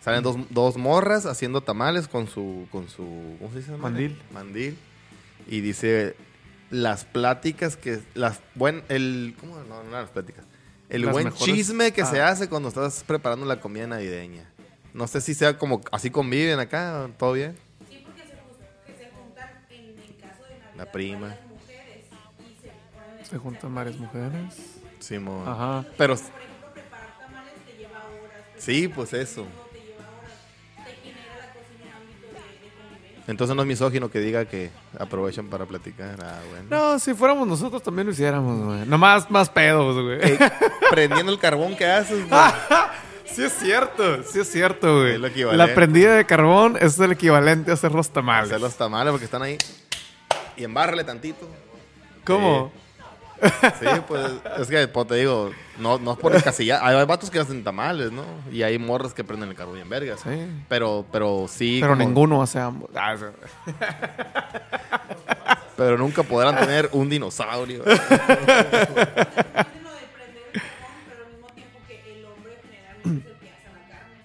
Salen 0.00 0.22
dos, 0.22 0.36
dos 0.50 0.76
morras 0.76 1.26
haciendo 1.26 1.62
tamales 1.62 2.06
con 2.08 2.28
su, 2.28 2.68
con 2.70 2.88
su, 2.88 3.36
¿cómo 3.38 3.50
se 3.52 3.58
dice? 3.58 3.72
Mandil. 3.76 4.16
Mandil. 4.32 4.76
Y 5.48 5.60
dice, 5.60 6.14
las 6.70 7.04
pláticas 7.04 7.76
que, 7.76 8.00
las, 8.14 8.40
buen, 8.54 8.82
el, 8.88 9.34
¿cómo? 9.40 9.58
No, 9.64 9.82
no 9.82 9.90
las 9.90 10.10
pláticas. 10.10 10.44
El 10.88 11.02
Las 11.02 11.12
buen 11.12 11.24
mejores- 11.26 11.44
chisme 11.54 11.92
que 11.92 12.04
se 12.04 12.20
ah. 12.20 12.28
hace 12.28 12.48
cuando 12.48 12.68
estás 12.68 13.02
preparando 13.04 13.44
la 13.46 13.58
comida 13.60 13.88
navideña. 13.88 14.48
No 14.94 15.08
sé 15.08 15.20
si 15.20 15.34
sea 15.34 15.58
como, 15.58 15.80
así 15.90 16.10
conviven 16.10 16.60
acá, 16.60 17.10
¿todo 17.18 17.32
bien? 17.32 17.56
Sí, 17.88 18.02
porque 18.04 18.22
se, 18.22 18.92
que 18.92 18.96
se 18.96 19.10
juntan 19.10 19.50
en 19.70 19.98
el 19.98 20.16
caso 20.20 20.44
de 20.44 20.50
Navidad 20.58 20.76
La 20.76 20.92
prima. 20.92 21.36
mujeres 21.48 22.06
y 22.38 23.24
se 23.24 23.30
Se 23.30 23.38
juntan 23.38 23.74
varias 23.74 23.96
mujeres. 23.96 24.54
Simón. 25.06 25.48
Ajá. 25.48 25.84
Pero 25.96 26.14
Por 26.16 26.24
ejemplo, 26.24 26.72
preparar 26.74 27.18
tamales 27.18 27.52
te 27.64 27.76
lleva 27.76 27.98
horas, 27.98 28.42
sí, 28.58 28.88
pues 28.88 29.12
eso. 29.12 29.46
Entonces 33.28 33.56
no 33.56 33.62
es 33.62 33.68
misógino 33.68 34.08
que 34.08 34.20
diga 34.20 34.44
que 34.44 34.70
aprovechan 34.98 35.48
para 35.48 35.66
platicar. 35.66 36.16
Ah, 36.22 36.38
bueno. 36.48 36.66
No, 36.70 36.98
si 37.00 37.12
fuéramos 37.12 37.48
nosotros 37.48 37.82
también 37.82 38.06
lo 38.06 38.12
hiciéramos, 38.12 38.64
güey. 38.64 38.86
Nomás 38.86 39.28
más 39.30 39.50
pedos, 39.50 40.00
güey. 40.00 40.22
Ey, 40.22 40.38
prendiendo 40.90 41.32
el 41.32 41.38
carbón 41.38 41.76
que 41.76 41.86
haces, 41.86 42.28
güey. 42.28 42.40
Sí 43.28 43.42
es 43.42 43.52
cierto, 43.54 44.22
sí 44.22 44.38
es 44.38 44.50
cierto, 44.50 45.00
güey. 45.00 45.14
Es 45.14 45.20
lo 45.20 45.26
equivalente. 45.26 45.66
La 45.66 45.74
prendida 45.74 46.14
de 46.14 46.24
carbón 46.24 46.78
es 46.80 46.98
el 46.98 47.12
equivalente 47.12 47.72
a 47.72 47.74
hacer 47.74 47.92
los 47.92 48.08
tamales. 48.08 48.50
Hacer 48.50 48.60
los 48.60 48.76
tamales 48.76 49.10
porque 49.10 49.24
están 49.26 49.42
ahí. 49.42 49.58
Y 50.56 50.64
embárrale 50.64 51.04
tantito. 51.04 51.46
¿Cómo? 52.24 52.72
Sí, 53.78 53.86
pues 54.08 54.32
es 54.58 54.68
que 54.68 54.88
pues, 54.88 55.06
te 55.08 55.14
digo, 55.16 55.50
no, 55.78 55.98
no 55.98 56.12
es 56.12 56.18
por 56.18 56.34
encasillar. 56.34 56.80
Hay 56.82 57.04
vatos 57.04 57.30
que 57.30 57.38
hacen 57.38 57.62
tamales, 57.62 58.10
¿no? 58.12 58.24
Y 58.50 58.62
hay 58.62 58.78
morras 58.78 59.12
que 59.12 59.22
prenden 59.24 59.50
el 59.50 59.54
carbón 59.54 59.76
en 59.78 59.88
vergas. 59.88 60.20
Sí. 60.20 60.46
Pero, 60.68 61.04
pero 61.12 61.46
sí. 61.48 61.78
Pero 61.80 61.92
como- 61.92 62.04
ninguno 62.04 62.42
hace 62.42 62.58
ambos. 62.58 62.90
Ah, 62.94 63.14
sí. 63.18 63.24
Pero 65.76 65.98
nunca 65.98 66.22
podrán 66.22 66.56
tener 66.58 66.88
un 66.92 67.08
dinosaurio. 67.10 67.82
Dicen 67.84 67.98
lo 67.98 68.06
de 68.06 68.16
prender 70.14 70.42
el 70.54 70.62
carbón, 70.62 70.96
pero 71.06 71.24
al 71.24 71.30
mismo 71.32 71.48
tiempo 71.54 71.78
que 71.86 72.18
el 72.18 72.24
hombre 72.24 72.52
generalmente 72.62 73.20
es 73.20 73.26
el 73.26 73.36
que 73.38 73.50
hace 73.50 73.68
la 73.74 73.82
carne. 73.88 74.16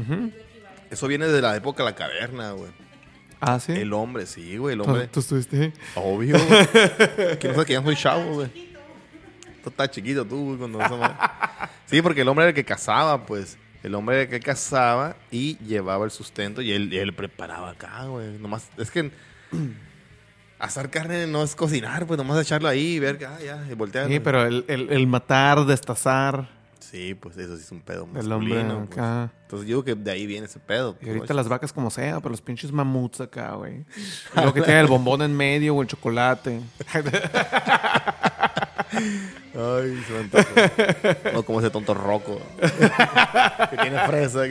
Es 0.00 0.08
lo 0.08 0.14
equivalente. 0.42 0.94
Eso 0.94 1.06
viene 1.06 1.26
de 1.26 1.42
la 1.42 1.54
época 1.56 1.82
de 1.84 1.90
la 1.90 1.96
caverna, 1.96 2.52
güey. 2.52 2.70
Ah, 3.48 3.60
sí. 3.60 3.70
El 3.70 3.92
hombre, 3.92 4.26
sí, 4.26 4.56
güey, 4.56 4.72
el 4.74 4.82
¿Tú, 4.82 4.90
hombre. 4.90 5.06
tú 5.06 5.20
estuviste? 5.20 5.72
Obvio. 5.94 6.36
que 7.38 7.48
no 7.48 7.54
sé 7.54 7.64
que 7.64 7.72
ya 7.74 7.82
soy 7.82 7.94
chavo, 7.94 8.34
güey. 8.34 8.48
Tú 9.62 9.70
estás 9.70 9.88
chiquito 9.92 10.24
tú, 10.24 10.56
güey, 10.56 10.58
cuando 10.58 10.80
Sí, 11.86 12.02
porque 12.02 12.22
el 12.22 12.28
hombre 12.28 12.46
era 12.46 12.48
el 12.50 12.54
que 12.56 12.64
cazaba, 12.64 13.24
pues. 13.24 13.56
El 13.84 13.94
hombre 13.94 14.16
era 14.16 14.22
el 14.24 14.30
que 14.30 14.40
cazaba 14.40 15.14
y 15.30 15.58
llevaba 15.58 16.04
el 16.04 16.10
sustento 16.10 16.60
y 16.60 16.72
él, 16.72 16.92
él 16.92 17.12
preparaba 17.14 17.70
acá, 17.70 18.06
güey. 18.06 18.36
Nomás, 18.38 18.68
es 18.78 18.90
que 18.90 19.12
asar 20.58 20.90
carne 20.90 21.28
no 21.28 21.44
es 21.44 21.54
cocinar, 21.54 22.04
pues 22.04 22.18
nomás 22.18 22.40
echarlo 22.42 22.66
ahí 22.68 22.94
y 22.94 22.98
ver 22.98 23.16
que, 23.16 23.26
ah, 23.26 23.38
ya, 23.44 23.64
y 23.70 23.74
voltear. 23.74 24.08
Sí, 24.08 24.18
pero 24.18 24.44
el, 24.44 24.64
el, 24.66 24.90
el 24.90 25.06
matar, 25.06 25.64
destazar 25.66 26.55
Sí, 26.90 27.14
pues 27.14 27.36
eso 27.36 27.56
sí 27.56 27.62
es 27.64 27.72
un 27.72 27.80
pedo 27.80 28.06
del 28.12 28.30
hombre 28.30 28.62
masculino. 28.62 28.86
pues. 28.86 28.98
Entonces 29.42 29.68
yo 29.68 29.82
digo 29.82 29.84
que 29.84 29.96
de 29.96 30.10
ahí 30.10 30.26
viene 30.26 30.46
ese 30.46 30.60
pedo. 30.60 30.96
Y 31.00 31.08
ahorita 31.08 31.26
güey. 31.26 31.36
las 31.36 31.48
vacas 31.48 31.72
como 31.72 31.90
sea, 31.90 32.20
pero 32.20 32.30
los 32.30 32.40
pinches 32.40 32.70
mamuts 32.70 33.20
acá, 33.20 33.54
güey. 33.54 33.84
Lo 34.36 34.54
que 34.54 34.62
tiene 34.62 34.80
el 34.80 34.86
bombón 34.86 35.22
en 35.22 35.36
medio 35.36 35.74
o 35.74 35.82
el 35.82 35.88
chocolate. 35.88 36.60
Ay, 39.58 40.04
se 40.06 40.12
me 40.12 40.18
antojó. 40.20 40.44
No 41.32 41.42
como 41.42 41.58
ese 41.60 41.70
tonto 41.70 41.92
roco. 41.94 42.40
que 42.60 43.76
tiene 43.76 43.98
fresa. 44.06 44.42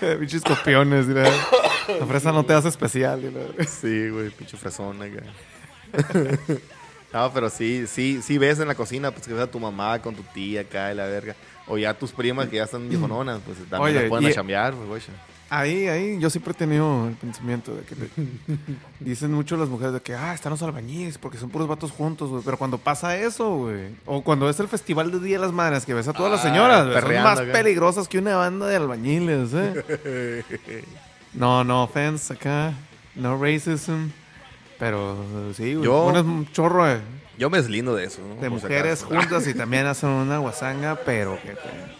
pinches 0.18 0.42
copiones, 0.42 1.06
mira. 1.06 1.24
La 1.98 2.06
fresa 2.06 2.32
no 2.32 2.44
te 2.44 2.54
hace 2.54 2.68
especial. 2.68 3.20
mira. 3.20 3.42
Sí, 3.66 4.08
güey, 4.08 4.30
pinche 4.30 4.56
fresón 4.56 5.02
acá. 5.02 5.22
No, 7.12 7.32
pero 7.32 7.50
sí, 7.50 7.86
sí, 7.86 8.20
sí 8.22 8.38
ves 8.38 8.58
en 8.60 8.68
la 8.68 8.74
cocina, 8.74 9.10
pues 9.10 9.26
que 9.26 9.32
ves 9.34 9.42
a 9.44 9.50
tu 9.50 9.58
mamá 9.60 10.00
con 10.00 10.14
tu 10.14 10.22
tía 10.22 10.60
acá 10.62 10.92
y 10.92 10.94
la 10.96 11.06
verga. 11.06 11.34
O 11.66 11.78
ya 11.78 11.94
tus 11.94 12.10
primas 12.12 12.48
que 12.48 12.56
ya 12.56 12.64
están 12.64 12.88
viejononas, 12.88 13.40
pues 13.44 13.58
también 13.68 13.82
Oye, 13.82 14.00
las 14.00 14.08
pueden 14.08 14.28
y- 14.28 14.30
a 14.30 14.34
chambear, 14.34 14.74
pues, 14.74 14.88
güey. 14.88 15.02
Ahí, 15.52 15.88
ahí, 15.88 16.16
yo 16.20 16.30
siempre 16.30 16.52
he 16.52 16.54
tenido 16.54 17.08
el 17.08 17.14
pensamiento 17.16 17.74
de 17.74 17.82
que 17.82 17.96
dicen 19.00 19.32
mucho 19.32 19.56
las 19.56 19.68
mujeres 19.68 19.92
de 19.94 20.00
que, 20.00 20.14
ah, 20.14 20.32
están 20.32 20.50
los 20.50 20.62
albañiles 20.62 21.18
porque 21.18 21.38
son 21.38 21.50
puros 21.50 21.66
vatos 21.66 21.90
juntos, 21.90 22.28
güey. 22.30 22.42
Pero 22.44 22.56
cuando 22.56 22.78
pasa 22.78 23.16
eso, 23.16 23.56
güey, 23.56 23.88
o 24.06 24.22
cuando 24.22 24.48
es 24.48 24.60
el 24.60 24.68
festival 24.68 25.10
de 25.10 25.18
Día 25.18 25.38
de 25.38 25.46
las 25.46 25.52
Madres, 25.52 25.84
que 25.84 25.92
ves 25.94 26.06
a 26.06 26.12
todas 26.12 26.30
las 26.30 26.40
Ah, 26.44 26.48
señoras, 26.48 26.86
güey, 26.86 27.00
son 27.16 27.22
más 27.24 27.40
acá. 27.40 27.52
peligrosas 27.52 28.06
que 28.06 28.18
una 28.18 28.36
banda 28.36 28.66
de 28.68 28.76
albañiles, 28.76 29.50
¿eh? 29.54 30.44
no, 31.34 31.64
no 31.64 31.82
offense 31.84 32.32
acá, 32.32 32.72
no 33.16 33.36
racism, 33.42 34.08
pero 34.80 35.16
sí, 35.56 35.72
Yo- 35.80 36.06
un 36.06 36.50
chorro 36.50 36.86
de, 36.86 36.98
Yo 37.38 37.48
me 37.48 37.58
deslindo 37.58 37.94
de 37.94 38.04
eso, 38.04 38.20
¿no? 38.22 38.34
de 38.34 38.50
Por 38.50 38.60
mujeres 38.62 39.02
juntas 39.04 39.46
y 39.46 39.54
también 39.62 39.86
hacen 39.86 40.08
una 40.10 40.38
guasanga, 40.38 40.96
pero 41.06 41.38
que... 41.42 41.54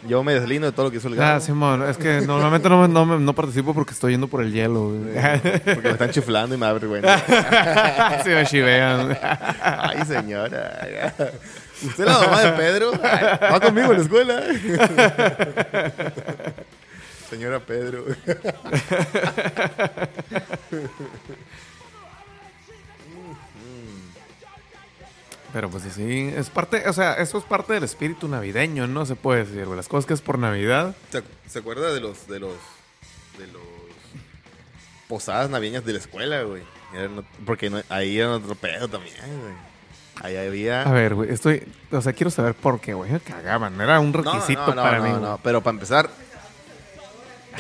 Yo 0.09 0.23
me 0.25 0.33
deslindo 0.35 0.67
de 0.67 0.73
todo 0.73 0.87
lo 0.87 0.91
que 0.91 0.97
hizo 0.97 1.09
el 1.09 1.15
Ah, 1.15 1.35
gato. 1.35 1.45
Simón, 1.47 1.83
es 1.89 1.97
que 1.99 2.21
normalmente 2.23 2.69
no, 2.69 2.89
no, 2.89 3.05
no 3.19 3.33
participo 3.35 3.73
porque 3.75 3.93
estoy 3.93 4.13
yendo 4.13 4.29
por 4.29 4.43
el 4.43 4.53
hielo. 4.53 4.93
Porque 5.65 5.81
me 5.85 5.91
están 5.91 6.11
chiflando 6.11 6.55
y 6.55 6.59
me 6.59 6.67
da 6.67 6.73
vergüenza. 6.73 7.19
Se 8.25 8.35
me 8.35 8.45
chivean. 8.47 9.17
Ay, 9.63 10.05
señora. 10.07 11.15
¿Usted 11.83 12.05
es 12.07 12.11
la 12.13 12.19
mamá 12.19 12.43
de 12.43 12.53
Pedro? 12.53 12.93
Va 12.93 13.61
conmigo 13.61 13.91
a 13.91 13.95
la 13.95 14.01
escuela. 14.03 14.43
Señora 17.31 17.61
Pedro. 17.61 18.05
Pero 25.53 25.69
pues 25.69 25.83
sí, 25.93 26.33
es 26.37 26.49
parte, 26.51 26.89
o 26.89 26.93
sea, 26.93 27.15
eso 27.15 27.39
es 27.39 27.45
parte 27.45 27.73
del 27.73 27.83
espíritu 27.85 28.29
navideño, 28.29 28.87
no 28.87 29.05
se 29.05 29.17
puede 29.17 29.45
decir, 29.45 29.65
güey. 29.67 29.77
Las 29.77 29.89
cosas 29.89 30.07
que 30.07 30.15
es 30.15 30.21
por 30.21 30.39
Navidad. 30.39 30.95
¿Se, 31.11 31.23
se 31.49 31.59
acuerda 31.59 31.93
de 31.93 32.01
los, 32.01 32.29
de 32.29 32.39
los, 32.39 32.55
de 33.39 33.47
los 33.49 33.63
posadas 35.09 35.51
navideñas 35.51 35.85
de 35.85 35.93
la 35.95 35.99
escuela, 35.99 36.43
güey? 36.43 36.63
Porque 37.45 37.69
no- 37.71 37.83
ahí 37.89 38.19
era 38.19 38.31
otro 38.37 38.55
pedo 38.55 38.89
también, 38.89 39.15
güey. 39.41 39.55
Ahí 40.23 40.37
había... 40.37 40.83
A 40.83 40.93
ver, 40.93 41.15
güey, 41.15 41.33
estoy, 41.33 41.67
o 41.91 42.01
sea, 42.03 42.13
quiero 42.13 42.31
saber 42.31 42.55
por 42.55 42.79
qué, 42.81 42.95
güey. 42.95 43.11
Cagaban, 43.21 43.81
era 43.81 43.99
un 44.01 44.13
No, 44.13 44.23
requisito 44.23 44.67
no, 44.69 44.75
no, 44.75 44.83
para 44.83 44.99
no, 44.99 45.05
mí. 45.05 45.11
no, 45.11 45.21
güey. 45.21 45.39
pero 45.43 45.61
para 45.63 45.75
empezar... 45.75 46.11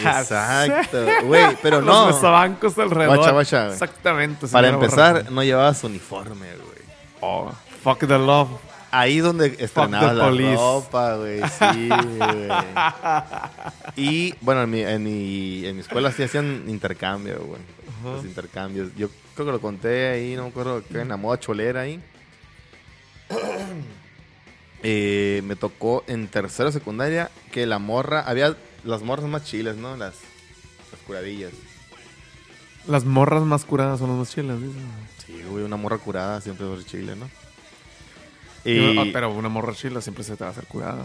Ah, 0.05 0.20
Exacto, 0.20 1.05
güey, 1.24 1.59
pero 1.62 1.81
Los 1.81 1.94
no. 1.94 2.07
mesabancos 2.07 2.79
alrededor. 2.79 3.16
Guacha, 3.16 3.33
guacha, 3.33 3.61
güey. 3.64 3.72
Exactamente. 3.72 4.46
Para 4.46 4.68
empezar, 4.68 5.31
no 5.33 5.42
llevabas 5.42 5.83
uniforme, 5.85 6.46
güey. 6.55 6.79
Oh, 7.20 7.53
fuck 7.83 8.01
the 8.01 8.19
love. 8.19 8.49
Ahí 8.93 9.19
donde 9.19 9.57
estrenabas 9.59 10.16
la 10.16 10.25
police. 10.25 10.57
ropa, 10.57 11.16
güey. 11.16 11.40
Sí, 11.43 11.88
güey. 11.88 12.49
Y, 13.97 14.35
bueno, 14.40 14.62
en 14.62 14.71
mi, 14.71 14.81
en 14.81 15.03
mi, 15.03 15.64
en 15.66 15.77
mi 15.77 15.81
escuela 15.81 16.11
sí 16.11 16.23
hacían 16.23 16.64
intercambio, 16.69 17.40
güey. 17.45 17.61
Los 18.05 18.25
intercambios. 18.25 18.90
Yo 18.97 19.09
creo 19.35 19.47
que 19.47 19.53
lo 19.53 19.61
conté 19.61 20.09
ahí, 20.09 20.35
no 20.35 20.45
me 20.45 20.49
acuerdo, 20.49 20.83
que 20.85 21.01
en 21.01 21.09
la 21.09 21.16
moda 21.16 21.38
cholera 21.38 21.83
ahí. 21.83 22.01
Eh, 24.83 25.43
me 25.45 25.57
tocó 25.57 26.05
en 26.07 26.27
tercera 26.27 26.73
secundaria 26.73 27.31
que 27.53 27.66
la 27.66 27.79
morra, 27.79 28.23
había 28.23 28.57
las 28.83 29.03
morras 29.03 29.27
más 29.27 29.45
chiles, 29.45 29.77
¿no? 29.77 29.95
Las, 29.95 30.14
las 30.90 31.01
curadillas. 31.07 31.53
Las 32.87 33.05
morras 33.05 33.43
más 33.43 33.66
curadas 33.66 33.99
son 33.99 34.09
las 34.09 34.19
más 34.19 34.31
chilas, 34.31 34.59
dicen. 34.59 34.87
Sí, 35.27 35.43
güey, 35.51 35.64
una 35.64 35.77
morra 35.77 35.99
curada 35.99 36.40
siempre 36.40 36.66
ser 36.77 36.87
chile, 36.87 37.14
¿no? 37.14 37.29
Y 38.64 39.11
pero 39.12 39.31
una 39.33 39.49
morra 39.49 39.75
chila 39.75 40.01
siempre 40.01 40.25
se 40.25 40.37
te 40.37 40.44
va 40.44 40.49
a 40.49 40.53
hacer 40.53 40.66
curada. 40.66 41.05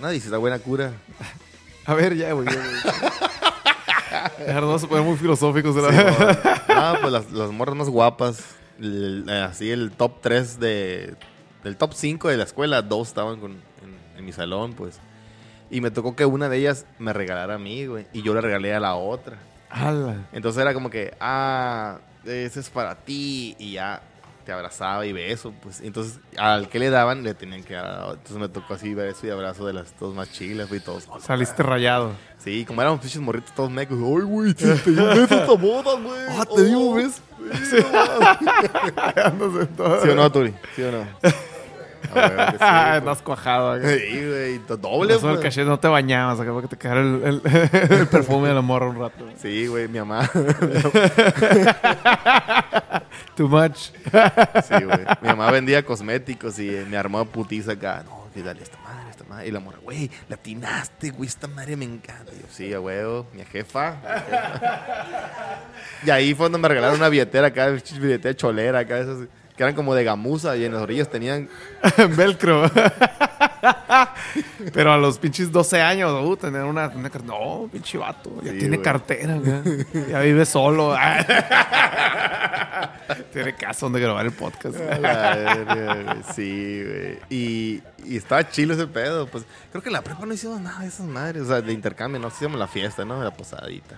nadie 0.00 0.14
dice, 0.14 0.26
está 0.26 0.38
buena 0.38 0.58
cura. 0.58 0.92
A 1.86 1.94
ver, 1.94 2.16
ya, 2.16 2.32
güey. 2.32 2.46
no 4.48 4.78
poner 4.78 5.04
muy 5.04 5.16
filosóficos 5.16 5.76
la 5.76 6.62
Ah, 6.68 6.98
pues 7.00 7.12
las, 7.12 7.30
las 7.30 7.50
morras 7.50 7.76
más 7.76 7.88
guapas. 7.88 8.44
el- 8.80 9.24
eh, 9.28 9.40
así 9.42 9.70
el 9.70 9.92
top 9.92 10.20
3 10.22 10.58
de. 10.60 11.14
Del 11.62 11.76
top 11.76 11.92
5 11.94 12.28
de 12.28 12.36
la 12.36 12.44
escuela, 12.44 12.82
dos 12.82 13.08
estaban 13.08 13.38
con- 13.40 13.52
en, 13.52 14.18
en 14.18 14.24
mi 14.24 14.32
salón, 14.32 14.74
pues. 14.74 14.98
Y 15.70 15.80
me 15.80 15.90
tocó 15.90 16.14
que 16.14 16.24
una 16.26 16.48
de 16.48 16.58
ellas 16.58 16.86
me 16.98 17.12
regalara 17.12 17.54
a 17.54 17.58
mí, 17.58 17.86
güey. 17.86 18.06
Y 18.12 18.22
yo 18.22 18.34
le 18.34 18.40
regalé 18.40 18.74
a 18.74 18.80
la 18.80 18.94
otra. 18.96 19.38
Ala. 19.70 20.28
Entonces 20.32 20.60
era 20.62 20.72
como 20.74 20.90
que, 20.90 21.14
ah, 21.20 21.98
ese 22.24 22.60
es 22.60 22.70
para 22.70 22.94
ti. 22.96 23.56
Y 23.58 23.72
ya 23.72 24.02
te 24.44 24.52
abrazaba 24.52 25.06
y 25.06 25.12
beso, 25.12 25.52
pues. 25.62 25.80
Entonces 25.80 26.20
al 26.36 26.68
que 26.68 26.78
le 26.78 26.90
daban 26.90 27.22
le 27.22 27.34
tenían 27.34 27.62
que 27.64 27.74
dar. 27.74 28.10
Entonces 28.10 28.36
me 28.36 28.48
tocó 28.48 28.74
así 28.74 28.94
beso 28.94 29.26
y 29.26 29.30
abrazo 29.30 29.66
de 29.66 29.72
las 29.72 29.98
dos 29.98 30.14
más 30.14 30.30
chilas, 30.32 30.68
güey, 30.68 30.80
todos. 30.80 31.08
Saliste 31.20 31.62
rayado. 31.62 32.12
Sí, 32.38 32.64
como 32.66 32.82
éramos 32.82 33.00
pinches 33.00 33.20
morritos 33.22 33.54
todos 33.54 33.70
mecos. 33.70 33.96
Ay, 33.98 34.22
güey, 34.22 34.54
te, 34.54 34.64
un 34.66 34.96
beso 34.96 35.34
esta 35.34 35.52
boda, 35.52 35.98
güey. 35.98 36.20
Ah, 36.30 36.44
te 36.44 36.64
dio 36.64 36.78
un 36.78 36.92
Oh, 36.92 36.96
beso. 36.96 37.20
Sí, 37.70 37.76
¿Sí 40.02 40.08
o 40.08 40.14
no, 40.14 40.32
Turi? 40.32 40.54
¿Sí 40.76 40.82
o 40.82 40.92
no? 40.92 41.04
Ah, 42.14 42.28
güey. 42.58 42.98
Andas 42.98 43.22
cuajado. 43.22 43.76
Sí, 43.80 44.26
güey, 44.26 44.58
doble, 44.80 45.14
del 45.14 45.20
pues. 45.22 45.40
caché 45.40 45.64
no 45.64 45.78
te 45.78 45.88
bañabas 45.88 46.38
para 46.38 46.60
que 46.62 46.68
te 46.68 46.76
quedara 46.76 47.00
el, 47.00 47.22
el- 47.24 47.42
el 48.00 48.06
perfume 48.08 48.48
de 48.48 48.54
la 48.54 48.60
morra 48.60 48.86
un 48.88 48.98
rato. 48.98 49.24
Sí, 49.40 49.66
güey, 49.66 49.88
mi 49.88 49.98
mamá. 49.98 50.28
Too 53.36 53.48
much. 53.48 53.76
Sí, 53.76 54.84
güey. 54.84 54.98
Mi 55.20 55.28
mamá 55.28 55.50
vendía 55.50 55.84
cosméticos 55.84 56.58
y 56.58 56.68
eh, 56.74 56.86
me 56.88 56.96
armó 56.96 57.24
putiza 57.24 57.72
acá. 57.72 58.02
No, 58.04 58.28
que 58.32 58.42
dale 58.42 58.62
esta 58.62 58.78
madre, 58.78 59.10
esta 59.10 59.24
madre. 59.24 59.48
Y 59.48 59.50
la 59.50 59.60
morra, 59.60 59.78
güey, 59.82 60.10
la 60.28 60.36
atinaste, 60.36 61.10
güey, 61.10 61.28
esta 61.28 61.48
madre 61.48 61.76
me 61.76 61.84
encanta. 61.84 62.32
Y 62.32 62.40
yo, 62.40 62.46
sí, 62.50 62.72
a 62.72 62.80
huevo, 62.80 63.26
mi 63.32 63.44
jefa. 63.44 63.96
mi 64.02 64.08
jefa. 64.08 65.60
Y 66.06 66.10
ahí 66.10 66.34
fue 66.34 66.44
donde 66.46 66.58
me 66.58 66.68
regalaron 66.68 66.96
una 66.98 67.08
billetera 67.08 67.48
acá, 67.48 67.68
billetera 67.68 68.34
cholera 68.36 68.80
acá, 68.80 68.98
esas 68.98 69.18
que 69.56 69.62
eran 69.62 69.74
como 69.74 69.94
de 69.94 70.04
gamuza 70.04 70.56
y 70.56 70.64
en 70.64 70.72
las 70.72 70.82
orillas 70.82 71.08
tenían. 71.10 71.48
Velcro. 72.16 72.70
Pero 74.72 74.92
a 74.92 74.98
los 74.98 75.18
pinches 75.18 75.50
12 75.52 75.80
años, 75.80 76.12
uh, 76.24 76.36
tener 76.36 76.64
una, 76.64 76.88
una 76.88 77.08
car- 77.10 77.24
No, 77.24 77.68
pinche 77.72 77.96
vato. 77.98 78.30
Ya 78.42 78.52
Sí, 78.52 78.58
tiene 78.58 78.76
güey. 78.76 78.84
cartera, 78.84 79.36
güey. 79.36 79.86
Ya 80.10 80.20
vive 80.20 80.44
solo. 80.44 80.94
tiene 83.32 83.54
casa 83.54 83.86
donde 83.86 84.00
grabar 84.00 84.26
el 84.26 84.32
podcast. 84.32 84.76
A 84.80 84.98
la 84.98 85.36
verga, 85.36 85.94
güey. 86.02 86.22
Sí, 86.34 86.82
güey. 86.84 87.18
Y, 87.30 87.82
y 88.04 88.16
estaba 88.16 88.48
chilo 88.48 88.74
ese 88.74 88.86
pedo. 88.86 89.26
Pues 89.26 89.44
creo 89.70 89.82
que 89.82 89.88
en 89.88 89.94
la 89.94 90.02
prepa 90.02 90.26
no 90.26 90.34
hicimos 90.34 90.60
nada 90.60 90.80
de 90.80 90.88
esas 90.88 91.06
madres. 91.06 91.42
O 91.42 91.46
sea, 91.46 91.60
de 91.60 91.72
intercambio, 91.72 92.20
no 92.20 92.28
hicimos 92.28 92.58
la 92.58 92.66
fiesta, 92.66 93.04
¿no? 93.04 93.22
La 93.22 93.30
posadita. 93.32 93.96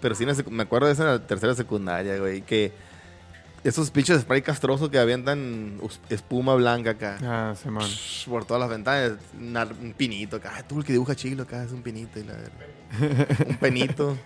Pero 0.00 0.14
sí, 0.14 0.22
en 0.24 0.28
la 0.30 0.34
secu- 0.34 0.50
me 0.50 0.62
acuerdo 0.62 0.86
de 0.86 0.92
eso 0.94 1.02
en 1.02 1.08
la 1.08 1.18
tercera 1.26 1.54
secundaria, 1.54 2.16
güey. 2.18 2.42
Que 2.42 2.72
esos 3.62 3.90
pinches 3.90 4.22
spray 4.22 4.42
castrosos 4.42 4.88
que 4.88 4.98
avientan 4.98 5.80
espuma 6.08 6.54
blanca 6.54 6.90
acá. 6.90 7.18
Ah, 7.22 7.54
Simón. 7.60 7.84
Psh, 7.84 8.28
Por 8.28 8.44
todas 8.44 8.60
las 8.60 8.70
ventanas, 8.70 9.18
un, 9.38 9.94
pinito 9.96 10.36
acá. 10.36 10.52
Ah, 10.56 10.62
tú 10.62 10.78
el 10.78 10.84
que 10.84 10.92
dibuja 10.92 11.14
chilo 11.14 11.42
acá 11.42 11.64
es 11.64 11.72
un 11.72 11.82
pinito 11.82 12.18
y 12.18 12.24
la. 12.24 12.34
Un 13.48 13.56
penito. 13.56 14.18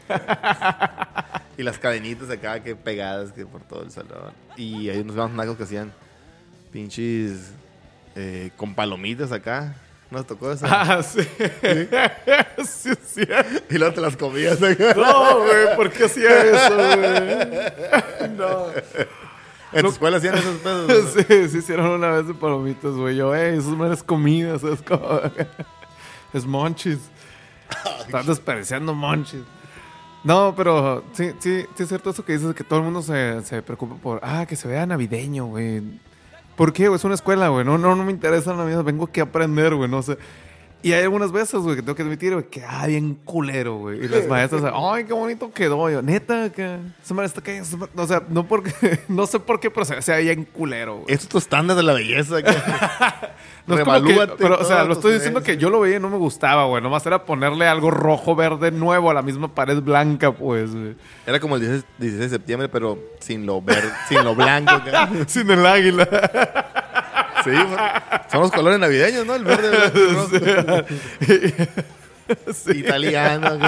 y 1.59 1.63
las 1.63 1.79
cadenitas 1.79 2.31
acá 2.31 2.63
que 2.63 2.75
pegadas 2.75 3.31
que 3.33 3.45
por 3.45 3.63
todo 3.63 3.83
el 3.83 3.91
salón. 3.91 4.33
Y 4.57 4.89
hay 4.89 5.01
unos 5.01 5.31
nacos 5.33 5.57
que 5.59 5.65
hacían 5.65 5.93
pinches 6.73 7.53
eh, 8.15 8.51
con 8.57 8.75
palomitas 8.75 9.33
acá. 9.33 9.77
¿Nos 10.11 10.27
tocó 10.27 10.53
eso? 10.53 10.65
Ah, 10.69 11.03
sí. 11.03 11.23
sí, 12.65 12.91
sí. 13.07 13.23
Y 13.69 13.79
luego 13.79 13.95
te 13.95 14.01
las 14.01 14.17
comías. 14.17 14.61
No, 14.61 15.39
güey, 15.41 15.77
¿por 15.77 15.91
qué 15.91 16.05
hacía 16.05 16.43
eso, 16.45 16.77
güey? 16.77 18.31
No. 18.37 18.67
¿En 19.75 19.83
tu 19.83 19.89
escuela 19.89 20.17
hacían 20.19 20.37
esos 20.37 20.57
pedos? 20.57 21.15
Sí, 21.29 21.49
sí 21.49 21.59
hicieron 21.59 21.91
una 21.91 22.11
vez 22.11 22.27
de 22.27 22.35
palomitas, 22.35 22.93
güey. 22.93 23.17
Yo, 23.17 23.35
ey, 23.35 23.59
eso 23.59 23.75
no 23.77 23.93
es 23.93 24.03
comida, 24.03 24.55
es 24.55 24.83
como... 24.83 25.21
es 26.33 26.47
monchis. 26.47 26.99
Estás 28.01 28.27
desperdiciando 28.27 28.95
monchis. 28.95 29.43
No, 30.23 30.55
pero 30.57 31.05
sí, 31.13 31.33
sí, 31.39 31.67
sí 31.75 31.83
es 31.83 31.89
cierto 31.89 32.11
eso 32.11 32.25
que 32.25 32.33
dices, 32.33 32.55
que 32.55 32.65
todo 32.65 32.79
el 32.79 32.85
mundo 32.87 33.03
se, 33.03 33.43
se 33.43 33.61
preocupa 33.63 33.97
por, 33.97 34.21
ah, 34.23 34.47
que 34.49 34.57
se 34.57 34.67
vea 34.67 34.87
navideño, 34.87 35.47
güey. 35.47 35.83
¿Por 36.57 36.73
qué, 36.73 36.89
güey? 36.89 36.97
Es 36.97 37.05
una 37.05 37.15
escuela, 37.15 37.49
güey. 37.49 37.65
No, 37.65 37.77
no, 37.77 37.95
no 37.95 38.05
me 38.05 38.13
interesa 38.13 38.53
la 38.53 38.59
Navidad, 38.59 38.85
vengo 38.85 39.05
aquí 39.05 39.21
a 39.21 39.25
aprender, 39.25 39.75
güey, 39.75 39.91
no 39.91 40.03
sé. 40.03 40.17
Y 40.85 40.93
hay 40.93 41.05
algunas 41.05 41.33
veces, 41.33 41.61
güey, 41.61 41.77
que 41.77 41.83
tengo 41.83 41.95
que 41.97 42.03
admitir, 42.03 42.35
güey, 42.35 42.45
que 42.45 42.63
ah, 42.63 42.87
bien 42.87 43.15
culero, 43.25 43.77
güey. 43.79 44.05
Y 44.05 44.07
las 44.09 44.29
maestras, 44.29 44.63
ay, 44.75 45.05
qué 45.05 45.15
bonito 45.15 45.51
quedó. 45.51 45.89
Yo, 45.89 46.03
neta, 46.03 46.53
que 46.53 46.77
esa 47.03 47.15
madre 47.15 47.29
está 47.29 47.41
cayendo. 47.41 47.67
esa 47.67 47.79
madre-". 47.79 47.93
O 47.97 48.07
sea, 48.07 48.23
no 48.29 48.47
porque, 48.47 49.01
no 49.09 49.27
sé 49.27 49.41
por 49.41 49.61
qué, 49.61 49.71
pero 49.71 49.87
se 49.87 50.03
se 50.03 50.13
ve 50.13 50.21
bien 50.21 50.45
culero, 50.45 50.97
güey. 50.97 51.07
Esto 51.09 51.23
es 51.25 51.29
tu 51.31 51.39
estándar 51.39 51.75
de 51.79 51.85
la 51.85 51.95
belleza. 51.95 52.37
No 53.67 53.79
es 53.79 53.85
como 53.85 54.03
que- 54.03 54.29
pero, 54.37 54.59
o 54.61 54.65
sea, 54.65 54.85
lo 54.85 54.93
estoy 54.93 55.15
diciendo 55.15 55.43
que 55.43 55.57
yo 55.57 55.71
lo 55.71 55.81
veía 55.81 55.97
y 55.97 56.01
no 56.01 56.11
me 56.11 56.19
gustaba, 56.19 56.67
güey. 56.67 56.83
Nomás 56.83 57.07
era 57.07 57.25
ponerle 57.25 57.67
algo 57.67 57.91
rojo, 57.91 58.37
verde, 58.37 58.71
nuevo 58.71 59.11
a 59.11 59.15
la 59.15 59.23
misma 59.23 59.55
pared 59.55 59.81
blanca, 59.81 60.33
pues, 60.33 60.75
güey. 60.75 60.95
Era 61.27 61.41
como 61.41 61.55
el 61.55 61.63
16, 61.63 61.85
16 61.97 62.31
de 62.31 62.37
septiembre, 62.37 62.69
pero 62.69 62.99
sin 63.21 63.47
lo 63.47 63.63
verde, 63.63 63.91
sin 64.07 64.23
lo 64.23 64.35
blanco. 64.35 64.71
Sin 65.29 65.51
el 65.51 65.65
águila. 65.65 66.93
Sí, 67.45 67.51
güey. 67.51 67.67
son 68.31 68.41
los 68.41 68.51
colores 68.51 68.79
navideños, 68.81 69.27
¿no? 69.27 69.35
El 69.35 69.45
verde, 69.45 69.93
y 69.95 70.09
rojo. 70.15 70.31
Italiano. 72.75 73.59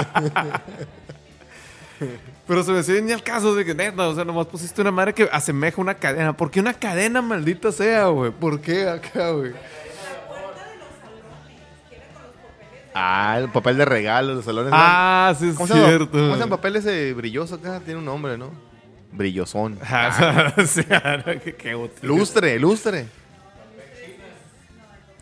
Pero 2.47 2.63
se 2.63 2.71
me 2.71 2.77
decía 2.77 3.01
ni 3.01 3.11
al 3.11 3.23
caso 3.23 3.53
de 3.55 3.65
que, 3.65 3.75
neta, 3.75 4.07
o 4.07 4.15
sea, 4.15 4.23
nomás 4.23 4.47
pusiste 4.47 4.81
una 4.81 4.91
madre 4.91 5.13
que 5.13 5.29
asemeja 5.31 5.81
una 5.81 5.95
cadena. 5.95 6.35
¿Por 6.35 6.49
qué 6.49 6.59
una 6.59 6.73
cadena 6.73 7.21
maldita 7.21 7.71
sea, 7.71 8.07
güey? 8.07 8.31
¿Por 8.31 8.61
qué 8.61 8.89
acá, 8.89 9.31
güey? 9.31 9.53
Ah, 12.99 13.37
el 13.39 13.49
papel 13.49 13.77
de 13.77 13.85
regalo, 13.85 14.33
los 14.33 14.45
salones. 14.45 14.73
Ah, 14.75 15.35
sí 15.37 15.49
es 15.49 15.55
cierto. 15.55 16.09
¿Cómo 16.11 16.33
se 16.33 16.39
llama 16.39 16.43
el 16.45 16.49
papel 16.49 16.77
ese 16.77 17.13
brilloso 17.13 17.55
acá? 17.55 17.79
Tiene 17.79 17.99
un 17.99 18.05
nombre, 18.05 18.37
¿no? 18.37 18.51
Brillosón. 19.11 19.77
Ah, 19.83 20.51
sí, 20.65 20.83
qué, 21.43 21.55
qué 21.55 21.75
útil. 21.75 22.07
Lustre, 22.07 22.57
lustre. 22.57 23.05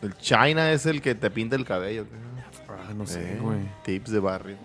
El 0.05 0.17
China 0.17 0.71
es 0.71 0.85
el 0.85 1.01
que 1.01 1.15
te 1.15 1.29
pinta 1.29 1.55
el 1.55 1.65
cabello. 1.65 2.05
Ah, 2.69 2.93
no 2.95 3.05
sé, 3.05 3.33
Eh, 3.33 3.39
güey. 3.41 3.59
Tips 3.83 4.11
de 4.11 4.19
barrio. 4.19 4.55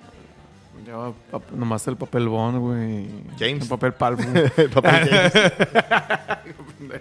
Yo, 0.86 1.14
nomás 1.54 1.86
el 1.88 1.96
papel 1.96 2.28
bond, 2.28 2.58
güey. 2.58 3.06
James. 3.38 3.62
El 3.64 3.68
papel 3.68 3.92
palmo. 3.94 4.22
El 4.56 4.70
papel 4.70 5.08
James. 5.08 5.32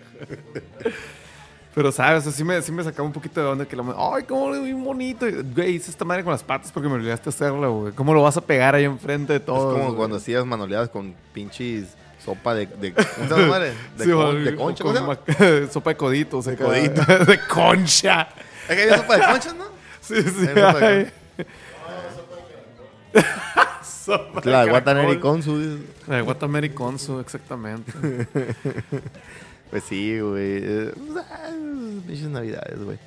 Pero, 1.75 1.91
¿sabes? 1.91 2.25
Así 2.27 2.43
me, 2.43 2.61
sí 2.61 2.71
me 2.71 2.83
sacaba 2.83 3.07
un 3.07 3.13
poquito 3.13 3.39
de 3.39 3.47
onda 3.47 3.65
que 3.65 3.75
madre, 3.75 3.97
ay, 3.97 4.23
cómo 4.23 4.53
es 4.53 4.59
muy 4.59 4.73
bonito. 4.73 5.25
Güey, 5.55 5.75
hice 5.75 5.91
esta 5.91 6.03
madre 6.03 6.23
con 6.23 6.31
las 6.31 6.43
patas 6.43 6.71
porque 6.71 6.89
me 6.89 6.95
olvidaste 6.95 7.29
hacerla, 7.29 7.67
güey. 7.67 7.93
¿Cómo 7.93 8.13
lo 8.13 8.21
vas 8.23 8.35
a 8.37 8.41
pegar 8.41 8.75
ahí 8.75 8.83
enfrente 8.85 9.33
de 9.33 9.39
Es 9.39 9.45
todo? 9.45 9.73
como 9.79 9.95
cuando 9.95 10.17
hacías 10.17 10.45
manualidades 10.45 10.89
con 10.89 11.13
pinches 11.31 11.95
sopa 12.24 12.53
de... 12.55 12.65
de 12.67 12.93
¿Cómo 12.93 13.28
se 13.28 13.41
llama? 13.41 13.59
De, 13.59 13.74
Sí, 14.03 14.11
con- 14.11 14.43
de 14.45 14.55
concha. 14.55 14.84
¿Cómo 14.84 14.95
se 14.95 14.99
con 15.01 15.07
llama? 15.07 15.20
ma- 15.67 15.67
Sopa 15.72 15.89
de 15.91 15.97
coditos. 15.97 16.45
De 16.45 16.53
acá. 16.53 16.65
codito. 16.65 17.01
de 17.26 17.39
concha. 17.47 18.28
Es 18.67 18.76
que 18.76 18.82
había 18.84 18.97
sopa 18.97 19.17
de 19.17 19.26
conchas, 19.26 19.55
¿no? 19.55 19.65
Sí, 20.01 20.15
sí. 20.22 20.47
Hay 20.47 20.55
sopa 20.55 20.80
de. 20.80 21.11
Sopa 23.84 24.41
La 24.43 24.63
de. 24.65 24.70
Guataneri 24.72 25.20
Consu. 25.20 25.80
La 26.07 26.15
de 26.17 26.22
Guatameri 26.22 26.70
Consu, 26.70 27.20
exactamente. 27.20 27.91
Pues 29.70 29.84
sí, 29.84 30.20
güey. 30.20 30.61
Eh, 30.63 30.91
ah, 31.32 31.49
navidades, 32.30 32.84
güey. 32.84 32.97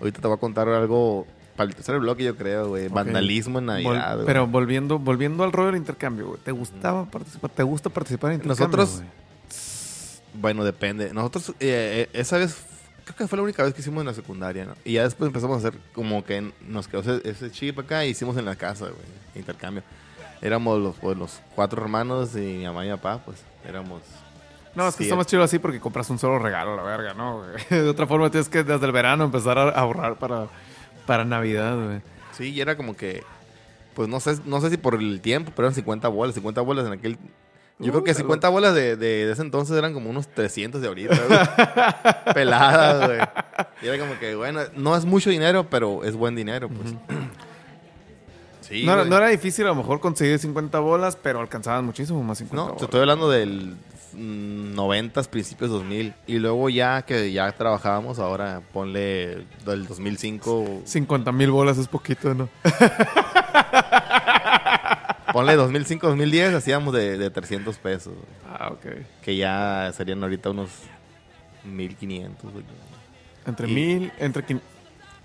Ahorita 0.00 0.20
te 0.20 0.26
voy 0.26 0.36
a 0.36 0.40
contar 0.40 0.68
algo 0.68 1.26
para 1.56 1.68
el 1.68 1.74
tercer 1.74 1.98
bloque, 1.98 2.24
yo 2.24 2.36
creo, 2.36 2.68
güey. 2.68 2.88
Vandalismo 2.88 3.58
en 3.58 3.66
Navidad, 3.66 4.18
Vol- 4.18 4.24
pero 4.26 4.46
volviendo, 4.46 4.98
volviendo 4.98 5.44
al 5.44 5.52
rollo 5.52 5.66
del 5.68 5.76
intercambio, 5.76 6.28
güey. 6.28 6.40
¿Te 6.40 6.52
gustaba 6.52 7.04
participar? 7.06 7.50
¿Te 7.50 7.62
gusta 7.62 7.90
participar 7.90 8.32
en 8.32 8.36
intercambio? 8.42 8.76
Nosotros-? 8.78 9.02
Bueno, 10.34 10.64
depende. 10.64 11.12
Nosotros, 11.12 11.50
eh, 11.60 12.06
eh, 12.06 12.08
esa 12.12 12.38
vez, 12.38 12.56
creo 13.04 13.16
que 13.16 13.26
fue 13.26 13.36
la 13.36 13.42
única 13.42 13.62
vez 13.64 13.74
que 13.74 13.80
hicimos 13.80 14.00
en 14.00 14.06
la 14.06 14.14
secundaria, 14.14 14.64
¿no? 14.64 14.74
Y 14.84 14.92
ya 14.94 15.02
después 15.04 15.26
empezamos 15.26 15.56
a 15.56 15.68
hacer 15.68 15.78
como 15.92 16.24
que 16.24 16.52
nos 16.66 16.86
quedó 16.88 17.00
ese, 17.00 17.28
ese 17.28 17.50
chip 17.50 17.78
acá 17.80 18.04
y 18.06 18.10
hicimos 18.10 18.36
en 18.36 18.44
la 18.44 18.56
casa, 18.56 18.84
güey, 18.86 18.96
intercambio. 19.34 19.82
Éramos 20.40 20.78
los, 20.80 20.96
pues, 20.96 21.18
los 21.18 21.40
cuatro 21.54 21.82
hermanos 21.82 22.34
y 22.36 22.38
mi 22.40 22.64
mamá 22.64 22.84
y 22.86 22.90
mi 22.90 22.94
papá, 22.96 23.18
pues 23.24 23.38
éramos... 23.68 24.00
No, 24.74 24.86
es 24.86 24.94
que 24.94 24.98
Sí, 24.98 25.08
está 25.08 25.16
más 25.16 25.26
chido 25.26 25.42
así 25.42 25.58
porque 25.58 25.80
compras 25.80 26.08
un 26.10 26.18
solo 26.20 26.38
regalo, 26.38 26.76
la 26.76 26.82
verga, 26.84 27.12
¿no? 27.12 27.38
güey? 27.38 27.50
De 27.82 27.88
otra 27.88 28.06
forma 28.06 28.30
tienes 28.30 28.48
que 28.48 28.62
desde 28.62 28.86
el 28.86 28.92
verano 28.92 29.24
empezar 29.24 29.58
a 29.58 29.68
ahorrar 29.70 30.16
para, 30.16 30.46
para 31.10 31.24
Navidad, 31.24 31.74
güey. 31.76 32.00
Sí, 32.30 32.50
y 32.52 32.60
era 32.60 32.76
como 32.76 32.94
que, 32.96 33.24
pues 33.94 34.08
no 34.08 34.20
sé, 34.20 34.36
no 34.46 34.60
sé 34.60 34.70
si 34.70 34.76
por 34.76 34.94
el 34.94 35.20
tiempo, 35.20 35.50
pero 35.56 35.66
eran 35.66 35.74
50 35.74 36.06
bolas, 36.06 36.36
50 36.36 36.60
bolas 36.60 36.86
en 36.86 36.92
aquel... 36.92 37.18
Yo 37.80 37.90
creo 37.90 38.02
Uh, 38.02 38.04
que 38.04 38.12
pero- 38.12 38.18
50 38.18 38.48
bolas 38.50 38.74
de, 38.76 38.94
de, 38.94 39.26
de 39.26 39.32
ese 39.32 39.42
entonces 39.42 39.76
eran 39.76 39.92
como 39.92 40.08
unos 40.08 40.28
300 40.28 40.80
de 40.80 40.86
ahorita, 40.86 41.16
güey. 41.26 42.34
Peladas, 42.34 43.08
güey. 43.08 43.18
Y 43.82 43.88
era 43.88 43.98
como 43.98 44.16
que, 44.20 44.36
bueno, 44.36 44.60
no 44.76 44.94
es 44.96 45.04
mucho 45.04 45.30
dinero, 45.30 45.66
pero 45.68 46.04
es 46.04 46.14
buen 46.14 46.36
dinero, 46.36 46.68
pues. 46.68 46.94
Sí, 48.60 48.84
no, 48.84 48.92
era- 48.92 49.00
güey. 49.02 49.10
no 49.10 49.16
era 49.16 49.28
difícil 49.28 49.64
a 49.64 49.68
lo 49.70 49.74
mejor 49.74 49.98
conseguir 49.98 50.38
50 50.38 50.78
bolas, 50.78 51.16
pero 51.20 51.40
alcanzaban 51.40 51.84
muchísimo 51.84 52.22
más 52.22 52.38
50 52.38 52.56
No, 52.56 52.62
te 52.66 52.72
bolas. 52.74 52.82
estoy 52.84 53.00
hablando 53.00 53.28
del 53.28 53.74
90, 54.14 55.22
principios 55.24 55.70
2000. 55.70 56.14
Y 56.26 56.38
luego 56.38 56.68
ya 56.68 57.02
que 57.02 57.32
ya 57.32 57.50
trabajábamos, 57.52 58.18
ahora 58.18 58.62
ponle 58.72 59.44
del 59.64 59.86
2005, 59.86 60.82
50 60.84 61.32
mil 61.32 61.50
bolas 61.50 61.78
es 61.78 61.88
poquito, 61.88 62.34
¿no? 62.34 62.48
ponle 65.32 65.54
2005, 65.56 66.06
2010, 66.08 66.54
hacíamos 66.54 66.94
de, 66.94 67.16
de 67.18 67.30
300 67.30 67.76
pesos. 67.78 68.14
güey. 68.14 68.56
Ah, 68.58 68.68
ok. 68.72 68.86
Que 69.22 69.36
ya 69.36 69.92
serían 69.96 70.22
ahorita 70.22 70.50
unos 70.50 70.70
1500. 71.64 72.52
güey. 72.52 72.64
Entre 73.46 73.68
Y- 73.70 73.74
mil, 73.74 74.12
entre 74.18 74.44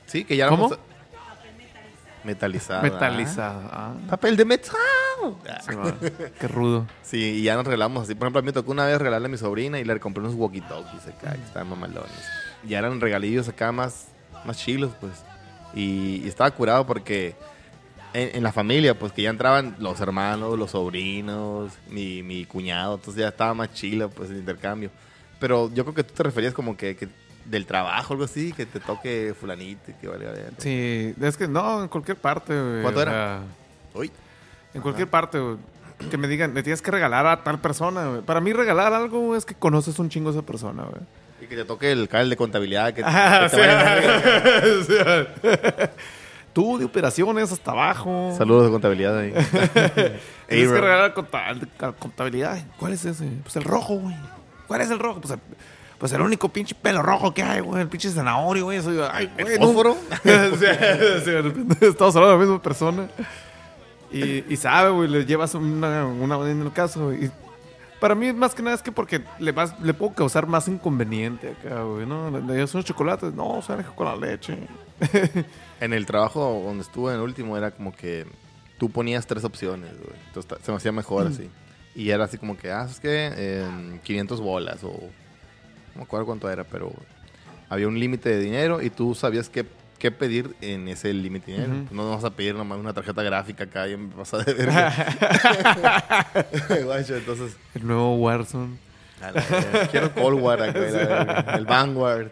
Sí, 0.05 0.23
que 0.23 0.37
ya 0.37 0.49
¿Cómo? 0.49 0.67
éramos- 0.67 0.79
Metalizado. 2.25 2.81
metalizado. 2.81 3.61
Ah, 3.71 3.93
¿ah? 3.93 4.07
Papel 4.09 4.35
de 4.35 4.45
metal. 4.45 4.75
sí. 5.61 5.71
Qué 6.39 6.47
rudo. 6.47 6.87
Sí, 7.03 7.17
y 7.39 7.43
ya 7.43 7.55
nos 7.55 7.65
regalamos 7.65 8.03
así. 8.03 8.15
Por 8.15 8.25
ejemplo, 8.25 8.39
a 8.39 8.41
mí 8.41 8.47
me 8.47 8.53
tocó 8.53 8.71
una 8.71 8.85
vez 8.85 8.97
regalarle 8.97 9.27
a 9.27 9.29
mi 9.29 9.37
sobrina 9.37 9.79
y 9.79 9.83
le 9.85 9.99
compré 9.99 10.21
unos 10.23 10.35
walkie-talkies 10.35 11.07
acá, 11.07 11.33
que 11.33 11.43
estaban 11.43 11.69
mamalones. 11.69 12.11
Ya 12.63 12.79
eran 12.79 12.99
regalillos 12.99 13.47
acá 13.47 13.71
más, 13.71 14.07
más 14.45 14.57
chilos, 14.57 14.91
pues. 14.99 15.23
Y, 15.73 16.21
y 16.23 16.27
estaba 16.27 16.49
curado 16.51 16.85
porque 16.85 17.35
en, 18.13 18.37
en 18.37 18.43
la 18.43 18.51
familia, 18.51 18.97
pues 18.97 19.11
que 19.11 19.21
ya 19.21 19.29
entraban 19.29 19.75
los 19.79 19.99
hermanos, 19.99 20.57
los 20.57 20.71
sobrinos, 20.71 21.73
mi, 21.89 22.23
mi 22.23 22.45
cuñado, 22.45 22.95
entonces 22.95 23.21
ya 23.21 23.27
estaba 23.27 23.53
más 23.53 23.73
chilo, 23.73 24.09
pues, 24.09 24.29
el 24.29 24.37
intercambio. 24.37 24.89
Pero 25.39 25.69
yo 25.73 25.83
creo 25.83 25.93
que 25.95 26.03
tú 26.03 26.13
te 26.13 26.23
referías 26.23 26.53
como 26.53 26.77
que, 26.77 26.95
que 26.95 27.09
del 27.45 27.65
trabajo, 27.65 28.13
algo 28.13 28.25
así, 28.25 28.51
que 28.53 28.65
te 28.65 28.79
toque 28.79 29.33
fulanito 29.39 29.91
y 29.91 29.93
que 29.93 30.07
valga 30.07 30.31
ver. 30.31 30.51
Sí, 30.57 31.13
es 31.21 31.37
que 31.37 31.47
no, 31.47 31.83
en 31.83 31.87
cualquier 31.87 32.17
parte, 32.17 32.59
güey. 32.59 32.81
¿Cuánto 32.81 33.01
era? 33.01 33.41
Uy, 33.93 34.11
en 34.73 34.81
cualquier 34.81 35.07
parte, 35.07 35.39
güey. 35.39 35.57
Que 36.09 36.17
me 36.17 36.27
digan, 36.27 36.53
le 36.53 36.61
tienes 36.63 36.81
que 36.81 36.91
regalar 36.91 37.25
a 37.25 37.43
tal 37.43 37.59
persona, 37.59 38.05
güey. 38.07 38.21
Para 38.21 38.41
mí 38.41 38.51
regalar 38.51 38.91
algo 38.93 39.19
güey, 39.21 39.37
es 39.37 39.45
que 39.45 39.53
conoces 39.55 39.97
un 39.99 40.09
chingo 40.09 40.29
a 40.29 40.33
esa 40.33 40.41
persona, 40.41 40.83
güey. 40.83 41.01
Y 41.41 41.47
que 41.47 41.55
te 41.55 41.63
toque 41.65 41.91
el 41.91 42.09
cable 42.09 42.29
de 42.31 42.35
contabilidad. 42.37 42.93
Que, 42.93 43.01
Ah, 43.05 43.47
que 43.49 43.55
te 43.55 43.61
vaya- 43.61 45.35
sí. 45.85 45.91
Tú 46.53 46.77
de 46.77 46.85
operaciones 46.85 47.51
hasta 47.51 47.71
abajo. 47.71 48.33
Saludos 48.37 48.65
de 48.65 48.71
contabilidad 48.71 49.17
ahí. 49.17 49.31
Tienes 50.47 50.71
que 50.71 50.81
regalar 50.81 51.13
conta- 51.13 51.93
contabilidad. 51.99 52.59
¿Cuál 52.79 52.93
es 52.93 53.03
ese? 53.05 53.29
Pues 53.43 53.55
el 53.57 53.63
rojo, 53.65 53.95
güey. 53.95 54.15
¿Cuál 54.67 54.81
es 54.81 54.89
el 54.89 54.99
rojo? 54.99 55.19
Pues 55.21 55.33
el, 55.33 55.39
pues 55.97 56.11
el 56.13 56.21
único 56.21 56.49
pinche 56.49 56.75
pelo 56.75 57.01
rojo 57.01 57.33
que 57.33 57.43
hay, 57.43 57.61
güey. 57.61 57.81
El 57.81 57.87
pinche 57.87 58.09
zanahorio, 58.09 58.65
güey. 58.65 58.79
Eso, 58.79 58.91
ay, 59.11 59.29
güey. 59.39 59.59
no. 59.59 59.67
fósforo? 59.67 59.97
sí, 60.23 60.65
sí, 61.23 61.31
de 61.31 61.41
repente 61.41 61.87
estamos 61.87 62.15
hablando 62.15 62.37
de 62.37 62.37
la 62.37 62.45
misma 62.45 62.61
persona. 62.61 63.07
Y, 64.11 64.45
y 64.51 64.57
sabe, 64.57 64.91
güey, 64.91 65.09
le 65.09 65.25
llevas 65.25 65.55
una, 65.55 66.05
una 66.05 66.35
en 66.49 66.61
el 66.61 66.71
caso, 66.71 67.05
güey. 67.05 67.25
Y 67.25 67.31
para 67.99 68.13
mí, 68.13 68.31
más 68.33 68.53
que 68.53 68.61
nada, 68.61 68.75
es 68.75 68.81
que 68.81 68.91
porque 68.91 69.23
le, 69.39 69.51
vas, 69.51 69.79
le 69.79 69.93
puedo 69.93 70.13
causar 70.13 70.47
más 70.47 70.67
inconveniente 70.67 71.49
acá, 71.49 71.81
güey. 71.83 72.05
No, 72.05 72.29
le, 72.29 72.41
le 72.41 72.63
unos 72.63 72.85
chocolates. 72.85 73.33
No, 73.33 73.61
sabe 73.61 73.83
con 73.95 74.05
la 74.05 74.15
leche. 74.15 74.57
En 75.81 75.91
el 75.91 76.05
trabajo 76.05 76.63
donde 76.65 76.83
estuve 76.83 77.11
en 77.11 77.17
el 77.17 77.23
último 77.23 77.57
era 77.57 77.69
como 77.69 77.93
que 77.93 78.25
tú 78.77 78.89
ponías 78.89 79.27
tres 79.27 79.43
opciones, 79.43 79.91
güey. 79.91 80.17
Entonces 80.27 80.57
se 80.63 80.71
me 80.71 80.77
hacía 80.77 80.93
mejor 80.93 81.27
así. 81.27 81.49
Y 81.93 82.11
era 82.11 82.23
así 82.23 82.37
como 82.37 82.57
que, 82.57 82.71
ah, 82.71 82.87
es 82.89 83.01
que 83.01 83.31
eh, 83.35 83.99
500 84.03 84.39
bolas 84.39 84.83
o 84.85 84.97
no 85.95 85.99
me 85.99 86.03
acuerdo 86.03 86.25
cuánto 86.27 86.49
era, 86.49 86.63
pero 86.63 86.93
había 87.69 87.87
un 87.87 87.99
límite 87.99 88.29
de 88.29 88.39
dinero 88.39 88.81
y 88.81 88.89
tú 88.89 89.15
sabías 89.15 89.49
qué, 89.49 89.65
qué 89.97 90.11
pedir 90.11 90.55
en 90.61 90.87
ese 90.87 91.13
límite 91.13 91.51
de 91.51 91.57
dinero. 91.61 91.83
Ujú. 91.85 91.95
No 91.95 92.09
vas 92.11 92.23
a 92.23 92.29
pedir 92.35 92.53
nomás 92.55 92.77
una 92.77 92.93
tarjeta 92.93 93.23
gráfica 93.23 93.63
acá 93.63 93.87
y 93.87 93.97
me 93.97 94.13
vas 94.13 94.33
a 94.33 94.37
deber. 94.43 94.69
Guacho, 96.83 97.15
entonces, 97.15 97.57
El 97.73 97.87
nuevo 97.87 98.15
Warzone. 98.17 98.77
la 99.21 99.87
quiero 99.89 100.13
Cold 100.13 100.39
War 100.41 100.61
acá, 100.61 100.79
la 100.79 101.39
el 101.57 101.65
Vanguard. 101.65 102.31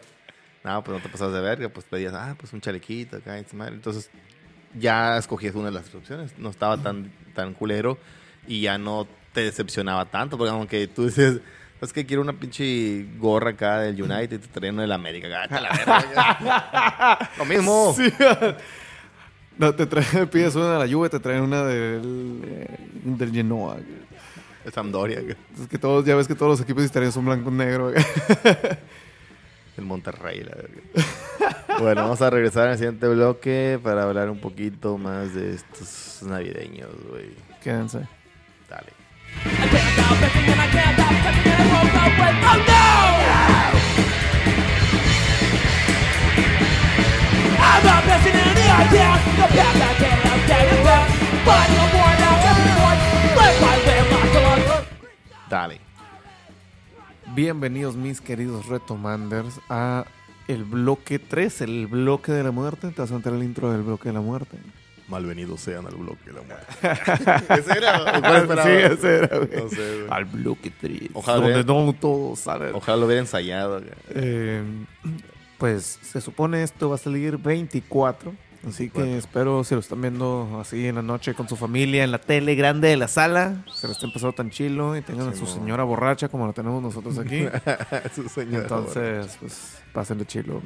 No, 0.64 0.84
pues 0.84 0.98
no 0.98 1.04
te 1.04 1.10
pasas 1.10 1.34
de 1.34 1.42
verga, 1.42 1.68
pues 1.70 1.86
pedías, 1.86 2.14
ah, 2.14 2.36
pues 2.40 2.54
un 2.54 2.62
chalequito 2.62 3.18
acá. 3.18 3.38
Entonces, 3.38 4.10
ya 4.80 5.18
escogías 5.18 5.56
una 5.56 5.66
de 5.66 5.72
las 5.74 5.94
opciones. 5.94 6.38
No 6.38 6.50
estaba 6.50 6.78
tan, 6.78 7.12
tan 7.36 7.54
culero 7.54 7.98
y 8.48 8.62
ya 8.62 8.78
no 8.78 9.06
te 9.34 9.42
decepcionaba 9.42 10.06
tanto, 10.06 10.38
porque 10.38 10.52
aunque 10.52 10.88
tú 10.88 11.06
dices, 11.08 11.40
es 11.84 11.94
que 11.94 12.06
quiero 12.06 12.22
una 12.22 12.34
pinche 12.34 13.06
gorra 13.18 13.52
acá 13.52 13.80
del 13.80 14.02
United 14.02 14.32
y 14.38 14.40
te 14.48 14.48
traen 14.48 14.76
una 14.76 14.84
del 14.84 14.92
América. 14.92 15.28
la 15.28 15.70
verga. 15.70 17.30
Lo 17.38 17.46
mismo. 17.46 17.94
Sí. 17.96 18.12
No, 19.58 19.74
te 19.76 19.86
traen, 19.86 20.28
pides 20.30 20.56
una 20.56 20.74
de 20.74 20.80
la 20.80 20.86
lluvia, 20.86 21.10
te 21.10 21.20
traen 21.20 21.42
una 21.42 21.64
del, 21.64 22.02
del 23.04 23.32
Genoa. 23.32 23.78
El 24.66 24.72
Sampdoria, 24.72 25.20
Es 25.20 25.68
que 25.70 25.78
todos, 25.78 26.06
ya 26.06 26.16
ves 26.16 26.28
que 26.28 26.36
todos 26.36 26.52
los 26.52 26.62
equipos 26.62 26.86
italianos 26.86 27.14
son 27.14 27.26
blanco 27.26 27.50
y 27.50 27.54
negro. 27.54 27.92
el 29.78 29.86
Monterrey, 29.86 30.42
la 30.42 30.56
verga. 30.56 30.82
bueno, 31.80 32.02
vamos 32.04 32.22
a 32.22 32.30
regresar 32.30 32.70
al 32.70 32.78
siguiente 32.78 33.08
bloque 33.10 33.80
para 33.84 34.04
hablar 34.04 34.30
un 34.30 34.40
poquito 34.40 34.98
más 34.98 35.34
de 35.36 35.56
estos 35.56 36.24
navideños, 36.24 36.92
güey. 37.10 37.32
Quédense. 37.62 38.08
Dale. 55.50 55.80
Bienvenidos 57.36 57.96
mis 57.96 58.22
queridos 58.22 58.68
retomanders 58.68 59.60
a 59.70 60.06
el 60.48 60.64
bloque 60.64 61.20
3, 61.20 61.62
el 61.62 61.88
bloque 61.88 62.32
de 62.32 62.44
la 62.44 62.52
muerte. 62.52 62.90
Te 62.90 63.02
vas 63.02 63.12
a 63.12 63.16
meter 63.16 63.34
el 63.34 63.44
intro 63.44 63.72
del 63.72 63.84
bloque 63.84 64.10
de 64.10 64.14
la 64.14 64.22
muerte. 64.22 64.58
Malvenidos 65.08 65.60
sean 65.62 65.86
al 65.86 65.96
bloque 65.96 66.26
de 66.26 66.34
la 66.34 66.42
muerte. 66.42 67.54
¿Ese 67.60 67.78
era? 67.78 68.64
Sí, 68.64 68.94
ese 68.94 69.18
era, 69.18 69.38
güey. 69.38 69.64
No 69.64 69.70
sé, 69.70 69.96
güey. 70.00 70.08
Al 70.10 70.26
bloque 70.26 70.72
3. 70.80 71.02
Ojalá 71.14 71.38
donde 71.40 71.64
no 71.64 71.94
todo 71.94 72.36
sale. 72.36 72.72
Ojalá 72.74 72.98
lo 72.98 73.06
hubiera 73.06 73.22
ensayado. 73.22 73.80
güey. 73.80 73.92
Eh, 74.10 74.64
pues 75.58 76.00
se 76.02 76.22
supone 76.22 76.64
esto 76.64 76.90
va 76.90 76.96
a 76.96 76.98
salir 76.98 77.38
24. 77.38 78.34
Así 78.68 78.90
que 78.90 79.00
24. 79.00 79.18
espero 79.18 79.64
si 79.66 79.76
lo 79.76 79.82
están 79.82 80.02
viendo 80.02 80.58
así 80.62 80.88
en 80.88 80.96
la 80.96 81.02
noche 81.02 81.34
con 81.34 81.50
su 81.50 81.58
familia, 81.58 82.06
en 82.06 82.12
la 82.12 82.20
tele 82.20 82.56
grande 82.56 82.88
de 82.88 82.96
la 82.96 83.10
sala, 83.10 83.66
se 83.74 83.88
lo 83.88 83.94
estén 83.94 84.14
pasando 84.14 84.34
tan 84.34 84.50
chilo 84.50 84.96
y 84.96 85.02
tengan 85.02 85.28
a 85.30 85.36
su 85.36 85.46
señora 85.46 85.84
borracha 85.84 86.30
como 86.30 86.48
la 86.48 86.54
tenemos 86.54 86.82
nosotros 86.82 87.18
aquí. 87.18 87.46
Su 88.16 88.30
señora 88.30 88.64
Entonces, 88.64 89.38
pues 89.40 89.78
pásenle 89.92 90.26
chilo. 90.26 90.62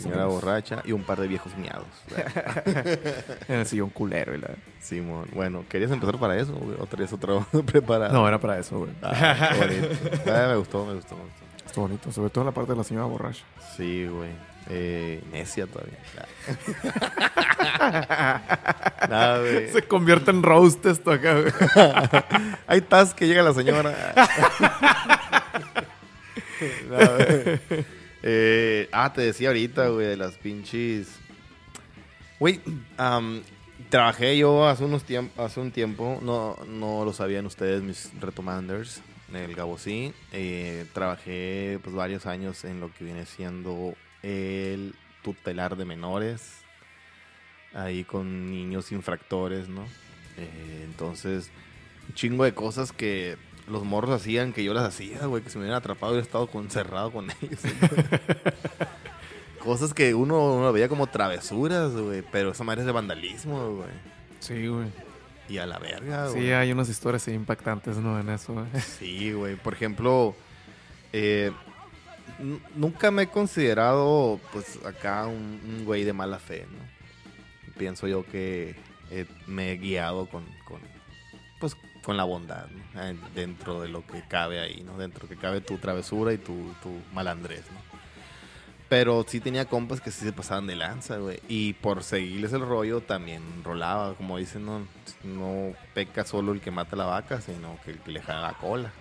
Señora 0.00 0.26
borracha 0.26 0.82
y 0.84 0.92
un 0.92 1.02
par 1.04 1.20
de 1.20 1.28
viejos 1.28 1.56
miados. 1.56 1.86
En 3.48 3.60
el 3.60 3.66
sillón 3.66 3.90
culero. 3.90 4.34
y 4.34 4.38
la- 4.38 4.50
Simón. 4.80 5.28
Bueno, 5.32 5.64
¿querías 5.68 5.90
empezar 5.90 6.16
para 6.18 6.36
eso? 6.36 6.52
güey? 6.54 6.76
¿O 6.78 6.86
traías 6.86 7.12
otro 7.12 7.46
preparado? 7.66 8.12
No, 8.12 8.26
era 8.28 8.38
para 8.38 8.58
eso, 8.58 8.78
güey. 8.78 8.90
Ah, 9.02 9.50
qué 9.52 9.58
bonito. 9.58 9.88
Ah, 10.32 10.46
me 10.48 10.56
gustó, 10.56 10.84
me 10.86 10.94
gustó, 10.94 11.16
me 11.16 11.22
gustó. 11.22 11.44
Estuvo 11.66 11.84
bonito, 11.88 12.12
sobre 12.12 12.30
todo 12.30 12.44
la 12.44 12.52
parte 12.52 12.72
de 12.72 12.78
la 12.78 12.84
señora 12.84 13.06
borracha. 13.06 13.44
Sí, 13.76 14.06
güey. 14.06 14.30
Eh, 14.68 15.22
necia 15.30 15.66
todavía. 15.66 15.98
Nada, 19.08 19.38
güey. 19.40 19.68
Se 19.72 19.82
convierte 19.82 20.30
en 20.30 20.42
roast 20.42 20.84
esto 20.86 21.12
acá, 21.12 21.34
güey. 21.34 21.52
Ahí 22.66 22.78
estás, 22.78 23.14
que 23.14 23.26
llega 23.28 23.42
la 23.42 23.52
señora. 23.54 23.94
Güey. 26.88 27.84
Eh, 28.22 28.88
ah, 28.92 29.12
te 29.12 29.22
decía 29.22 29.48
ahorita, 29.48 29.88
güey, 29.88 30.06
de 30.06 30.16
las 30.16 30.34
pinches. 30.34 31.08
Güey, 32.38 32.60
trabajé 33.88 34.36
yo 34.36 34.66
hace, 34.66 34.84
unos 34.84 35.04
hace 35.38 35.60
un 35.60 35.70
tiempo, 35.70 36.18
no, 36.22 36.56
no 36.66 37.04
lo 37.04 37.12
sabían 37.12 37.46
ustedes, 37.46 37.82
mis 37.82 38.10
retomanders, 38.20 39.00
el 39.32 39.54
Gabosí. 39.54 40.12
Eh, 40.32 40.86
trabajé 40.92 41.78
pues 41.82 41.94
varios 41.94 42.26
años 42.26 42.64
en 42.64 42.80
lo 42.80 42.92
que 42.92 43.04
viene 43.04 43.26
siendo 43.26 43.94
el 44.22 44.94
tutelar 45.22 45.76
de 45.76 45.84
menores, 45.84 46.58
ahí 47.74 48.04
con 48.04 48.50
niños 48.50 48.92
infractores, 48.92 49.68
¿no? 49.68 49.84
Eh, 50.36 50.82
entonces, 50.84 51.50
un 52.08 52.14
chingo 52.14 52.44
de 52.44 52.54
cosas 52.54 52.92
que 52.92 53.36
los 53.68 53.84
morros 53.84 54.10
hacían 54.10 54.52
que 54.52 54.64
yo 54.64 54.74
las 54.74 54.84
hacía, 54.84 55.26
güey, 55.26 55.42
que 55.42 55.50
se 55.50 55.58
me 55.58 55.64
hubieran 55.64 55.78
atrapado 55.78 56.12
hubiera 56.12 56.24
estado 56.24 56.46
concerrado 56.46 57.10
con 57.10 57.30
ellos. 57.42 57.60
cosas 59.66 59.92
que 59.92 60.14
uno, 60.14 60.54
uno 60.54 60.72
veía 60.72 60.88
como 60.88 61.08
travesuras, 61.08 61.92
güey, 61.92 62.22
pero 62.30 62.52
esa 62.52 62.62
madre 62.64 62.82
es 62.82 62.86
de 62.86 62.92
vandalismo, 62.92 63.76
güey. 63.76 63.90
Sí, 64.38 64.68
güey. 64.68 64.86
Y 65.48 65.58
a 65.58 65.66
la 65.66 65.78
verga, 65.78 66.28
güey. 66.28 66.42
Sí, 66.42 66.52
hay 66.52 66.70
unas 66.72 66.88
historias 66.88 67.26
impactantes, 67.28 67.96
¿no? 67.96 68.18
En 68.18 68.28
eso, 68.28 68.54
güey. 68.54 68.66
Sí, 68.80 69.32
güey. 69.32 69.56
Por 69.56 69.74
ejemplo, 69.74 70.36
eh, 71.12 71.50
nunca 72.76 73.10
me 73.10 73.22
he 73.22 73.26
considerado, 73.26 74.40
pues, 74.52 74.78
acá 74.84 75.26
un, 75.26 75.60
un 75.64 75.84
güey 75.84 76.04
de 76.04 76.12
mala 76.12 76.38
fe, 76.38 76.66
¿no? 76.70 77.74
Pienso 77.76 78.06
yo 78.06 78.24
que 78.24 78.76
eh, 79.10 79.26
me 79.46 79.72
he 79.72 79.76
guiado 79.76 80.26
con, 80.26 80.44
con, 80.64 80.80
con 82.06 82.16
la 82.16 82.22
bondad, 82.22 82.66
¿no? 82.94 83.02
Eh, 83.02 83.16
Dentro 83.34 83.80
de 83.80 83.88
lo 83.88 84.06
que 84.06 84.22
cabe 84.28 84.60
ahí, 84.60 84.84
¿no? 84.86 84.96
Dentro 84.96 85.26
que 85.26 85.34
cabe 85.34 85.60
tu 85.60 85.76
travesura 85.78 86.32
y 86.32 86.38
tu, 86.38 86.72
tu 86.80 87.00
malandrés, 87.12 87.64
¿no? 87.72 87.80
Pero 88.88 89.24
sí 89.26 89.40
tenía 89.40 89.64
compas 89.64 90.00
que 90.00 90.12
sí 90.12 90.24
se 90.24 90.32
pasaban 90.32 90.68
de 90.68 90.76
lanza, 90.76 91.16
güey. 91.16 91.40
Y 91.48 91.72
por 91.72 92.04
seguirles 92.04 92.52
el 92.52 92.60
rollo 92.60 93.00
también 93.00 93.42
rolaba. 93.64 94.14
Como 94.14 94.38
dicen, 94.38 94.64
no, 94.64 94.86
no 95.24 95.72
peca 95.94 96.24
solo 96.24 96.52
el 96.52 96.60
que 96.60 96.70
mata 96.70 96.94
la 96.94 97.06
vaca, 97.06 97.40
sino 97.40 97.76
que 97.84 97.90
el 97.90 97.98
que 97.98 98.12
le 98.12 98.22
jala 98.22 98.42
la 98.42 98.52
cola. 98.52 98.92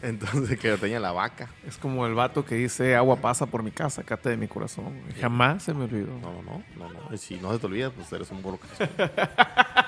Entonces, 0.00 0.58
que 0.58 0.74
tenía 0.78 1.00
la 1.00 1.12
vaca. 1.12 1.50
Es 1.66 1.76
como 1.76 2.06
el 2.06 2.14
vato 2.14 2.46
que 2.46 2.54
dice 2.54 2.96
agua 2.96 3.16
pasa 3.16 3.44
por 3.44 3.62
mi 3.62 3.72
casa, 3.72 4.02
cate 4.02 4.30
de 4.30 4.38
mi 4.38 4.48
corazón. 4.48 4.98
Jamás 5.20 5.64
se 5.64 5.74
me 5.74 5.84
olvidó. 5.84 6.18
No, 6.18 6.40
no, 6.40 6.62
no, 6.78 6.90
no. 6.90 7.14
Y 7.14 7.18
si 7.18 7.36
no 7.36 7.52
se 7.52 7.58
te 7.58 7.66
olvida, 7.66 7.90
pues 7.90 8.10
eres 8.10 8.30
un 8.30 8.40
burro. 8.40 8.58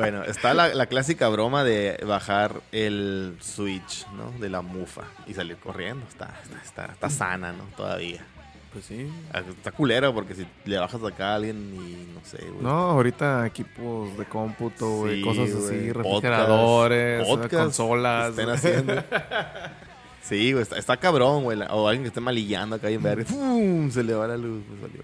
bueno, 0.00 0.24
está 0.24 0.54
la, 0.54 0.68
la 0.74 0.86
clásica 0.86 1.28
broma 1.28 1.64
de 1.64 2.02
bajar 2.06 2.60
el 2.72 3.36
switch, 3.40 4.06
¿no? 4.16 4.30
De 4.38 4.48
la 4.48 4.62
mufa 4.62 5.02
y 5.26 5.34
salir 5.34 5.56
corriendo. 5.56 6.06
Está, 6.08 6.34
está, 6.44 6.62
está, 6.64 6.92
está 6.92 7.10
sana, 7.10 7.52
¿no? 7.52 7.64
Todavía. 7.76 8.24
Pues 8.72 8.84
sí. 8.84 9.10
Ah, 9.32 9.40
Está 9.48 9.72
culera 9.72 10.12
porque 10.12 10.34
si 10.34 10.46
le 10.66 10.78
bajas 10.78 11.02
acá 11.02 11.30
a 11.32 11.34
alguien 11.36 11.56
y 11.74 12.12
no 12.14 12.20
sé, 12.22 12.36
güey. 12.38 12.62
No, 12.62 12.68
ahorita 12.90 13.46
equipos 13.46 14.16
de 14.18 14.26
cómputo, 14.26 14.98
güey, 14.98 15.16
Sí, 15.16 15.22
cosas 15.22 15.48
así, 15.50 15.90
Podcast, 15.92 15.96
refrigeradores, 15.96 17.26
podcast 17.26 17.62
consolas. 17.64 18.30
estén 18.30 18.50
haciendo. 18.50 18.94
Sí, 20.20 20.52
güey, 20.52 20.62
está, 20.62 20.76
está 20.76 20.96
cabrón, 20.98 21.44
güey. 21.44 21.58
O 21.70 21.88
alguien 21.88 22.02
que 22.02 22.08
esté 22.08 22.20
malillando 22.20 22.76
acá 22.76 22.90
y 22.90 22.94
en 22.94 23.02
verga, 23.02 23.24
¡fum! 23.24 23.90
Se 23.90 24.02
le 24.02 24.12
va 24.12 24.26
la 24.26 24.36
luz, 24.36 24.62
pues 24.68 24.82
valió. 24.82 25.00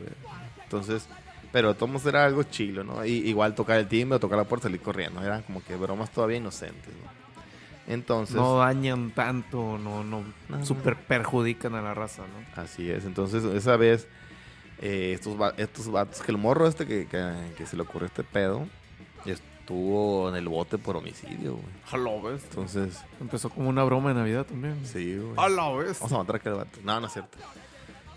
Entonces, 0.64 1.08
pero 1.54 1.76
modos 1.86 2.04
era 2.04 2.24
algo 2.24 2.42
chilo, 2.42 2.82
¿no? 2.82 3.04
Y, 3.04 3.12
igual 3.28 3.54
tocar 3.54 3.78
el 3.78 3.86
timbre 3.86 4.16
o 4.16 4.18
tocar 4.18 4.36
la 4.36 4.42
puerta 4.42 4.66
y 4.66 4.70
salir 4.70 4.80
corriendo. 4.80 5.22
Eran 5.22 5.42
como 5.42 5.62
que 5.62 5.76
bromas 5.76 6.10
todavía 6.10 6.38
inocentes, 6.38 6.92
¿no? 6.92 7.94
Entonces, 7.94 8.34
No 8.34 8.56
dañan 8.56 9.12
tanto, 9.12 9.78
no, 9.78 10.02
no, 10.02 10.24
No, 10.48 10.66
super 10.66 10.96
perjudican 10.96 11.76
a 11.76 11.80
la 11.80 11.94
raza, 11.94 12.22
¿no? 12.22 12.60
así 12.60 12.90
es. 12.90 13.04
Entonces, 13.04 13.44
esa 13.44 13.76
vez, 13.76 14.08
eh, 14.80 15.12
estos, 15.14 15.36
estos 15.56 15.92
vatos, 15.92 16.22
que 16.22 16.32
el 16.32 16.38
morro 16.38 16.66
este 16.66 16.88
que, 16.88 17.06
que, 17.06 17.32
que 17.56 17.66
se 17.66 17.76
le 17.76 17.82
ocurrió 17.82 18.06
este 18.06 18.24
pedo, 18.24 18.66
estuvo 19.24 20.28
en 20.30 20.34
el 20.34 20.48
bote 20.48 20.76
por 20.76 20.96
homicidio, 20.96 21.52
güey. 21.52 21.74
A 21.92 21.96
la 21.96 22.30
vez. 22.30 22.42
Entonces, 22.50 23.00
Empezó 23.20 23.48
como 23.48 23.68
una 23.68 23.84
broma 23.84 24.08
de 24.08 24.16
Navidad 24.16 24.44
también. 24.44 24.84
sí, 24.84 25.18
güey. 25.18 25.34
A 25.36 25.48
la 25.48 25.70
vez. 25.70 26.00
Vamos 26.00 26.14
a 26.14 26.18
matar 26.18 26.34
a 26.34 26.38
aquel 26.38 26.54
vato. 26.54 26.80
No, 26.82 26.98
no 26.98 27.06
es 27.06 27.12
cierto. 27.12 27.38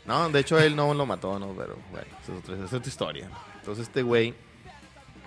No, 0.07 0.29
de 0.29 0.39
hecho 0.39 0.57
él 0.59 0.75
no 0.75 0.93
lo 0.93 1.05
mató, 1.05 1.37
no, 1.37 1.53
pero 1.53 1.77
bueno, 1.91 2.07
esa 2.23 2.31
es 2.33 2.39
otra, 2.39 2.65
es 2.65 2.73
otra 2.73 2.89
historia. 2.89 3.29
Entonces 3.59 3.87
este 3.87 4.01
güey 4.03 4.33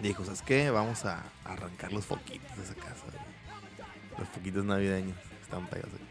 dijo, 0.01 0.25
¿sabes 0.25 0.43
qué? 0.43 0.71
Vamos 0.71 1.05
a 1.05 1.23
arrancar 1.45 1.93
los 1.93 2.07
foquitos 2.07 2.57
de 2.57 2.63
esa 2.65 2.75
casa, 2.75 3.05
güey. 3.11 3.23
Los 4.19 4.29
foquitos 4.31 4.65
navideños 4.65 5.17
están 5.43 5.67
pegados 5.67 5.93
ahí. 5.95 6.07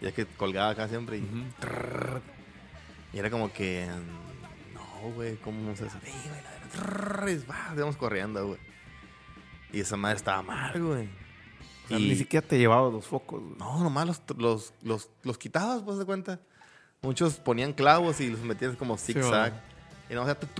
Ya 0.00 0.12
que 0.12 0.26
colgaba 0.26 0.70
acá 0.70 0.86
siempre 0.88 1.18
y, 1.18 1.22
Ujú. 1.24 1.42
trrr, 1.58 2.22
y 3.12 3.18
era 3.18 3.30
como 3.30 3.52
que, 3.52 3.88
no, 4.72 5.10
güey, 5.14 5.36
¿cómo 5.38 5.70
a 5.70 5.72
hacer? 5.72 5.90
Sí, 5.90 6.12
güey, 7.20 7.40
íbamos 7.74 7.96
corriendo, 7.96 8.46
güey. 8.46 8.60
Y 9.72 9.80
esa 9.80 9.96
madre 9.96 10.16
estaba 10.16 10.42
mal, 10.42 10.80
güey. 10.80 11.08
O 11.84 11.88
sea, 11.88 11.98
Ni 11.98 12.14
siquiera 12.14 12.46
te 12.46 12.58
llevaba 12.58 12.88
los 12.90 13.06
focos. 13.06 13.42
güey. 13.42 13.54
No, 13.58 13.82
nomás 13.82 14.06
los, 14.06 14.22
los, 14.36 14.72
los, 14.82 15.10
los 15.24 15.36
quitabas, 15.38 15.82
pues 15.82 15.98
de 15.98 16.04
cuenta. 16.04 16.38
Muchos 17.02 17.34
ponían 17.34 17.72
clavos 17.72 18.20
y 18.20 18.28
los 18.30 18.40
metías 18.40 18.76
como 18.76 18.96
zigzag. 18.98 19.52
y 20.10 20.14
no, 20.14 20.22
o 20.22 20.24
sea, 20.24 20.34
tuc, 20.34 20.50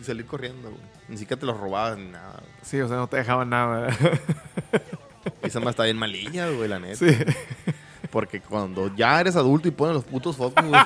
y 0.00 0.04
salir 0.04 0.26
corriendo, 0.26 0.68
güey. 0.70 0.80
Ni 1.08 1.16
siquiera 1.18 1.38
te 1.38 1.46
los 1.46 1.58
robabas 1.58 1.96
ni 1.98 2.06
nada. 2.06 2.32
güey. 2.40 2.52
Sí, 2.62 2.80
o 2.80 2.88
sea, 2.88 2.96
no 2.96 3.06
te 3.08 3.18
dejaban 3.18 3.50
nada. 3.50 3.88
Y 5.42 5.46
esa 5.46 5.60
más 5.60 5.70
está 5.70 5.84
bien 5.84 5.96
malilla, 5.98 6.48
güey, 6.50 6.68
la 6.68 6.78
neta. 6.78 6.96
sí. 6.96 7.06
Porque 8.10 8.40
cuando 8.40 8.94
ya 8.94 9.20
eres 9.20 9.34
adulto 9.36 9.66
y 9.68 9.70
pones 9.72 9.94
los 9.94 10.04
putos 10.04 10.36
focos, 10.36 10.64
güey. 10.64 10.80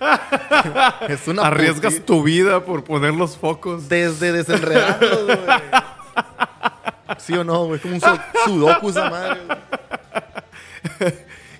es 1.08 1.26
una 1.28 1.42
Arriesgas 1.46 1.94
puti- 1.94 2.04
tu 2.04 2.22
vida 2.22 2.64
por 2.64 2.84
poner 2.84 3.14
los 3.14 3.36
focos. 3.36 3.88
Desde 3.88 4.32
desenredarlos, 4.32 5.24
güey. 5.26 5.38
¿Sí 7.18 7.32
o 7.34 7.42
no, 7.44 7.64
güey? 7.66 7.80
Como 7.80 7.94
un 7.94 8.00
su- 8.00 8.20
sudoku 8.44 8.90
esa 8.90 9.10
madre, 9.10 9.40
güey. 9.46 9.58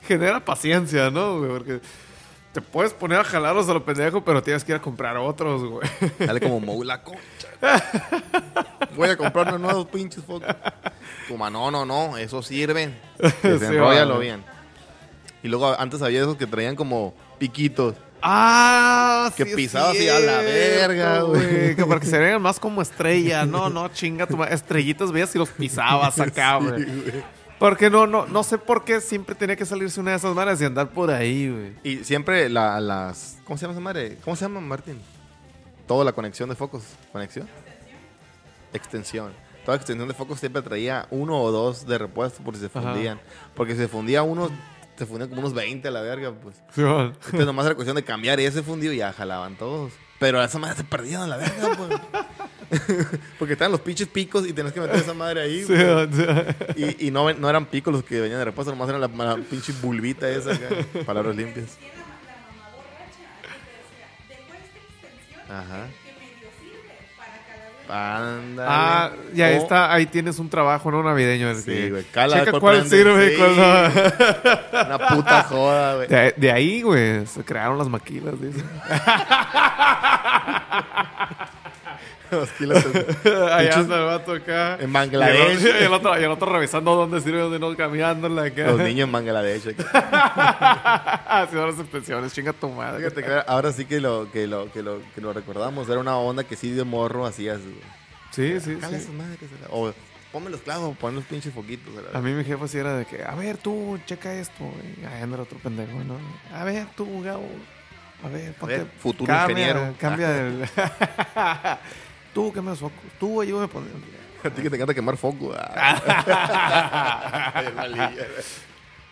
Genera 0.09 0.43
paciencia, 0.45 1.11
¿no, 1.11 1.39
güey? 1.39 1.51
Porque 1.51 1.81
te 2.53 2.63
puedes 2.63 2.95
poner 2.95 3.21
a 3.21 3.25
jalarlos 3.25 3.69
a 3.69 3.75
lo 3.75 3.85
pendejo, 3.85 4.25
pero 4.25 4.43
tienes 4.43 4.65
que 4.65 4.73
ir 4.73 4.77
a 4.77 4.81
comprar 4.83 5.17
otros, 5.19 5.63
güey. 5.63 5.87
Dale 6.19 6.41
como 6.41 6.59
Mou 6.61 6.83
la 6.83 7.03
concha. 7.03 7.21
Voy 8.97 9.11
a 9.11 9.17
comprar 9.19 9.49
unos 9.49 9.61
nuevos 9.61 9.87
pinches 9.89 10.25
focos. 10.25 10.49
Toma, 11.29 11.51
no, 11.51 11.71
no, 11.71 11.85
no, 11.85 12.17
eso 12.17 12.43
sirve. 12.43 12.95
Desenróllalo 13.43 14.15
vale. 14.15 14.25
bien. 14.25 14.45
Y 15.43 15.49
luego 15.49 15.79
antes 15.79 16.01
había 16.03 16.21
esos 16.21 16.37
que 16.37 16.47
traían 16.47 16.75
como 16.75 17.15
piquitos. 17.39 17.95
Ah, 18.21 19.31
Que 19.37 19.45
sí 19.45 19.51
es 19.51 19.57
pisabas 19.57 19.95
y 19.95 20.09
a 20.09 20.19
la 20.19 20.39
verga, 20.39 21.21
güey. 21.21 21.77
Que 21.77 21.85
para 21.87 22.01
que 22.01 22.07
se 22.07 22.19
vean 22.19 22.43
más 22.43 22.59
como 22.59 22.83
estrella. 22.83 23.45
No, 23.47 23.69
no, 23.69 23.89
chinga 23.89 24.27
tu 24.27 24.37
madre. 24.37 24.55
Estrellitas 24.55 25.13
veías 25.13 25.33
y 25.37 25.39
los 25.39 25.51
pisabas 25.51 26.19
acá, 26.21 26.57
güey. 26.57 26.85
Porque 27.59 27.91
no, 27.91 28.07
no, 28.07 28.27
no 28.27 28.43
sé 28.45 28.57
por 28.59 28.85
qué 28.85 29.01
siempre 29.01 29.35
tenía 29.35 29.57
que 29.57 29.67
salirse 29.67 29.99
una 30.01 30.13
de 30.13 30.17
esas 30.19 30.35
manos 30.35 30.61
y 30.61 30.65
andar 30.65 30.91
por 30.91 31.11
ahí, 31.11 31.51
güey. 31.51 31.73
Y 31.83 32.05
siempre 32.05 32.49
la- 32.49 32.81
las... 32.81 33.39
¿Cómo 33.45 33.57
se 33.57 33.63
llama 33.63 33.73
esa 33.73 33.81
madre? 33.81 34.19
¿Cómo 34.25 34.37
se 34.37 34.45
llama, 34.45 34.61
Martín? 34.61 35.01
Toda 35.87 36.05
la 36.05 36.13
conexión 36.13 36.49
de 36.49 36.55
focos. 36.55 36.85
¿Conexión? 37.13 37.49
Extensión. 38.73 39.33
Toda 39.65 39.77
extensión 39.77 40.09
de 40.09 40.15
focos 40.15 40.39
siempre 40.41 40.63
traía 40.63 41.07
uno 41.11 41.41
o 41.41 41.51
dos 41.51 41.87
de 41.87 41.99
repuesto 41.99 42.43
por 42.43 42.55
si 42.55 42.61
se 42.61 42.67
Ajá. 42.67 42.81
fundían. 42.93 43.21
Porque 43.55 43.73
si 43.73 43.79
se 43.81 43.89
fundía 43.89 44.23
uno, 44.23 44.51
se 44.97 45.07
fundían 45.07 45.29
como 45.29 45.41
unos 45.41 45.55
20 45.55 45.89
a 45.89 45.91
la 45.91 46.01
verga, 46.01 46.33
pues. 46.33 46.57
Sí. 46.75 46.83
Entonces 46.83 47.47
nomás 47.47 47.67
era 47.67 47.75
cuestión 47.75 47.97
de 47.97 48.05
cambiar 48.05 48.39
ese 48.41 48.63
fundido 48.63 48.93
y 48.93 48.99
ya 48.99 49.13
jalaban 49.13 49.57
todos. 49.57 49.93
Pero 50.19 50.43
esa 50.43 50.59
madre 50.59 50.77
se 50.77 50.85
perdían 50.85 51.23
a 51.23 51.27
la 51.27 51.37
verga, 51.37 51.71
pues. 51.77 51.91
Porque 53.39 53.55
estaban 53.55 53.73
los 53.73 53.81
pinches 53.81 54.09
picos 54.09 54.47
y 54.47 54.53
tenías 54.53 54.73
que 54.75 54.81
meter 54.81 54.97
esa 54.97 55.15
madre 55.15 55.41
ahí, 55.43 55.65
Sí, 55.65 55.75
sí. 56.77 56.95
Y, 57.01 57.07
y 57.09 57.11
no, 57.11 57.29
eran 57.31 57.67
picos 57.67 57.93
los 57.93 58.05
que 58.05 58.21
venían 58.21 58.39
de 58.39 58.45
repuesto, 58.47 58.71
nomás 58.73 58.89
eran 58.89 59.01
la, 59.01 59.09
la 59.09 59.37
pinche 59.37 59.73
bulbita 59.81 60.29
esa 60.29 60.53
acá. 60.53 60.67
Palabras 61.07 61.35
limpias. 61.37 61.77
Era 65.49 65.61
Ajá. 65.61 65.87
Ándale. 67.91 68.69
Ah, 68.71 69.11
y 69.35 69.41
ahí 69.41 69.57
O- 69.57 69.63
está, 69.63 69.91
ahí 69.91 70.05
tienes 70.05 70.39
un 70.39 70.51
trabajo, 70.51 70.91
¿no? 70.91 71.03
Navideño. 71.03 71.55
Sí, 71.55 71.65
que- 71.65 71.91
güey. 71.91 72.05
Cala, 72.13 72.45
Checa 72.45 72.61
¿cuál 72.61 72.87
sirve 72.87 73.29
y 73.29 73.31
Sí. 73.31 73.37
cuál 73.39 73.57
no. 73.57 73.63
Una 74.97 75.09
puta 75.09 75.43
joda, 75.45 75.95
güey. 75.97 76.07
De, 76.09 76.35
de 76.37 76.53
ahí, 76.53 76.83
güey, 76.83 77.25
se 77.27 77.43
crearon 77.43 77.79
las 77.79 77.89
maquilas, 77.89 78.35
dice. 78.39 78.63
Los 82.31 82.51
kilos 82.53 82.93
de- 82.93 83.49
Ahí 83.53 83.69
anda 83.69 83.99
el 83.99 84.05
vato 84.07 84.33
acá. 84.33 84.77
En 84.81 84.93
Bangladesh. 84.93 85.63
Y 85.63 85.85
el, 85.85 85.93
otro, 85.93 86.19
y 86.21 86.25
el 86.25 86.31
otro 86.31 86.53
revisando 86.53 86.95
dónde 86.95 87.21
sirve, 87.21 87.41
dónde 87.41 87.59
no, 87.59 87.75
cambiándola 87.77 88.45
acá. 88.45 88.67
Los 88.67 88.81
niños 88.81 89.07
en 89.07 89.13
Bangladesh. 89.13 89.75
Haciendo 91.29 91.67
las 91.67 91.79
extensiones, 91.81 92.33
chinga 92.33 92.53
tu 92.53 92.69
madre. 92.69 93.11
Ahora 93.47 93.73
sí 93.73 93.85
que 93.85 94.01
lo, 94.01 94.31
que 94.31 94.47
lo, 94.47 94.71
que 94.73 94.83
lo, 94.83 95.01
que 95.15 95.21
lo 95.21 95.33
recordamos. 95.33 95.89
Era 95.89 95.99
una 96.01 96.17
onda 96.17 96.45
que 96.45 96.57
sí 96.57 96.71
de 96.71 96.85
morro 96.85 97.27
hacías. 97.27 97.61
Sí, 98.31 98.61
sí, 98.61 98.77
sí. 98.81 98.85
a 98.85 98.91
la- 98.91 98.99
O 99.71 99.93
ponme 100.31 100.51
los 100.51 100.61
clavos, 100.61 100.97
pon 100.99 101.15
los 101.15 101.25
pinches 101.25 101.53
foquitos. 101.53 101.93
a 101.97 102.13
la- 102.13 102.19
A 102.19 102.23
mí 102.23 102.33
mi 102.33 102.45
jefe 102.45 102.69
sí 102.69 102.79
era 102.79 102.95
de 102.97 103.05
que, 103.07 103.23
a 103.25 103.35
ver 103.35 103.57
tú, 103.57 103.99
checa 104.07 104.33
esto. 104.35 104.65
Y 105.01 105.05
ahí 105.05 105.23
anda 105.23 105.37
el 105.37 105.43
otro 105.43 105.59
pendejo, 105.59 105.99
¿no? 106.05 106.17
A 106.57 106.65
ver 106.65 106.87
tú, 106.97 107.23
Gabo. 107.23 107.49
A 108.25 108.29
ver, 108.29 108.53
ponte. 108.55 108.79
ver, 108.79 108.87
futuro 109.01 109.33
cambia, 109.33 109.69
ingeniero. 109.69 109.95
Cambia 109.99 110.41
el. 110.41 110.63
tú, 112.39 112.53
que 112.53 112.61
me 112.63 112.71
das 112.71 112.79
focos. 112.79 113.01
Tú, 113.19 113.41
ayúdame 113.41 113.65
a 113.65 113.69
poner. 113.69 113.91
A 114.45 114.51
ti 114.51 114.63
que 114.63 114.71
te 114.71 114.77
encanta 114.77 114.95
quemar 114.95 115.17
foco. 115.17 115.53
ah. 115.59 116.01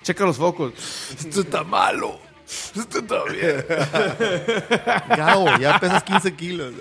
Checa 0.02 0.24
los 0.24 0.36
focos. 0.36 0.72
Esto 1.18 1.40
está 1.40 1.64
malo. 1.64 2.20
Esto 2.46 3.00
está 3.00 3.24
bien. 3.24 3.66
Gabo, 5.16 5.56
ya 5.58 5.80
pesas 5.80 6.04
15 6.04 6.32
kilos. 6.36 6.74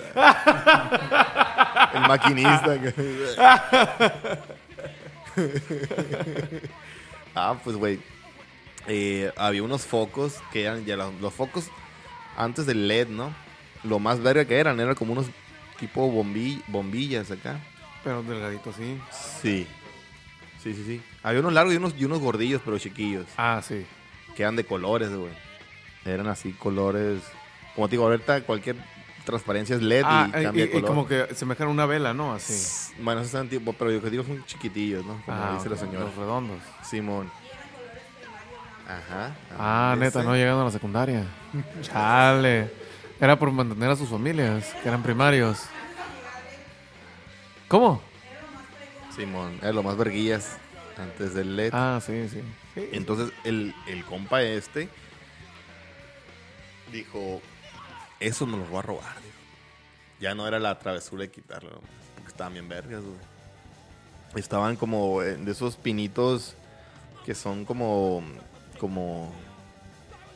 El 1.95 2.01
maquinista. 2.01 2.77
ah, 7.33 7.55
pues, 7.63 7.75
güey. 7.77 7.99
eh, 8.87 9.33
había 9.35 9.63
unos 9.63 9.87
focos 9.87 10.35
que 10.53 10.65
eran 10.65 10.85
ya 10.85 10.95
los, 10.95 11.11
los 11.19 11.33
focos 11.33 11.65
antes 12.37 12.67
del 12.67 12.87
LED, 12.87 13.07
¿no? 13.07 13.33
Lo 13.83 13.97
más 13.97 14.19
verga 14.21 14.45
que 14.45 14.59
eran, 14.59 14.79
eran 14.79 14.93
como 14.93 15.13
unos 15.13 15.25
tipo 15.79 16.11
bombi- 16.11 16.61
bombillas 16.67 17.31
acá. 17.31 17.59
Pero 18.03 18.21
delgadito, 18.23 18.71
sí. 18.73 18.99
Sí. 19.11 19.67
Sí, 20.61 20.73
sí, 20.73 20.83
sí. 20.85 21.01
Había 21.23 21.39
unos 21.41 21.53
largos 21.53 21.73
y 21.73 21.77
unos, 21.77 21.93
y 21.97 22.05
unos 22.05 22.19
gordillos, 22.19 22.61
pero 22.63 22.77
chiquillos. 22.79 23.25
Ah, 23.37 23.61
sí. 23.63 23.85
Que 24.35 24.43
eran 24.43 24.55
de 24.55 24.63
colores, 24.65 25.09
güey. 25.15 25.31
Eran 26.05 26.27
así 26.27 26.51
colores. 26.53 27.21
Como 27.75 27.87
te 27.87 27.91
digo, 27.93 28.05
ahorita 28.05 28.41
cualquier 28.41 28.75
transparencia 29.25 29.75
es 29.75 29.81
LED 29.81 30.03
Ah, 30.05 30.25
y 30.27 30.29
y, 30.29 30.43
cambia 30.43 30.63
y 30.63 30.67
de 30.67 30.71
color. 30.73 30.87
como 30.87 31.07
que 31.07 31.33
semejan 31.35 31.67
una 31.67 31.85
vela, 31.87 32.13
¿no? 32.13 32.33
Así. 32.33 32.93
Bueno, 33.01 33.21
esos 33.21 33.49
tipo, 33.49 33.73
pero 33.73 33.91
yo 33.91 34.01
que 34.01 34.09
digo 34.11 34.23
son 34.23 34.43
chiquitillos, 34.45 35.03
¿no? 35.05 35.19
Como 35.25 35.37
Ah, 35.37 35.53
dice 35.57 35.69
la 35.69 35.75
señora. 35.77 36.05
Los 36.05 36.15
redondos. 36.15 36.59
Simón. 36.83 37.31
Ajá. 38.87 39.35
Ah, 39.57 39.95
neta, 39.97 40.19
ese. 40.19 40.27
no 40.27 40.35
llegando 40.35 40.61
a 40.61 40.65
la 40.65 40.71
secundaria. 40.71 41.25
Chale. 41.81 42.71
Era 43.19 43.39
por 43.39 43.51
mantener 43.51 43.89
a 43.89 43.95
sus 43.95 44.09
familias, 44.09 44.73
que 44.81 44.89
eran 44.89 45.01
primarios. 45.01 45.63
¿Cómo? 47.67 48.01
Simón, 49.15 49.57
era 49.61 49.71
lo 49.71 49.83
más 49.83 49.95
verguillas 49.97 50.57
antes 50.97 51.33
del 51.33 51.55
LED. 51.55 51.71
Ah, 51.73 51.99
sí, 52.05 52.27
sí. 52.27 52.41
Sí. 52.73 52.89
Entonces 52.91 53.31
el, 53.45 53.73
el 53.87 54.03
compa 54.03 54.41
este 54.43 54.89
dijo, 56.91 57.41
eso 58.19 58.45
me 58.45 58.57
lo 58.57 58.65
voy 58.65 58.79
a 58.79 58.81
robar. 58.81 59.15
dijo. 59.21 59.35
Ya 60.19 60.35
no 60.35 60.47
era 60.47 60.59
la 60.59 60.77
travesura 60.79 61.21
de 61.23 61.31
quitarlo, 61.31 61.81
porque 62.15 62.29
estaban 62.29 62.53
bien 62.53 62.67
vergas, 62.67 63.01
güey. 63.01 63.35
Estaban 64.35 64.75
como 64.75 65.21
eh, 65.21 65.35
de 65.37 65.51
esos 65.51 65.77
pinitos 65.77 66.55
que 67.25 67.33
son 67.33 67.63
como, 67.65 68.21
como, 68.79 69.33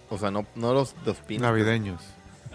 o 0.09 0.17
sea, 0.17 0.31
no, 0.31 0.45
no 0.55 0.73
los, 0.73 0.95
los 1.05 1.17
pinos. 1.17 1.43
Navideños. 1.43 2.01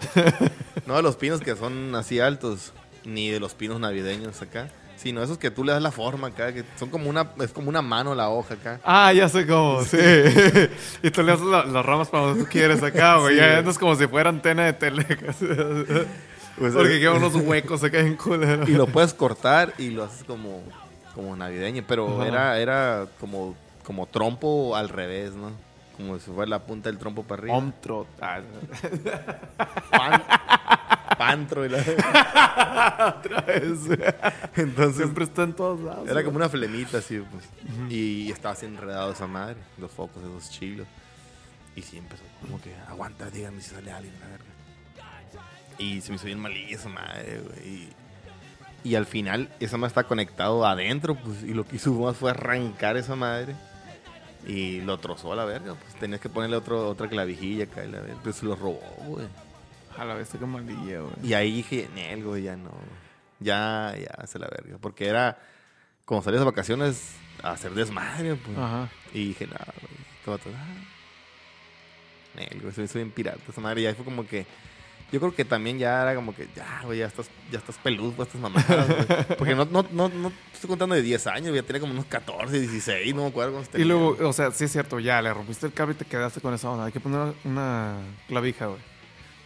No 0.85 0.95
de 0.95 1.01
los 1.01 1.15
pinos 1.15 1.41
que 1.41 1.55
son 1.55 1.95
así 1.95 2.19
altos, 2.19 2.73
ni 3.05 3.29
de 3.29 3.39
los 3.39 3.53
pinos 3.53 3.79
navideños 3.79 4.41
acá. 4.41 4.69
Sino 4.97 5.21
esos 5.21 5.37
que 5.37 5.51
tú 5.51 5.63
le 5.63 5.71
das 5.73 5.81
la 5.81 5.91
forma 5.91 6.27
acá, 6.27 6.53
que 6.53 6.63
son 6.79 6.89
como 6.89 7.09
una, 7.09 7.29
es 7.41 7.51
como 7.51 7.69
una 7.69 7.81
mano 7.81 8.15
la 8.15 8.29
hoja 8.29 8.53
acá. 8.55 8.79
Ah, 8.83 9.11
ya 9.13 9.27
sé 9.29 9.45
cómo, 9.45 9.83
sí. 9.83 9.97
y 11.03 11.11
tú 11.11 11.21
le 11.21 11.35
la- 11.37 11.65
las 11.65 11.85
ramas 11.85 12.07
para 12.07 12.27
donde 12.27 12.43
tú 12.43 12.49
quieres 12.49 12.81
acá, 12.81 13.17
güey. 13.17 13.35
Sí, 13.35 13.39
ya 13.41 13.57
andas 13.57 13.77
como 13.77 13.95
si 13.95 14.07
fuera 14.07 14.29
antena 14.29 14.65
de 14.65 14.73
tele. 14.73 15.05
Pues, 16.57 16.73
Porque 16.73 16.95
eh, 16.95 16.99
quedan 17.01 17.17
unos 17.17 17.35
huecos 17.35 17.83
acá 17.83 17.99
en 17.99 18.15
culero. 18.15 18.63
Y 18.65 18.71
lo 18.71 18.87
puedes 18.87 19.13
cortar 19.13 19.73
y 19.77 19.89
lo 19.89 20.05
haces 20.05 20.23
como, 20.23 20.63
como 21.13 21.35
navideña, 21.35 21.83
pero 21.85 22.23
era, 22.23 22.57
era 22.59 23.07
como, 23.19 23.57
como 23.83 24.05
trompo 24.07 24.73
al 24.75 24.87
revés, 24.87 25.33
¿no? 25.33 25.51
Como 25.95 26.19
si 26.19 26.29
fuera 26.31 26.49
la 26.49 26.59
punta 26.59 26.89
del 26.89 26.97
trompo 26.97 27.23
para 27.23 27.41
arriba. 27.41 27.55
Omtro. 27.57 28.05
Ah, 28.19 28.41
Pan- 29.91 30.23
pantro 31.17 31.65
y 31.65 31.69
la... 31.69 31.79
otra 33.17 33.41
vez. 33.41 33.79
Entonces 34.55 34.97
Siempre 34.97 35.23
está 35.23 35.43
en 35.43 35.53
todos 35.53 35.79
lados. 35.79 36.09
era 36.09 36.23
como 36.23 36.37
una 36.37 36.49
flemita 36.49 36.97
así, 36.97 37.19
pues. 37.19 37.45
Y 37.89 38.29
estaba 38.31 38.53
así 38.53 38.65
enredado 38.65 39.11
esa 39.13 39.27
madre, 39.27 39.55
los 39.77 39.91
focos, 39.91 40.21
esos 40.23 40.49
chilos. 40.49 40.87
Y 41.75 41.81
sí 41.81 41.97
empezó 41.97 42.23
como 42.41 42.59
que, 42.61 42.75
aguanta, 42.89 43.29
dígame 43.29 43.61
si 43.61 43.69
sale 43.75 43.91
alguien, 43.91 44.13
la 44.19 44.27
verga. 44.27 44.45
Y 45.77 46.01
se 46.01 46.09
me 46.09 46.15
hizo 46.15 46.25
bien 46.25 46.39
malilla 46.39 46.75
esa 46.75 46.89
madre, 46.89 47.41
güey. 47.41 47.67
Y, 47.67 47.89
y 48.83 48.95
al 48.95 49.05
final, 49.05 49.49
esa 49.59 49.77
madre 49.77 49.89
está 49.89 50.03
conectado 50.03 50.65
adentro, 50.65 51.15
pues. 51.15 51.43
Y 51.43 51.53
lo 51.53 51.65
que 51.65 51.77
hizo 51.77 51.91
más 51.93 52.15
fue 52.17 52.31
arrancar 52.31 52.97
esa 52.97 53.15
madre. 53.15 53.55
Y 54.45 54.81
lo 54.81 54.99
trozó 54.99 55.33
a 55.33 55.35
la 55.35 55.45
verga, 55.45 55.73
pues. 55.73 55.95
Tenías 55.95 56.21
que 56.21 56.29
ponerle 56.29 56.55
otro, 56.55 56.87
otra 56.87 57.09
clavijilla 57.09 57.65
acá, 57.65 57.83
y 57.83 57.91
la 57.91 58.01
verga. 58.01 58.33
Se 58.33 58.45
lo 58.45 58.55
robó, 58.55 58.79
güey. 58.99 59.27
A 59.97 60.05
la 60.05 60.13
vez 60.13 60.29
que 60.29 60.45
malilla, 60.45 60.99
güey. 60.99 61.13
Y 61.23 61.33
ahí 61.33 61.51
dije, 61.51 61.89
Nel, 61.95 62.23
güey, 62.23 62.43
ya 62.43 62.55
no. 62.55 62.71
Ya, 63.39 63.95
ya, 63.97 64.27
se 64.27 64.37
la 64.39 64.47
verga. 64.47 64.77
Porque 64.79 65.07
era, 65.07 65.39
como 66.05 66.21
salías 66.21 66.41
de 66.41 66.45
vacaciones, 66.45 67.15
a 67.41 67.51
hacer 67.51 67.71
desmadre, 67.71 68.35
pues. 68.35 68.57
Ajá. 68.57 68.89
Y 69.13 69.29
dije, 69.29 69.47
nada, 69.47 69.73
güey. 69.81 69.93
Todo, 70.23 70.37
todo, 70.37 70.53
ah. 70.55 70.75
Nel, 72.35 72.61
güey, 72.61 72.73
soy, 72.73 72.87
soy 72.87 73.01
bien 73.01 73.11
pirata 73.11 73.39
esa 73.47 73.61
madre. 73.61 73.81
Y 73.81 73.85
ahí 73.87 73.93
fue 73.95 74.05
como 74.05 74.27
que, 74.27 74.45
yo 75.15 75.21
creo 75.21 75.33
que 75.33 75.45
también 75.45 75.79
ya 75.79 76.01
era 76.01 76.13
como 76.13 76.35
que, 76.35 76.45
ya, 76.53 76.81
güey, 76.83 76.99
ya 76.99 77.05
estás, 77.05 77.29
ya 77.49 77.59
estás 77.59 77.77
peludo 77.77 78.21
estas 78.21 78.41
mamadas, 78.41 78.85
güey. 78.85 79.37
Porque 79.37 79.55
no, 79.55 79.63
no, 79.63 79.85
no, 79.89 80.09
no 80.09 80.29
estoy 80.53 80.67
contando 80.67 80.93
de 80.93 81.01
10 81.01 81.27
años, 81.27 81.47
güey, 81.51 81.61
ya 81.61 81.63
tenía 81.65 81.79
como 81.79 81.93
unos 81.93 82.03
14, 82.03 82.59
16, 82.59 83.15
no 83.15 83.21
me 83.21 83.29
acuerdo 83.29 83.53
cuántos 83.53 83.79
Y 83.79 83.85
luego, 83.85 84.17
o 84.27 84.33
sea, 84.33 84.51
sí 84.51 84.65
es 84.65 84.73
cierto, 84.73 84.99
ya 84.99 85.21
le 85.21 85.33
rompiste 85.33 85.67
el 85.67 85.71
cable 85.71 85.95
y 85.95 85.97
te 85.97 86.03
quedaste 86.03 86.41
con 86.41 86.53
esa 86.53 86.69
onda. 86.69 86.83
Hay 86.83 86.91
que 86.91 86.99
poner 86.99 87.33
una, 87.45 87.95
clavija, 88.27 88.65
güey. 88.65 88.81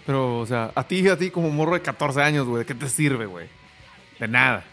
Pero, 0.08 0.40
o 0.40 0.46
sea, 0.48 0.72
a 0.74 0.88
ti, 0.88 1.08
a 1.08 1.16
ti 1.16 1.30
como 1.30 1.52
morro 1.52 1.76
de 1.76 1.84
14 1.84 2.20
años, 2.20 2.48
güey, 2.48 2.64
¿de 2.64 2.66
qué 2.66 2.74
te 2.74 2.90
sirve, 2.90 3.28
güey? 3.28 3.48
De 4.20 4.28
nada. 4.28 4.66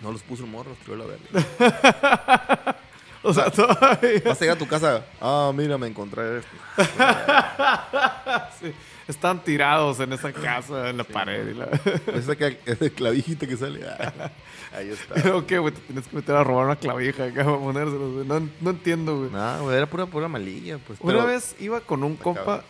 No 0.00 0.12
los 0.12 0.22
puso 0.22 0.44
el 0.44 0.50
morro, 0.50 0.70
los 0.70 0.78
tiró 0.78 0.96
la 0.96 1.06
verga. 1.06 2.76
O 3.22 3.34
sea, 3.34 3.50
todavía. 3.50 4.22
Vas 4.24 4.38
a 4.38 4.40
llegar 4.40 4.56
a 4.56 4.58
tu 4.58 4.66
casa, 4.66 5.04
ah, 5.20 5.52
mira, 5.54 5.76
me 5.76 5.86
encontré 5.86 6.38
esto. 6.38 6.56
sí, 8.60 8.72
están 9.10 9.42
tirados 9.44 10.00
en 10.00 10.12
esa 10.12 10.32
casa, 10.32 10.90
en 10.90 10.96
la 10.96 11.04
pared. 11.04 11.48
Y 11.50 11.54
la... 11.54 11.66
Esa 12.14 12.36
que, 12.36 12.58
esa 12.66 12.90
clavijita 12.90 13.46
que 13.46 13.56
sale. 13.56 13.80
ah, 13.88 14.30
ahí 14.72 14.88
está. 14.90 15.14
Pero, 15.22 15.46
¿qué, 15.46 15.58
güey? 15.58 15.74
Te 15.74 15.80
tienes 15.80 16.06
que 16.08 16.16
meter 16.16 16.34
a 16.36 16.44
robar 16.44 16.66
una 16.66 16.76
clavija 16.76 17.24
acá 17.26 17.44
para 17.44 17.58
ponérselos, 17.58 18.12
güey. 18.14 18.26
No, 18.26 18.48
no 18.60 18.70
entiendo, 18.70 19.18
güey. 19.18 19.30
No, 19.30 19.62
güey, 19.62 19.76
era 19.76 19.86
pura, 19.86 20.06
pura 20.06 20.28
malilla, 20.28 20.78
pues. 20.78 20.98
Una 21.02 21.12
pero- 21.14 21.26
vez 21.26 21.54
iba 21.60 21.80
con 21.80 22.02
un 22.04 22.16
compa. 22.16 22.44
cabrón. 22.44 22.64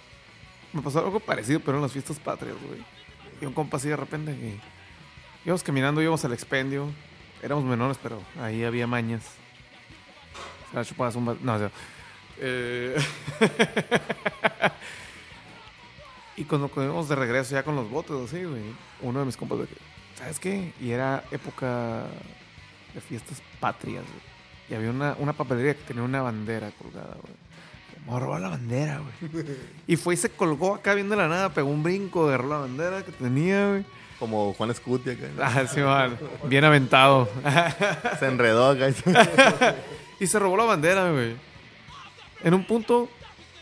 Me 0.73 0.83
pasó 0.83 1.01
algo 1.01 1.19
parecido, 1.21 1.59
pero 1.61 1.79
en 1.79 1.83
las 1.83 1.93
fiestas 1.93 2.19
patrias, 2.21 2.55
güey. 2.67 2.81
Y 3.41 3.47
un 3.47 3.53
compa 3.53 3.77
así 3.77 3.89
de 3.89 3.97
repente 3.97 4.33
que. 4.37 4.55
Íbamos 5.45 5.63
caminando, 5.63 6.01
íbamos 6.03 6.25
al 6.25 6.33
expendio. 6.33 6.87
Éramos 7.43 7.65
menores, 7.65 7.99
pero 8.03 8.21
ahí 8.41 8.63
había 8.65 8.87
mañas. 8.87 9.23
O 10.69 10.73
sea, 10.75 10.85
chupabas 10.85 11.17
un. 11.17 11.25
No, 11.43 11.55
o 11.55 11.59
sea. 11.59 11.71
eh, 12.39 12.95
y 16.41 16.45
cuando 16.45 16.71
íbamos 16.75 17.07
de 17.07 17.17
regreso 17.17 17.53
ya 17.53 17.63
con 17.63 17.77
los 17.77 17.91
botes, 17.91 18.17
así, 18.25 18.43
güey. 18.45 18.63
Uno 19.03 19.21
de 19.21 19.27
mis 19.27 19.37
compas, 19.37 19.59
de 19.59 19.67
que, 19.67 19.77
¿sabes 20.17 20.41
qué? 20.41 20.73
Y 20.81 20.91
era 20.91 21.23
época 21.31 22.05
de 22.95 23.01
fiestas 23.03 23.43
patrias, 23.61 24.05
güey. 24.05 24.31
Y 24.71 24.75
había 24.75 24.89
una, 24.89 25.17
una 25.19 25.35
papelería 25.35 25.75
que 25.75 25.83
tenía 25.83 26.03
una 26.03 26.23
bandera 26.23 26.71
colgada, 26.79 27.15
güey. 27.21 27.35
Me 28.07 28.19
robó 28.19 28.39
la 28.39 28.49
bandera, 28.49 29.01
güey. 29.01 29.45
Y 29.87 29.97
fue 29.97 30.15
y 30.15 30.17
se 30.17 30.31
colgó 30.31 30.77
acá 30.77 30.95
viendo 30.95 31.15
la 31.15 31.29
nada, 31.29 31.51
pegó 31.51 31.69
un 31.69 31.83
brinco, 31.83 32.29
agarró 32.29 32.49
la 32.49 32.59
bandera 32.61 33.05
que 33.05 33.13
tenía, 33.13 33.69
güey. 33.69 33.85
Como 34.19 34.55
Juan 34.55 34.75
Scuti 34.75 35.11
acá. 35.11 35.27
¿no? 35.37 35.43
Ah, 35.45 35.67
sí, 35.67 35.81
man. 35.81 36.19
Bien 36.45 36.65
aventado. 36.65 37.29
Se 38.19 38.27
enredó 38.27 38.71
acá. 38.71 38.89
y 40.21 40.27
se 40.27 40.39
robó 40.39 40.57
la 40.57 40.65
bandera, 40.65 41.11
güey. 41.11 41.37
En 42.43 42.55
un 42.55 42.65
punto 42.65 43.11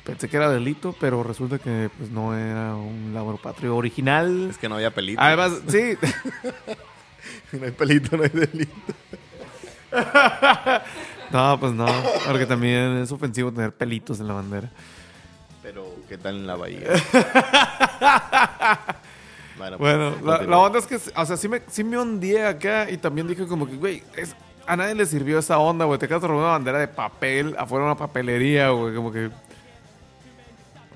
pensé 0.09 0.31
que 0.31 0.39
era 0.39 0.49
delito, 0.49 0.97
pero 0.99 1.23
resulta 1.23 1.59
que 1.59 1.91
pues 1.99 2.11
no 2.11 2.35
era 2.35 2.75
un 2.75 3.13
labor 3.13 3.39
patrio 3.39 3.77
original. 3.77 4.49
Es 4.49 4.57
que 4.57 4.67
no 4.67 4.77
había 4.77 4.91
pelito. 4.91 5.21
Además, 5.21 5.53
sí. 5.69 5.99
no 7.53 7.67
hay 7.67 7.73
pelito, 7.73 8.17
no 8.17 8.23
hay 8.23 8.31
delito. 8.31 8.73
No, 11.31 11.61
pues 11.61 11.75
no. 11.75 11.85
Porque 12.27 12.47
también 12.47 12.97
es 12.97 13.13
ofensivo 13.13 13.53
tener 13.53 13.71
pelitos 13.71 14.19
en 14.19 14.29
la 14.29 14.33
bandera. 14.33 14.71
Pero, 15.63 15.95
¿qué 16.09 16.17
tal 16.17 16.37
en 16.37 16.47
la 16.47 16.57
bahía? 16.57 16.89
bueno, 19.59 19.77
Bueno, 19.77 20.15
pues, 20.25 20.49
la, 20.49 20.59
onda 20.59 20.79
es 20.79 20.87
que, 20.87 20.97
o 20.97 21.27
sea, 21.27 21.37
sí 21.37 21.49
me, 21.49 21.61
sí 21.69 21.85
me 21.85 22.43
acá 22.43 22.91
y 22.91 22.97
también 22.97 23.29
dije 23.29 23.47
como 23.47 23.67
que, 23.67 23.77
güey, 23.77 24.03
es- 24.17 24.35
a 24.67 24.75
nadie 24.75 24.95
le 24.95 25.05
sirvió 25.05 25.39
esa 25.39 25.59
onda, 25.59 25.85
güey. 25.85 25.99
Te 25.99 26.09
quedas 26.09 26.23
robando 26.23 26.45
una 26.45 26.53
bandera 26.53 26.79
de 26.79 26.89
papel 26.89 27.55
afuera 27.59 27.85
de 27.85 27.91
una 27.91 27.99
papelería, 27.99 28.71
güey. 28.71 28.95
Como 28.95 29.13
que... 29.13 29.29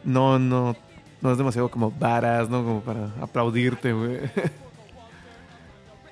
No, 0.05 0.39
no, 0.39 0.77
no 1.21 1.33
es 1.33 1.39
demasiado 1.39 1.71
como 1.71 1.91
varas, 1.91 2.49
¿no? 2.49 2.65
Como 2.65 2.81
para 2.81 3.11
aplaudirte, 3.21 3.93
güey. 3.93 4.21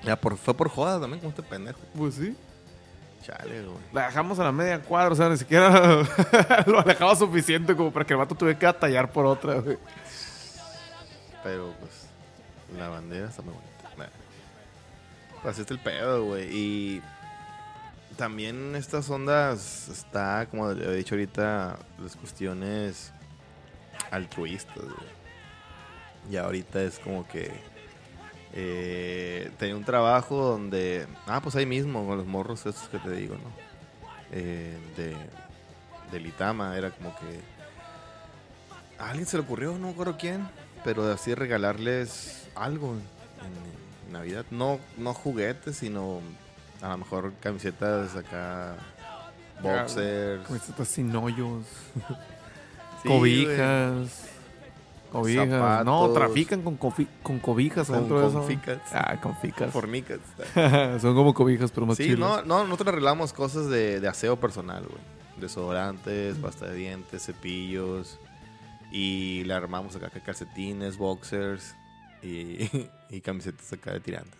Ya, 0.03 0.15
por, 0.15 0.37
fue 0.37 0.53
por 0.53 0.69
joda 0.69 0.99
también, 0.99 1.19
como 1.19 1.29
este 1.29 1.43
pendejo. 1.43 1.79
Pues 1.95 2.15
sí. 2.15 2.35
Chale, 3.23 3.61
güey. 3.63 3.77
La 3.93 4.07
dejamos 4.07 4.39
a 4.39 4.45
la 4.45 4.51
media 4.51 4.81
cuadra, 4.81 5.11
o 5.11 5.15
sea, 5.15 5.29
ni 5.29 5.37
siquiera 5.37 6.03
lo 6.65 6.79
alejaba 6.79 7.15
suficiente 7.15 7.75
como 7.75 7.91
para 7.91 8.05
que 8.05 8.13
el 8.13 8.17
vato 8.17 8.33
tuviera 8.33 8.57
que 8.57 8.65
batallar 8.65 9.11
por 9.11 9.25
otra, 9.27 9.59
güey. 9.59 9.77
Pero, 11.43 11.71
pues, 11.79 12.07
la 12.77 12.87
bandera 12.87 13.27
está 13.27 13.43
muy 13.43 13.53
bonita. 13.53 13.71
Pues 15.41 15.53
así 15.53 15.61
está 15.61 15.73
el 15.73 15.79
pedo, 15.79 16.25
güey. 16.25 16.47
Y 16.51 17.01
también 18.15 18.75
estas 18.75 19.09
ondas 19.09 19.89
está, 19.89 20.45
como 20.49 20.71
le 20.71 20.85
he 20.85 20.95
dicho 20.95 21.15
ahorita, 21.15 21.79
las 21.99 22.15
cuestiones 22.15 23.11
altruistas, 24.09 24.83
güey. 24.83 25.21
Y 26.29 26.37
ahorita 26.37 26.81
es 26.83 26.99
como 26.99 27.27
que 27.27 27.51
eh, 28.53 29.51
tenía 29.57 29.75
un 29.75 29.83
trabajo 29.83 30.43
donde, 30.43 31.07
ah, 31.25 31.41
pues 31.41 31.55
ahí 31.55 31.65
mismo, 31.65 32.05
con 32.05 32.17
los 32.17 32.27
morros 32.27 32.65
estos 32.65 32.87
que 32.89 32.99
te 32.99 33.11
digo, 33.11 33.35
¿no? 33.35 33.51
Eh, 34.31 34.77
de, 34.97 35.15
del 36.11 36.27
Itama, 36.27 36.77
era 36.77 36.91
como 36.91 37.15
que 37.15 37.39
a 38.99 39.09
alguien 39.09 39.25
se 39.25 39.37
le 39.37 39.43
ocurrió, 39.43 39.73
no 39.73 39.87
me 39.87 39.93
acuerdo 39.93 40.17
quién, 40.17 40.47
pero 40.83 41.05
de 41.05 41.13
así 41.13 41.33
regalarles 41.33 42.47
algo 42.55 42.93
en, 42.93 43.01
en 44.07 44.13
Navidad. 44.13 44.45
No, 44.51 44.79
no 44.97 45.13
juguetes, 45.13 45.77
sino 45.77 46.21
a 46.81 46.89
lo 46.89 46.97
mejor 46.97 47.33
camisetas 47.39 48.15
acá, 48.15 48.75
boxers. 49.61 50.45
Camisetas 50.45 50.87
sin 50.87 51.15
hoyos, 51.15 51.65
Sí, 53.01 53.07
cobijas. 53.07 54.27
Cobijas. 55.11 55.47
No, 55.85 56.07
Zapatos. 56.07 56.13
trafican 56.13 56.61
con, 56.61 56.77
con 56.77 57.39
cobijas 57.39 57.87
Con 57.87 57.95
adentro 57.97 58.21
de 58.21 58.27
eso. 58.27 58.37
conficas. 58.39 58.79
Ah, 58.93 59.19
con 59.21 59.35
ficas. 59.37 59.71
Fornicas. 59.73 60.19
Son 61.01 61.13
como 61.15 61.33
cobijas, 61.33 61.71
pero 61.71 61.85
más 61.85 61.97
Sí, 61.97 62.03
chilas. 62.03 62.19
no, 62.19 62.41
no, 62.43 62.63
nosotros 62.63 62.89
arreglamos 62.89 63.33
cosas 63.33 63.67
de, 63.69 63.99
de 63.99 64.07
aseo 64.07 64.39
personal, 64.39 64.83
güey. 64.85 65.01
Desodorantes, 65.37 66.37
pasta 66.37 66.67
de 66.67 66.75
dientes, 66.75 67.25
cepillos. 67.25 68.19
Y 68.93 69.43
le 69.45 69.53
armamos 69.53 69.95
acá 69.95 70.09
calcetines, 70.09 70.97
boxers 70.97 71.75
y, 72.21 72.69
y 73.09 73.21
camisetas 73.21 73.71
acá 73.73 73.91
de 73.93 73.99
tirantes. 73.99 74.39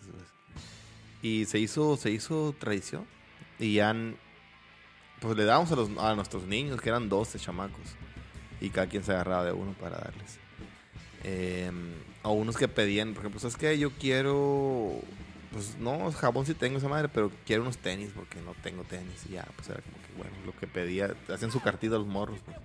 Y 1.22 1.44
se 1.44 1.58
hizo, 1.58 1.96
se 1.96 2.10
hizo 2.10 2.54
tradición. 2.58 3.04
Y 3.58 3.74
ya, 3.74 3.94
pues 5.20 5.36
le 5.36 5.44
dábamos 5.44 5.70
a, 5.72 5.76
los, 5.76 5.90
a 5.98 6.14
nuestros 6.14 6.44
niños, 6.46 6.80
que 6.80 6.88
eran 6.88 7.08
12 7.08 7.38
chamacos. 7.38 7.78
Y 8.62 8.70
cada 8.70 8.86
quien 8.86 9.02
se 9.04 9.12
agarraba 9.12 9.44
de 9.44 9.52
uno 9.52 9.72
para 9.80 9.98
darles. 9.98 10.38
Eh, 11.24 11.70
a 12.22 12.28
unos 12.30 12.56
que 12.56 12.68
pedían, 12.68 13.12
por 13.14 13.22
ejemplo, 13.22 13.40
¿sabes 13.40 13.56
qué? 13.56 13.78
Yo 13.78 13.90
quiero 13.92 15.00
pues 15.52 15.76
no, 15.78 16.10
jabón 16.12 16.46
sí 16.46 16.54
tengo 16.54 16.78
esa 16.78 16.88
madre, 16.88 17.08
pero 17.10 17.30
quiero 17.44 17.60
unos 17.62 17.76
tenis 17.76 18.10
porque 18.14 18.40
no 18.40 18.54
tengo 18.62 18.84
tenis. 18.84 19.26
Y 19.28 19.32
ya, 19.34 19.44
pues 19.54 19.68
era 19.68 19.80
como 19.82 19.96
que, 19.96 20.12
bueno, 20.16 20.32
lo 20.46 20.56
que 20.58 20.66
pedía, 20.66 21.14
hacían 21.32 21.50
su 21.52 21.60
cartita 21.60 21.96
a 21.96 21.98
los 21.98 22.06
morros. 22.06 22.38
pues. 22.44 22.56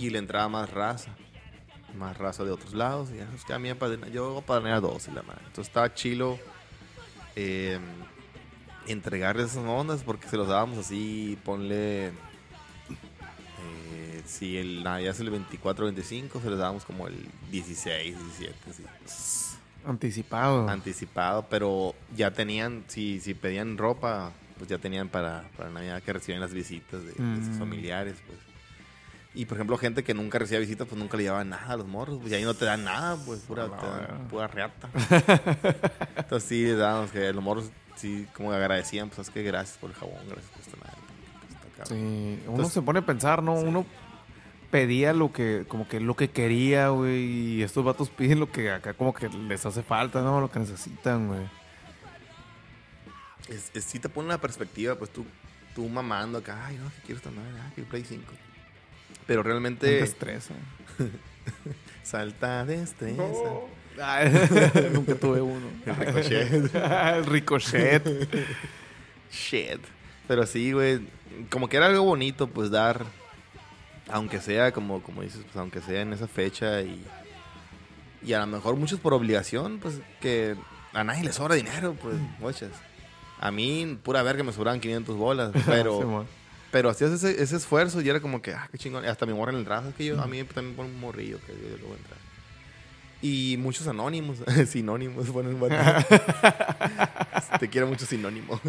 Y 0.00 0.10
le 0.10 0.18
entraba 0.18 0.48
más 0.48 0.70
raza, 0.70 1.16
más 1.96 2.16
raza 2.16 2.44
de 2.44 2.52
otros 2.52 2.72
lados. 2.74 3.10
Y 3.12 3.16
ya, 3.16 3.26
pues, 3.26 3.44
que 3.44 3.52
a 3.52 3.58
mí 3.58 3.68
me 3.68 3.74
padrina- 3.74 4.08
yo 4.08 4.30
voy 4.34 4.42
a 4.42 4.46
padrinar 4.46 4.74
a 4.74 4.80
dos 4.80 5.08
y 5.08 5.10
la 5.10 5.22
madre. 5.22 5.40
Entonces 5.46 5.66
estaba 5.68 5.92
chilo 5.94 6.38
eh, 7.34 7.80
entregarles 8.86 9.50
esas 9.52 9.64
ondas 9.64 10.02
porque 10.04 10.28
se 10.28 10.36
los 10.36 10.46
dábamos 10.48 10.78
así, 10.78 11.36
ponle. 11.44 12.12
Si 14.28 14.56
el 14.58 14.82
Navidad 14.84 15.12
es 15.12 15.20
el 15.20 15.30
24 15.30 15.86
25, 15.86 16.40
se 16.40 16.50
los 16.50 16.58
dábamos 16.58 16.84
como 16.84 17.06
el 17.08 17.16
16, 17.50 18.16
17, 18.38 18.54
así 18.70 18.84
Anticipado. 19.86 20.68
anticipado, 20.68 21.46
pero 21.48 21.94
ya 22.14 22.30
tenían, 22.32 22.84
si, 22.88 23.20
si 23.20 23.34
pedían 23.34 23.78
ropa 23.78 24.32
pues 24.58 24.68
ya 24.68 24.78
tenían 24.78 25.08
para, 25.08 25.44
para 25.56 25.70
Navidad 25.70 26.02
que 26.02 26.12
reciben 26.12 26.40
las 26.40 26.52
visitas 26.52 27.00
de, 27.02 27.10
de 27.12 27.44
sus 27.44 27.54
Mm. 27.54 27.58
familiares, 27.58 28.16
pues. 28.26 28.38
Y 29.34 29.44
por 29.44 29.56
ejemplo, 29.56 29.78
gente 29.78 30.02
que 30.02 30.14
nunca 30.14 30.38
recibía 30.40 30.58
visitas, 30.58 30.88
pues 30.88 30.98
nunca 30.98 31.16
le 31.16 31.22
llevaban 31.22 31.48
nada 31.50 31.72
a 31.74 31.76
los 31.76 31.86
morros, 31.86 32.18
pues 32.20 32.32
y 32.32 32.34
ahí 32.34 32.42
no 32.44 32.54
te 32.54 32.64
dan 32.64 32.82
nada, 32.82 33.16
pues 33.24 33.38
pura, 33.40 33.68
No, 33.68 33.76
te 33.76 33.86
dan 33.86 34.26
pura 34.28 34.48
reata. 34.48 34.88
Entonces 36.16 36.48
sí, 36.48 36.64
dábamos 36.64 37.10
que 37.12 37.32
los 37.32 37.42
morros 37.42 37.70
sí 37.96 38.26
como 38.34 38.52
agradecían, 38.52 39.08
pues 39.10 39.20
es 39.28 39.30
que 39.32 39.42
gracias 39.44 39.78
por 39.78 39.90
el 39.90 39.96
jabón, 39.96 40.18
gracias 40.28 40.50
por 40.50 40.60
esta 40.62 40.76
madre. 40.76 40.98
pues. 41.76 41.88
Sí, 41.88 41.94
uno 41.94 42.50
Entonces- 42.50 42.72
se 42.74 42.82
pone 42.82 42.98
a 42.98 43.06
pensar, 43.06 43.42
¿no? 43.42 43.54
Uno 43.54 43.86
pedía 44.70 45.12
lo 45.12 45.32
que, 45.32 45.64
como 45.68 45.88
que 45.88 46.00
lo 46.00 46.14
que 46.16 46.30
quería, 46.30 46.88
güey, 46.88 47.22
y 47.24 47.62
estos 47.62 47.84
vatos 47.84 48.10
piden 48.10 48.40
lo 48.40 48.50
que 48.50 48.70
acá 48.70 48.94
como 48.94 49.14
que 49.14 49.28
les 49.28 49.64
hace 49.66 49.82
falta, 49.82 50.22
¿no? 50.22 50.40
Lo 50.40 50.50
que 50.50 50.58
necesitan, 50.60 51.28
güey. 51.28 51.40
Es, 53.48 53.70
es- 53.74 53.84
sí 53.84 53.98
te 53.98 54.08
pone 54.08 54.26
una 54.26 54.38
perspectiva, 54.40 54.94
pues 54.96 55.10
tú, 55.10 55.24
tú 55.74 55.88
mamando 55.88 56.38
acá, 56.38 56.66
ay, 56.66 56.76
no, 56.76 56.88
que 56.90 57.00
quiero 57.06 57.16
esta 57.18 57.30
madre, 57.30 57.50
ah, 57.62 57.70
que 57.74 57.82
Play 57.82 58.04
5. 58.06 58.24
Pero 59.26 59.42
Te 59.42 59.48
realmente 59.48 60.00
estresa. 60.02 60.54
salta 62.02 62.64
de 62.64 62.82
estresa. 62.82 63.22
Ay, 64.02 64.30
Nunca 64.92 65.14
tuve 65.14 65.40
uno. 65.40 65.66
El 65.86 65.96
ricochet. 65.96 66.74
El 67.14 67.26
ricochet. 67.26 68.04
Shit. 69.32 69.80
Pero 70.26 70.46
sí, 70.46 70.72
güey, 70.72 71.00
como 71.50 71.68
que 71.68 71.78
era 71.78 71.86
algo 71.86 72.02
bonito, 72.04 72.46
pues 72.48 72.70
dar, 72.70 73.04
aunque 74.10 74.40
sea, 74.40 74.72
como, 74.72 75.02
como 75.02 75.22
dices, 75.22 75.42
pues 75.44 75.56
aunque 75.56 75.80
sea 75.80 76.02
en 76.02 76.12
esa 76.12 76.26
fecha 76.28 76.82
y, 76.82 77.04
y 78.22 78.32
a 78.32 78.40
lo 78.40 78.46
mejor 78.46 78.76
muchos 78.76 79.00
por 79.00 79.14
obligación, 79.14 79.78
pues 79.78 80.00
que 80.20 80.56
a 80.92 81.04
nadie 81.04 81.24
le 81.24 81.32
sobra 81.32 81.54
dinero, 81.54 81.94
pues, 82.00 82.16
muchas. 82.38 82.70
A 83.40 83.50
mí, 83.50 83.98
pura 84.02 84.22
verga, 84.22 84.42
me 84.42 84.52
sobraban 84.52 84.80
500 84.80 85.16
bolas, 85.16 85.52
pero... 85.66 86.00
Simón. 86.00 86.26
Pero 86.70 86.90
hacías 86.90 87.10
ese, 87.12 87.42
ese 87.42 87.56
esfuerzo 87.56 88.02
y 88.02 88.08
era 88.10 88.20
como 88.20 88.42
que, 88.42 88.52
ah, 88.52 88.68
qué 88.70 88.76
chingón. 88.76 89.02
Hasta 89.06 89.24
me 89.24 89.32
morra 89.32 89.52
en 89.52 89.58
el 89.58 89.64
raza. 89.64 89.88
Es 89.88 89.94
que 89.94 90.04
yo, 90.04 90.20
a 90.20 90.26
mí 90.26 90.44
también 90.44 90.76
ponen 90.76 90.92
un 90.92 91.00
morrillo 91.00 91.40
que 91.46 91.54
yo 91.54 91.78
luego 91.78 91.96
entrar. 91.96 92.18
Y 93.20 93.56
muchos 93.58 93.88
anónimos, 93.88 94.38
sinónimos, 94.68 95.28
ponen 95.30 95.58
bueno. 95.58 95.76
Te 97.58 97.68
quiero 97.68 97.86
mucho 97.86 98.06
sinónimo. 98.06 98.60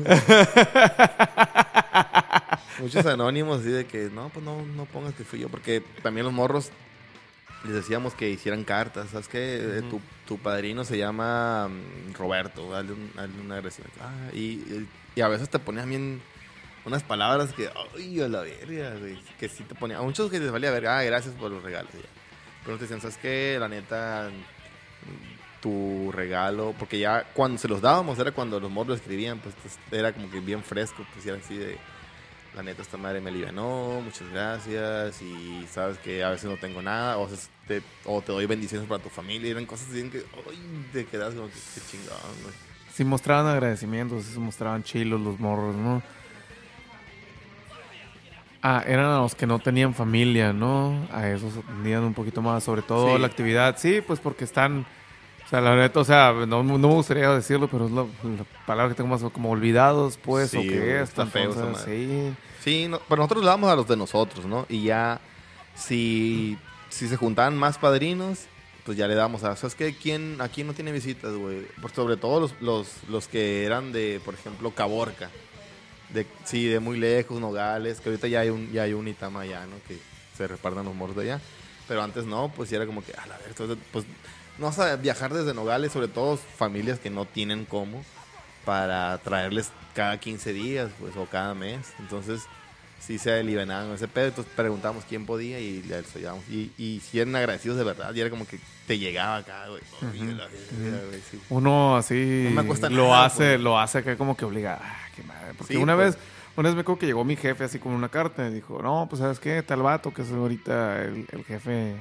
Muchos 2.80 3.06
anónimos 3.06 3.62
así 3.62 3.70
de 3.70 3.86
que, 3.86 4.10
no, 4.10 4.30
pues 4.30 4.44
no, 4.44 4.66
no 4.66 4.86
pongas 4.86 5.14
que 5.14 5.24
fui 5.24 5.40
yo. 5.40 5.50
Porque 5.50 5.82
también 6.02 6.26
los 6.26 6.34
morros 6.34 6.72
les 7.66 7.74
decíamos 7.74 8.14
que 8.14 8.30
hicieran 8.30 8.64
cartas. 8.64 9.10
¿Sabes 9.10 9.28
qué? 9.28 9.58
Eh, 9.80 9.82
tu, 9.90 10.02
tu 10.28 10.38
padrino 10.38 10.84
se 10.86 10.98
llama 10.98 11.68
mm, 11.68 12.14
Roberto. 12.14 12.70
Dale, 12.72 12.94
un, 12.94 13.12
dale 13.16 13.34
una 13.40 13.56
agresión. 13.56 13.88
Ah, 14.02 14.30
y, 14.34 14.88
y 15.16 15.22
a 15.22 15.28
veces 15.28 15.50
te 15.50 15.60
ponían 15.60 15.90
bien 15.90 16.22
unas 16.86 17.04
palabras 17.04 17.54
que, 17.54 17.70
ay, 17.96 18.22
a 18.22 18.28
la 18.28 18.42
verga, 18.42 18.96
güey. 19.00 19.20
Que 19.40 19.50
sí 19.50 19.64
te 19.64 19.76
ponían. 19.76 20.00
A 20.00 20.04
muchos 20.04 20.30
que 20.32 20.40
les 20.40 20.52
valía 20.52 20.72
verga, 20.72 21.00
ah, 21.00 21.04
gracias 21.04 21.36
por 21.36 21.52
los 21.52 21.64
regalos. 21.64 21.92
ya. 21.94 22.10
Pero 22.64 22.78
te 22.78 22.84
decían, 22.84 23.02
¿sabes 23.02 23.18
qué? 23.18 23.58
La 23.60 23.68
neta, 23.68 24.30
mm, 24.30 25.62
tu 25.62 26.12
regalo. 26.12 26.74
Porque 26.78 27.00
ya 27.00 27.26
cuando 27.34 27.58
se 27.58 27.68
los 27.68 27.82
dábamos 27.82 28.18
era 28.20 28.32
cuando 28.32 28.60
los 28.60 28.72
morros 28.72 29.00
escribían, 29.00 29.40
pues, 29.40 29.56
era 29.92 30.14
como 30.14 30.30
que 30.32 30.40
bien 30.40 30.64
fresco. 30.64 31.06
Pues 31.14 31.26
era 31.26 31.38
así 31.38 31.58
de. 31.58 31.78
La 32.56 32.64
neta, 32.64 32.82
esta 32.82 32.98
madre 32.98 33.22
me 33.22 33.30
alivianó, 33.30 34.02
muchas 34.04 34.28
gracias. 34.32 35.22
Y 35.22 35.66
sabes 35.72 35.98
que 36.00 36.24
a 36.24 36.30
veces 36.32 36.50
no 36.50 36.58
tengo 36.58 36.82
nada, 36.82 37.18
o, 37.18 37.26
veces 37.28 37.50
te, 37.68 37.82
o 38.06 38.22
te 38.22 38.32
doy 38.32 38.46
bendiciones 38.48 38.88
para 38.88 39.02
tu 39.02 39.10
familia. 39.10 39.52
Eran 39.52 39.66
cosas 39.66 39.88
así 39.90 40.10
que, 40.10 40.26
ay, 40.50 40.86
te 40.92 41.06
quedas 41.06 41.34
como 41.36 41.48
que, 41.48 41.54
qué 41.54 41.82
chingón, 41.92 42.18
güey. 42.44 42.54
Sí 42.94 43.04
mostraban 43.06 43.48
agradecimientos, 43.48 44.26
sí 44.26 44.34
se 44.34 44.40
mostraban 44.40 44.84
chilos 44.84 45.22
los 45.22 45.40
morros, 45.40 45.76
¿no? 45.76 46.02
Ah, 48.62 48.84
eran 48.86 49.06
a 49.06 49.20
los 49.20 49.36
que 49.36 49.48
no 49.48 49.60
tenían 49.60 49.94
familia, 49.94 50.52
¿no? 50.52 51.08
A 51.14 51.30
esos 51.30 51.56
atendían 51.56 52.04
un 52.04 52.14
poquito 52.14 52.42
más, 52.42 52.62
sobre 52.64 52.82
todo 52.82 53.16
Sí. 53.16 53.22
la 53.22 53.28
actividad. 53.28 53.78
Sí, 53.78 54.02
pues 54.06 54.20
porque 54.20 54.44
están... 54.44 54.86
O 55.50 55.52
sea, 55.52 55.62
la 55.62 55.76
neta, 55.76 56.00
o 56.00 56.06
sea, 56.06 56.32
no, 56.48 56.62
no 56.62 56.78
me 56.78 56.88
gustaría 56.94 57.28
decirlo, 57.32 57.68
pero 57.68 57.88
es 57.88 57.92
la, 57.92 58.04
la 58.04 58.44
palabra 58.68 58.90
que 58.94 58.96
tengo 59.02 59.10
más 59.10 59.24
como 59.32 59.50
olvidados, 59.50 60.18
pues, 60.18 60.52
Sí, 60.52 60.58
o 60.58 60.62
que 60.62 61.02
es. 61.02 61.10
está 61.10 61.26
feo 61.26 61.52
esa 61.52 61.66
madre. 61.66 61.86
sí. 61.86 62.34
Sí, 62.64 62.88
no, 62.88 63.00
pero 63.08 63.22
nosotros 63.24 63.44
le 63.44 63.50
damos 63.50 63.70
a 63.72 63.76
los 63.76 63.88
de 63.88 63.96
nosotros, 63.98 64.46
¿no? 64.46 64.66
Y 64.70 64.84
ya, 64.84 65.20
si, 65.76 66.58
si 66.90 67.08
se 67.08 67.16
juntaban 67.16 67.58
más 67.58 67.78
padrinos, 67.80 68.42
pues 68.86 68.98
ya 68.98 69.08
le 69.08 69.16
damos 69.16 69.44
a... 69.44 69.56
¿Sabes 69.56 69.76
qué? 69.76 69.96
¿Quién 69.96 70.38
aquí 70.42 70.64
no 70.64 70.74
tiene 70.74 70.92
visitas, 70.92 71.34
güey? 71.34 71.62
Por 71.82 71.92
sobre 71.92 72.18
todo 72.18 72.42
los, 72.42 72.54
los, 72.62 72.90
los 73.08 73.28
que 73.28 73.64
eran 73.66 73.92
de, 73.92 74.20
por 74.24 74.34
ejemplo, 74.34 74.72
Caborca. 74.72 75.30
De, 76.14 76.28
sí, 76.44 76.66
de 76.66 76.80
muy 76.80 76.98
lejos, 77.00 77.40
Nogales, 77.40 78.02
que 78.02 78.10
ahorita 78.10 78.28
ya 78.28 78.42
hay 78.42 78.50
un, 78.50 78.72
ya 78.72 78.84
hay 78.84 78.94
un 78.94 79.08
Itama 79.08 79.42
allá, 79.42 79.66
¿no? 79.66 79.78
Que 79.88 79.98
se 80.38 80.48
repartan 80.48 80.86
los 80.86 80.94
morros 80.94 81.16
de 81.16 81.24
allá. 81.24 81.42
Pero 81.88 82.04
antes 82.04 82.26
no, 82.26 82.52
pues 82.56 82.72
era 82.74 82.86
como 82.86 83.04
que, 83.04 83.14
a 83.14 83.26
la 83.26 83.38
ver, 83.38 83.48
entonces, 83.50 83.78
pues 83.92 84.06
no 84.60 84.68
vas 84.68 84.80
a 84.80 84.96
viajar 84.96 85.34
desde 85.34 85.54
Nogales, 85.54 85.92
sobre 85.92 86.08
todo 86.08 86.38
familias 86.38 87.00
que 87.00 87.10
no 87.10 87.26
tienen 87.26 87.66
cómo, 87.66 88.04
para 88.66 89.18
traerles 89.20 89.72
cada 89.96 90.20
15 90.20 90.54
días, 90.54 90.92
pues, 91.00 91.16
o 91.18 91.26
cada 91.26 91.54
mes. 91.56 91.94
Entonces, 92.00 92.42
sí 93.00 93.18
se 93.18 93.32
alivianaban 93.40 93.92
ese 93.92 94.08
pedo. 94.08 94.28
Entonces 94.28 94.54
preguntamos 94.56 95.04
quién 95.08 95.26
podía 95.26 95.60
y 95.60 95.82
le 95.84 95.96
ayudábamos. 95.96 96.44
Y, 96.50 96.72
y 96.78 97.00
si 97.00 97.20
eran 97.20 97.36
agradecidos 97.36 97.78
de 97.78 97.84
verdad, 97.84 98.14
y 98.14 98.22
era 98.22 98.30
como 98.30 98.46
que 98.46 98.60
te 98.86 98.98
llegaba 99.00 99.38
acá, 99.38 99.66
güey. 99.70 99.82
Sí. 101.32 101.40
Uno 101.50 101.96
así 101.98 102.48
No 102.54 102.62
me 102.62 102.68
cuesta 102.68 102.90
lo 102.90 103.08
nada, 103.10 103.26
hace, 103.26 103.54
pues. 103.54 103.62
lo 103.62 103.80
hace 103.80 103.98
acá 104.00 104.18
como 104.18 104.36
que 104.36 104.46
obliga. 104.46 104.80
Ah, 104.82 104.98
qué 105.16 105.24
madre. 105.24 105.54
Porque 105.58 105.74
Sí, 105.74 105.80
una 105.80 105.96
pues. 105.96 106.16
vez, 106.16 106.24
una 106.56 106.70
vez 106.70 106.76
me 106.76 106.82
acuerdo 106.82 107.00
que 107.00 107.06
llegó 107.06 107.24
mi 107.24 107.36
jefe 107.36 107.64
así 107.64 107.80
con 107.80 107.94
una 107.94 108.10
carta 108.10 108.48
y 108.48 108.54
dijo, 108.54 108.82
no, 108.82 109.08
pues 109.10 109.22
sabes 109.22 109.40
qué, 109.40 109.64
tal 109.64 109.82
vato 109.82 110.14
que 110.14 110.22
es 110.24 110.32
ahorita 110.32 111.04
el, 111.04 111.26
el 111.32 111.44
jefe 111.46 111.96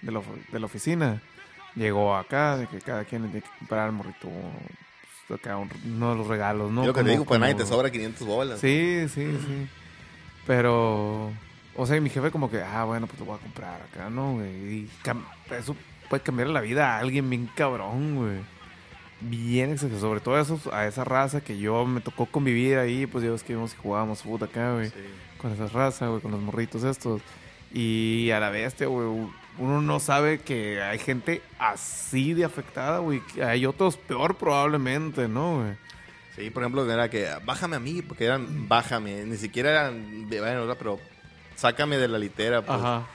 de 0.00 0.12
la, 0.12 0.20
de 0.50 0.58
la 0.60 0.66
oficina. 0.66 1.22
Llegó 1.74 2.14
acá 2.16 2.56
de 2.58 2.66
que 2.66 2.78
cada 2.80 3.04
quien 3.04 3.22
le 3.22 3.28
tiene 3.28 3.42
que 3.46 3.58
comprar 3.58 3.86
al 3.86 3.92
morrito 3.92 4.28
pues, 5.28 5.40
acá 5.40 5.56
un- 5.56 5.70
uno 5.86 6.10
de 6.10 6.16
los 6.16 6.26
regalos, 6.26 6.70
¿no? 6.70 6.84
Y 6.84 6.86
lo 6.86 6.92
que 6.92 7.02
te 7.02 7.10
digo, 7.10 7.24
pues 7.24 7.40
nadie 7.40 7.54
como- 7.54 7.64
te 7.64 7.70
sobra 7.70 7.90
500 7.90 8.26
bolas. 8.26 8.60
Sí, 8.60 9.06
sí, 9.08 9.26
sí. 9.46 9.68
Pero, 10.46 11.30
o 11.76 11.86
sea, 11.86 12.00
mi 12.00 12.10
jefe 12.10 12.30
como 12.30 12.50
que, 12.50 12.60
ah, 12.62 12.84
bueno, 12.84 13.06
pues 13.06 13.18
lo 13.20 13.26
voy 13.26 13.36
a 13.36 13.40
comprar 13.40 13.80
acá, 13.82 14.10
¿no, 14.10 14.34
güey? 14.34 14.48
Y 14.48 14.90
eso 15.56 15.76
puede 16.08 16.22
cambiar 16.22 16.48
la 16.48 16.60
vida 16.60 16.96
a 16.96 16.98
alguien 16.98 17.28
bien 17.30 17.48
cabrón, 17.54 18.16
güey. 18.16 18.38
Bien 19.20 19.70
exagerado. 19.70 20.00
Sobre 20.00 20.20
todo 20.20 20.34
a 20.34 20.40
esos, 20.40 20.66
a 20.66 20.86
esa 20.86 21.04
raza 21.04 21.40
que 21.42 21.56
yo 21.58 21.86
me 21.86 22.00
tocó 22.00 22.26
convivir 22.26 22.76
ahí, 22.78 23.06
pues 23.06 23.22
ya 23.24 23.30
ves 23.30 23.44
que 23.44 23.52
íbamos 23.52 23.72
y 23.72 23.76
jugábamos 23.76 24.22
fútbol 24.22 24.48
acá, 24.48 24.74
güey. 24.74 24.88
Sí. 24.88 24.94
Con 25.38 25.52
esa 25.52 25.68
raza, 25.68 26.08
güey, 26.08 26.20
con 26.20 26.32
los 26.32 26.40
morritos 26.40 26.82
estos. 26.82 27.22
Y 27.72 28.30
a 28.32 28.40
la 28.40 28.50
bestia, 28.50 28.88
güey, 28.88 29.28
uno 29.58 29.82
no 29.82 30.00
sabe 30.00 30.40
que 30.40 30.82
hay 30.82 30.98
gente 30.98 31.42
así 31.58 32.34
de 32.34 32.44
afectada, 32.44 32.98
güey. 32.98 33.22
Hay 33.44 33.66
otros 33.66 33.96
peor 33.96 34.36
probablemente, 34.36 35.28
¿no, 35.28 35.60
güey? 35.60 35.76
Sí, 36.36 36.50
por 36.50 36.62
ejemplo, 36.62 36.90
era 36.90 37.10
que 37.10 37.28
bájame 37.44 37.76
a 37.76 37.80
mí, 37.80 38.00
porque 38.00 38.24
eran 38.24 38.68
bájame, 38.68 39.24
ni 39.24 39.36
siquiera 39.36 39.70
eran 39.70 40.28
de 40.30 40.40
bueno, 40.40 40.74
pero 40.78 40.98
sácame 41.56 41.98
de 41.98 42.08
la 42.08 42.18
litera, 42.18 42.62
pues. 42.62 42.78
Ajá. 42.78 43.06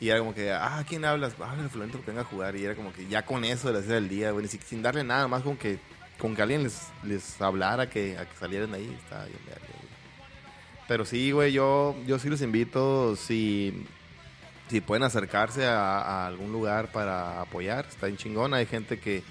Y 0.00 0.08
era 0.08 0.18
como 0.18 0.34
que, 0.34 0.52
ah, 0.52 0.84
¿quién 0.86 1.04
hablas? 1.04 1.34
Háblale 1.40 1.66
a 1.66 1.68
fulanito 1.70 2.00
que 2.00 2.06
venga 2.08 2.22
a 2.22 2.24
jugar. 2.24 2.56
Y 2.56 2.64
era 2.64 2.74
como 2.74 2.92
que 2.92 3.06
ya 3.06 3.24
con 3.24 3.44
eso 3.44 3.72
de 3.72 3.80
10 3.80 3.88
del 3.88 4.08
día, 4.08 4.32
güey, 4.32 4.46
sin 4.48 4.82
darle 4.82 5.04
nada 5.04 5.28
más, 5.28 5.42
con 5.42 5.56
que, 5.56 5.78
con 6.18 6.34
que 6.34 6.42
alguien 6.42 6.64
les, 6.64 6.88
les 7.04 7.40
hablara 7.40 7.88
que, 7.88 8.18
a 8.18 8.28
que 8.28 8.36
salieran 8.36 8.72
de 8.72 8.78
ahí, 8.78 8.98
estaba 9.02 9.24
bien. 9.24 9.38
Pero 10.86 11.04
sí, 11.04 11.30
güey, 11.30 11.52
yo, 11.52 11.96
yo 12.06 12.18
sí 12.18 12.28
los 12.28 12.42
invito, 12.42 13.16
si, 13.16 13.86
si 14.68 14.80
pueden 14.80 15.02
acercarse 15.02 15.66
a, 15.66 15.98
a 15.98 16.26
algún 16.26 16.52
lugar 16.52 16.90
para 16.92 17.40
apoyar, 17.40 17.86
está 17.86 18.06
bien 18.06 18.16
chingón. 18.16 18.54
Hay 18.54 18.66
gente 18.66 18.98
que, 18.98 19.22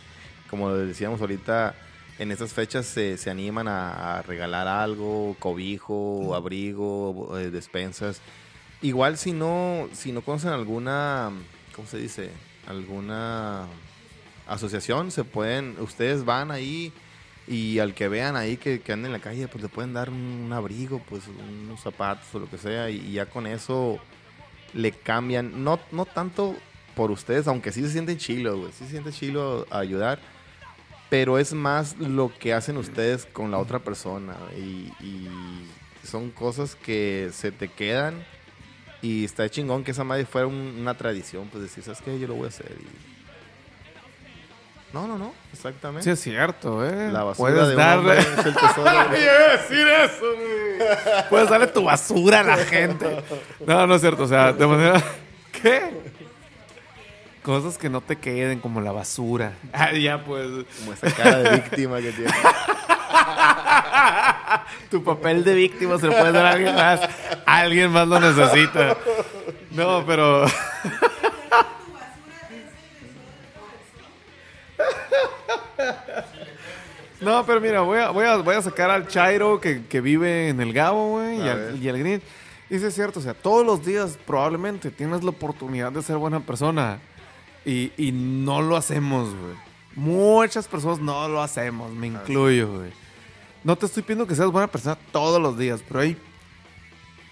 como 0.49 0.71
decíamos 0.73 1.21
ahorita, 1.21 1.75
en 2.19 2.31
estas 2.31 2.53
fechas 2.53 2.85
se, 2.85 3.17
se 3.17 3.29
animan 3.29 3.67
a, 3.67 4.17
a 4.17 4.21
regalar 4.21 4.67
algo, 4.67 5.35
cobijo, 5.39 6.35
abrigo, 6.35 7.37
eh, 7.37 7.49
despensas. 7.49 8.21
Igual 8.81 9.17
si 9.17 9.31
no, 9.31 9.87
si 9.93 10.11
no 10.11 10.21
conocen 10.21 10.51
alguna, 10.51 11.31
¿cómo 11.75 11.87
se 11.87 11.97
dice? 11.97 12.29
Alguna 12.67 13.65
asociación, 14.47 15.09
se 15.11 15.23
pueden, 15.23 15.75
ustedes 15.79 16.25
van 16.25 16.51
ahí 16.51 16.91
y 17.47 17.79
al 17.79 17.93
que 17.93 18.07
vean 18.07 18.35
ahí 18.35 18.57
que, 18.57 18.81
que 18.81 18.93
anda 18.93 19.07
en 19.07 19.13
la 19.13 19.19
calle, 19.19 19.47
pues 19.47 19.63
le 19.63 19.69
pueden 19.69 19.93
dar 19.93 20.09
un, 20.09 20.51
abrigo, 20.53 21.01
pues 21.09 21.23
unos 21.27 21.81
zapatos 21.81 22.33
o 22.35 22.39
lo 22.39 22.49
que 22.49 22.57
sea, 22.57 22.89
y, 22.89 22.97
y 22.97 23.13
ya 23.13 23.25
con 23.25 23.47
eso 23.47 23.99
le 24.73 24.91
cambian, 24.91 25.63
no, 25.63 25.79
no 25.91 26.05
tanto 26.05 26.55
por 26.95 27.11
ustedes, 27.11 27.47
aunque 27.47 27.71
sí 27.71 27.81
se 27.81 27.89
sienten 27.89 28.17
chilo, 28.17 28.57
güey, 28.57 28.71
sí 28.71 28.85
se 28.85 28.91
siente 28.91 29.11
chilo 29.11 29.65
ayudar, 29.71 30.19
pero 31.09 31.37
es 31.37 31.53
más 31.53 31.97
lo 31.99 32.31
que 32.37 32.53
hacen 32.53 32.77
ustedes 32.77 33.25
con 33.25 33.51
la 33.51 33.57
otra 33.59 33.79
persona, 33.79 34.35
y, 34.57 34.91
y 35.03 35.27
son 36.03 36.31
cosas 36.31 36.75
que 36.75 37.29
se 37.33 37.51
te 37.51 37.67
quedan, 37.67 38.23
y 39.01 39.25
está 39.25 39.49
chingón 39.49 39.83
que 39.83 39.91
esa 39.91 40.03
madre 40.03 40.25
fuera 40.25 40.47
un- 40.47 40.75
una 40.79 40.95
tradición, 40.95 41.47
pues 41.51 41.63
decir, 41.63 41.83
¿sabes 41.83 42.01
qué? 42.01 42.17
Yo 42.19 42.27
lo 42.27 42.35
voy 42.35 42.45
a 42.45 42.49
hacer, 42.49 42.75
y 42.79 43.12
No, 44.93 45.07
no, 45.07 45.17
no, 45.17 45.33
exactamente. 45.51 46.03
Sí, 46.03 46.11
es 46.11 46.19
cierto, 46.21 46.85
¿eh? 46.85 47.09
La 47.11 47.23
basura 47.23 47.51
Puedes 47.51 47.69
de 47.69 47.75
darle... 47.75 48.19
es 48.19 48.45
el 48.45 48.53
tesoro. 48.53 49.09
Decir 49.09 49.87
eso, 49.87 50.21
güey. 50.21 51.29
Puedes 51.31 51.49
darle 51.49 51.65
tu 51.67 51.83
basura 51.83 52.41
a 52.41 52.43
la 52.43 52.57
gente. 52.57 53.23
No, 53.65 53.87
no 53.87 53.95
es 53.95 54.01
cierto. 54.01 54.23
O 54.23 54.27
sea, 54.27 54.53
de 54.53 54.67
manera. 54.67 55.01
¿Qué? 55.51 56.13
Cosas 57.41 57.79
que 57.79 57.89
no 57.89 58.01
te 58.01 58.17
queden, 58.17 58.59
como 58.59 58.81
la 58.81 58.91
basura. 58.91 59.53
Ah, 59.73 59.91
ya, 59.93 60.23
pues. 60.23 60.47
Como 60.79 60.93
esa 60.93 61.11
cara 61.11 61.39
de 61.39 61.49
víctima 61.55 61.97
que 61.97 62.11
tiene. 62.11 62.31
Tu 64.91 65.03
papel 65.03 65.43
de 65.43 65.55
víctima 65.55 65.97
se 65.97 66.05
lo 66.05 66.13
puedes 66.13 66.33
dar 66.33 66.45
a 66.45 66.51
alguien 66.51 66.75
más. 66.75 67.01
Alguien 67.47 67.91
más 67.91 68.07
lo 68.07 68.19
necesita. 68.19 68.95
No, 69.71 70.05
pero. 70.05 70.45
No, 77.23 77.45
pero 77.45 77.61
mira, 77.61 77.81
voy 77.81 77.99
a, 77.99 78.09
voy 78.09 78.25
a, 78.25 78.37
voy 78.37 78.55
a 78.55 78.61
sacar 78.61 78.89
al 78.89 79.07
Chairo 79.07 79.59
que, 79.59 79.85
que 79.85 80.01
vive 80.01 80.49
en 80.49 80.59
el 80.61 80.73
Gabo, 80.73 81.11
güey, 81.11 81.37
y 81.37 81.47
al, 81.47 81.57
ver. 81.57 81.75
y 81.77 81.89
al 81.89 81.99
Green. 81.99 82.21
Y 82.69 82.79
sí 82.79 82.85
es 82.85 82.93
cierto, 82.95 83.19
o 83.19 83.23
sea, 83.23 83.33
todos 83.33 83.65
los 83.65 83.85
días 83.85 84.17
probablemente 84.25 84.91
tienes 84.91 85.23
la 85.23 85.29
oportunidad 85.29 85.91
de 85.91 86.01
ser 86.01 86.17
buena 86.17 86.39
persona. 86.39 86.99
Y, 87.65 87.91
y 87.97 88.11
no 88.11 88.61
lo 88.61 88.75
hacemos, 88.75 89.29
güey. 89.29 89.55
Muchas 89.95 90.67
personas 90.67 90.99
no 90.99 91.27
lo 91.29 91.41
hacemos, 91.41 91.91
me 91.91 92.07
incluyo, 92.07 92.77
güey. 92.77 92.91
No 93.63 93.75
te 93.77 93.85
estoy 93.85 94.03
pidiendo 94.03 94.27
que 94.27 94.35
seas 94.35 94.51
buena 94.51 94.67
persona 94.67 94.97
todos 95.11 95.41
los 95.41 95.57
días, 95.57 95.81
pero 95.87 96.01
hay 96.01 96.17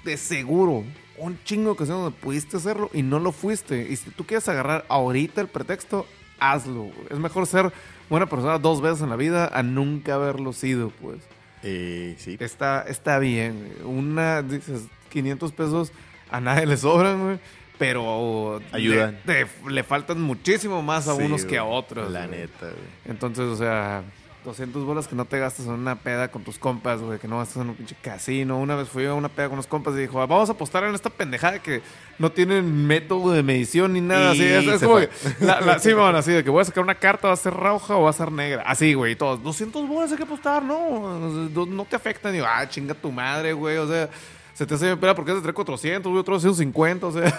de 0.06 0.16
seguro 0.18 0.84
un 1.18 1.38
chingo 1.44 1.76
que 1.76 1.86
donde 1.86 2.18
pudiste 2.18 2.58
hacerlo 2.58 2.90
y 2.94 3.04
no 3.04 3.20
lo 3.20 3.32
fuiste. 3.32 3.88
Y 3.90 3.96
si 3.96 4.10
tú 4.12 4.26
quieres 4.26 4.48
agarrar 4.48 4.86
ahorita 4.90 5.42
el 5.42 5.48
pretexto, 5.48 6.08
hazlo. 6.40 6.84
güey. 6.84 7.08
Es 7.10 7.20
mejor 7.20 7.46
ser 7.46 7.72
buena 8.12 8.28
persona 8.28 8.60
dos 8.60 8.80
veces 8.82 9.02
en 9.02 9.10
la 9.10 9.16
vida 9.16 9.48
a 9.52 9.64
nunca 9.64 10.14
haberlo 10.14 10.54
sido, 10.54 10.92
pues. 11.02 11.18
Eh, 11.64 12.14
sí. 12.20 12.38
Está, 12.40 12.84
está 12.88 13.18
bien. 13.18 13.74
Una, 13.86 14.44
dices, 14.44 14.84
500 15.10 15.52
pesos 15.54 15.92
a 16.30 16.40
nadie 16.40 16.66
le 16.68 16.78
sobran, 16.78 17.24
güey. 17.24 17.40
Pero 17.80 18.60
Ayudan. 18.72 19.18
Le, 19.26 19.46
te- 19.46 19.70
le 19.72 19.84
faltan 19.84 20.22
muchísimo 20.22 20.84
más 20.84 21.08
a 21.08 21.16
Sí, 21.16 21.24
unos 21.24 21.46
que 21.46 21.58
a 21.58 21.64
otros. 21.64 22.12
La 22.12 22.28
güey. 22.28 22.42
neta, 22.42 22.68
güey. 22.68 22.76
Entonces, 23.06 23.46
o 23.46 23.56
sea, 23.56 24.04
200 24.44 24.84
bolas 24.86 25.08
que 25.08 25.16
no 25.16 25.26
te 25.26 25.38
gastas 25.38 25.68
en 25.68 25.74
una 25.74 25.96
peda 25.96 26.30
con 26.32 26.44
tus 26.44 26.58
compas, 26.58 27.00
güey, 27.00 27.20
que 27.20 27.28
no 27.28 27.38
gastas 27.38 27.58
en 27.64 27.70
un 27.70 27.76
pinche 27.76 27.96
casino. 28.02 28.58
Una 28.58 28.76
vez 28.76 28.90
fui 28.90 29.06
a 29.06 29.14
una 29.14 29.30
peda 29.30 29.48
con 29.48 29.54
unos 29.54 29.68
compas 29.68 29.94
y 29.94 29.98
dijo, 30.00 30.16
vamos 30.26 30.50
a 30.50 30.54
apostar 30.54 30.84
en 30.84 30.96
esta 30.96 31.12
pendejada 31.12 31.60
que 31.60 31.82
no 32.18 32.32
tienen 32.32 32.88
método 32.88 33.32
de 33.34 33.44
medición 33.44 33.94
ni 33.94 34.02
nada. 34.02 34.34
Y 34.34 34.42
así, 34.42 34.70
es, 34.70 34.76
es 34.76 34.84
como 34.84 34.98
que, 34.98 35.10
la, 35.42 35.62
la- 35.62 35.80
sí, 35.80 35.94
man, 35.94 36.16
así 36.16 36.32
de 36.32 36.44
que 36.44 36.50
voy 36.50 36.62
a 36.62 36.66
sacar 36.66 36.84
una 36.84 36.96
carta, 36.96 37.28
va 37.28 37.34
a 37.34 37.38
ser 37.38 37.54
roja 37.54 37.96
o 37.96 38.04
va 38.04 38.10
a 38.10 38.14
ser 38.14 38.32
negra. 38.32 38.64
Así, 38.66 38.94
güey, 38.96 39.16
todos, 39.16 39.44
200 39.44 39.88
bolas 39.88 40.12
hay 40.12 40.18
que 40.18 40.24
apostar, 40.24 40.64
no, 40.64 41.20
no, 41.20 41.86
te 41.86 41.96
afectan. 41.96 42.34
Y 42.34 42.40
yo, 42.40 42.46
ah, 42.48 42.68
chinga 42.68 42.96
tu 42.96 43.12
madre, 43.12 43.54
güey, 43.54 43.78
o 43.78 43.88
sea, 43.88 44.10
se 44.54 44.66
te 44.66 44.74
hace 44.74 44.86
bien 44.86 45.00
peda 45.00 45.14
porque 45.14 45.32
es 45.32 45.38
de 45.38 45.44
3 45.44 45.54
400, 45.54 46.10
güey, 46.10 46.20
otro 46.20 46.40
150, 46.40 47.06
o 47.08 47.12
sea, 47.12 47.34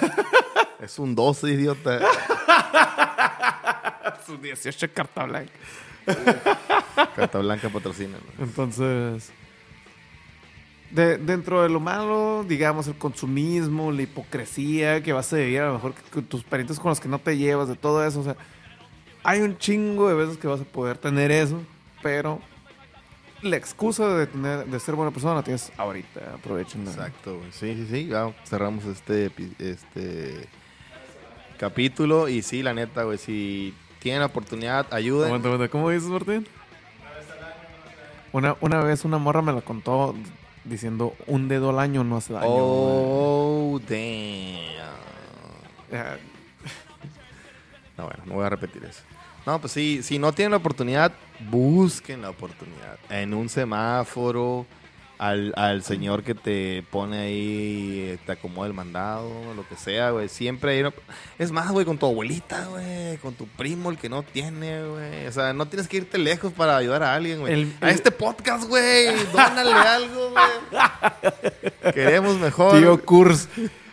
Es 0.81 0.99
un 0.99 1.15
12, 1.15 1.51
idiota. 1.51 2.01
su 4.27 4.37
18 4.39 4.93
carta 4.93 5.25
blanca. 5.25 5.53
Carta 7.17 7.39
Blanca 7.39 7.69
patrocina. 7.69 8.17
Entonces, 8.39 9.31
de- 10.91 11.19
dentro 11.19 11.63
de 11.63 11.69
lo 11.69 11.81
malo, 11.81 12.45
digamos, 12.47 12.87
el 12.89 12.95
consumismo, 12.97 13.93
la 13.93 14.03
hipocresía 14.03 15.03
que 15.03 15.13
vas 15.13 15.33
a 15.33 15.37
vivir 15.37 15.61
a 15.61 15.67
lo 15.69 15.75
mejor 15.75 15.95
con 16.13 16.25
tus 16.25 16.43
parientes 16.45 16.79
con 16.79 16.91
los 16.91 17.01
que 17.01 17.09
no 17.09 17.19
te 17.19 17.37
llevas, 17.37 17.69
de 17.69 17.77
todo 17.77 18.05
eso, 18.07 18.21
o 18.21 18.25
sea, 18.25 18.37
hay 19.25 19.41
un 19.41 19.57
chingo 19.59 20.09
de 20.09 20.15
veces 20.15 20.37
que 20.37 20.47
vas 20.49 20.61
a 20.61 20.65
poder 20.65 20.99
tener 20.99 21.31
eso, 21.31 21.61
pero 22.03 22.41
la 23.43 23.57
excusa 23.57 24.09
de, 24.09 24.27
tener, 24.27 24.67
de 24.67 24.81
ser 24.81 24.95
buena 24.95 25.11
persona 25.11 25.35
la 25.35 25.43
tienes 25.43 25.73
ahorita, 25.77 26.35
aprovechen. 26.35 26.83
Exacto, 26.87 27.39
güey. 27.39 27.51
Sí, 27.53 27.75
sí, 27.75 27.87
sí. 27.91 28.07
Ya 28.07 28.33
cerramos 28.45 28.85
este, 28.85 29.31
este 29.59 30.49
capítulo. 31.59 32.29
Y 32.29 32.43
sí, 32.43 32.63
la 32.63 32.73
neta, 32.75 33.03
güey, 33.03 33.19
si 33.19 33.75
tienen 34.03 34.21
la 34.21 34.27
oportunidad, 34.27 34.87
ayuden. 34.93 35.27
Aguanta, 35.27 35.49
aguanta, 35.49 35.69
¿Cómo 35.69 35.89
dices, 35.91 36.09
Martín? 36.09 36.47
Una, 38.33 38.57
una 38.61 38.81
vez 38.81 39.05
una 39.05 39.19
morra 39.19 39.43
me 39.43 39.53
la 39.53 39.61
contó 39.61 40.15
diciendo 40.65 41.15
un 41.27 41.49
dedo 41.49 41.71
al 41.71 41.79
año 41.79 42.03
no 42.03 42.17
hace 42.17 42.33
daño. 42.33 42.47
güey". 42.49 42.61
Oh, 42.61 43.81
damn. 43.89 44.73
No, 47.99 48.05
bueno, 48.05 48.23
no 48.25 48.35
voy 48.35 48.47
a 48.47 48.49
repetir 48.49 48.83
eso. 48.85 49.03
No, 49.45 49.61
pues 49.61 49.73
sí, 49.75 50.03
si 50.03 50.19
no 50.19 50.33
tienen 50.33 50.53
la 50.53 50.57
oportunidad, 50.57 51.13
busquen 51.51 52.23
la 52.23 52.31
oportunidad. 52.31 52.99
En 53.11 53.35
un 53.35 53.51
semáforo, 53.51 54.65
al, 55.23 55.53
al 55.57 55.85
señor 55.85 56.25
que 56.25 56.35
te 56.35 56.83
pone 56.91 57.19
ahí, 57.21 58.19
te 58.27 58.33
acomoda 58.33 58.67
el 58.67 58.75
mandado, 58.75 59.31
lo 59.55 59.69
que 59.69 59.77
sea, 59.77 60.11
güey. 60.11 60.29
Siempre 60.29 60.73
hay 60.73 60.81
una- 60.81 60.93
Es 61.39 61.53
más, 61.53 61.71
güey, 61.71 61.87
con 61.87 61.97
tu 61.97 62.07
abuelita, 62.07 62.67
güey, 62.67 63.19
con 63.19 63.35
tu 63.35 63.47
primo, 63.47 63.91
el 63.91 63.99
que 63.99 64.09
no 64.09 64.25
tiene, 64.25 64.85
güey. 64.85 65.27
O 65.29 65.33
sea, 65.33 65.53
no 65.53 65.67
tienes 65.67 65.87
que 65.87 65.99
irte 65.99 66.19
lejos 66.19 66.53
para 66.53 66.77
ayudar 66.77 67.05
a 67.05 67.15
alguien, 67.15 67.39
güey. 67.39 67.53
El- 67.53 67.77
A 67.81 67.91
este 67.91 68.11
podcast, 68.11 68.69
güey, 68.69 69.15
dónale 69.33 69.73
algo, 69.73 70.31
güey. 70.31 71.95
Queremos 71.95 72.37
mejor. 72.39 72.79
Tío 72.81 73.01
Kurs. 73.05 73.49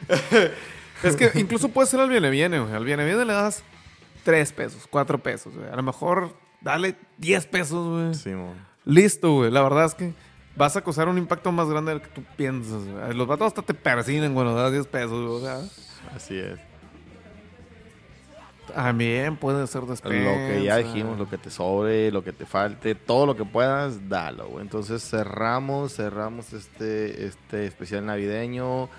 es 1.04 1.16
que 1.16 1.32
incluso 1.36 1.70
puede 1.70 1.88
ser 1.88 2.00
al 2.00 2.10
viene 2.10 2.30
viene, 2.32 2.60
güey. 2.60 2.74
Al 2.74 2.86
viene 2.86 3.06
viene 3.06 3.24
le 3.26 3.34
das 3.34 3.64
3 4.24 4.52
pesos, 4.54 4.88
4 4.90 5.20
pesos, 5.22 5.54
güey. 5.56 5.70
A 5.70 5.76
lo 5.76 5.84
mejor 5.84 6.36
dale 6.62 6.96
10 7.18 7.46
pesos, 7.46 7.88
güey. 7.88 8.16
Sí, 8.16 8.30
mo. 8.30 8.56
Listo, 8.86 9.32
güey. 9.34 9.52
La 9.52 9.62
verdad 9.62 9.86
es 9.86 9.94
que 9.94 10.14
vas 10.60 10.76
a 10.76 10.82
causar 10.82 11.08
un 11.08 11.18
impacto 11.18 11.54
más 11.54 11.70
grande 11.70 11.94
del 11.94 12.02
que 12.02 12.10
tú 12.10 12.22
piensas, 12.36 12.86
güey. 12.86 13.14
Los 13.14 13.26
vatos 13.26 13.48
hasta 13.48 13.62
te 13.62 13.74
persiguen 13.74 14.34
cuando 14.34 14.54
das 14.54 14.74
10 14.74 14.88
pesos, 14.88 15.42
güey. 15.42 15.54
Así 16.14 16.38
es. 16.38 16.60
también 18.76 19.38
puede 19.38 19.66
ser 19.68 19.84
despensa. 19.84 20.18
Lo 20.18 20.36
que 20.36 20.64
ya 20.64 20.76
dijimos, 20.76 21.18
lo 21.18 21.30
que 21.30 21.38
te 21.38 21.50
sobre, 21.50 22.12
lo 22.12 22.26
que 22.26 22.34
te 22.34 22.46
falte, 22.46 22.94
todo 22.94 23.26
lo 23.26 23.38
que 23.38 23.46
puedas, 23.46 24.10
dalo. 24.10 24.60
Entonces 24.60 25.02
cerramos, 25.02 25.96
cerramos 25.96 26.52
este, 26.52 27.26
este 27.26 27.66
especial 27.66 28.06
navideño. 28.06 28.90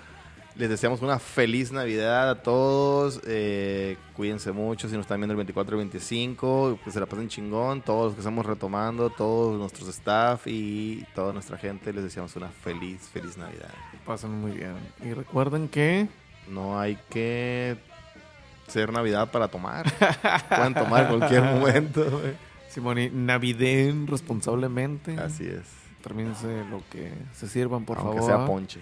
Les 0.55 0.69
deseamos 0.69 1.01
una 1.01 1.17
feliz 1.17 1.71
Navidad 1.71 2.29
a 2.29 2.43
todos. 2.43 3.21
eh, 3.25 3.97
cuídense 4.15 4.51
mucho 4.51 4.87
si 4.89 4.95
nos 4.95 5.05
están 5.05 5.19
viendo 5.19 5.31
el 5.31 5.37
24 5.37 5.75
y 5.75 5.79
25. 5.79 6.79
Que 6.83 6.91
se 6.91 6.99
la 6.99 7.05
pasen 7.05 7.29
chingón. 7.29 7.81
Todos 7.81 8.07
los 8.07 8.13
que 8.15 8.19
estamos 8.19 8.45
retomando, 8.45 9.09
todos 9.09 9.57
nuestros 9.57 9.87
staff 9.89 10.45
y 10.47 11.05
toda 11.15 11.31
nuestra 11.33 11.57
gente, 11.57 11.93
les 11.93 12.03
deseamos 12.03 12.35
una 12.35 12.49
feliz, 12.49 13.09
feliz 13.11 13.37
Navidad. 13.37 13.69
Pasan 14.05 14.31
muy 14.39 14.51
bien. 14.51 14.75
Y 15.03 15.13
recuerden 15.13 15.67
que 15.69 16.07
No 16.49 16.79
hay 16.79 16.97
que 17.09 17.77
ser 18.67 18.91
Navidad 18.91 19.31
para 19.31 19.47
tomar. 19.47 19.85
Pueden 20.49 20.73
tomar 20.73 21.03
en 21.11 21.17
cualquier 21.17 21.43
momento. 21.43 22.03
güey. 22.11 22.33
Simoni, 22.69 23.09
naviden 23.09 24.05
responsablemente. 24.07 25.17
Así 25.17 25.45
es. 25.45 25.63
Termínense 26.03 26.65
lo 26.69 26.81
que 26.89 27.11
se 27.33 27.47
sirvan, 27.47 27.85
por 27.85 27.97
Aunque 27.99 28.19
favor. 28.19 28.37
sea 28.37 28.45
ponche. 28.45 28.79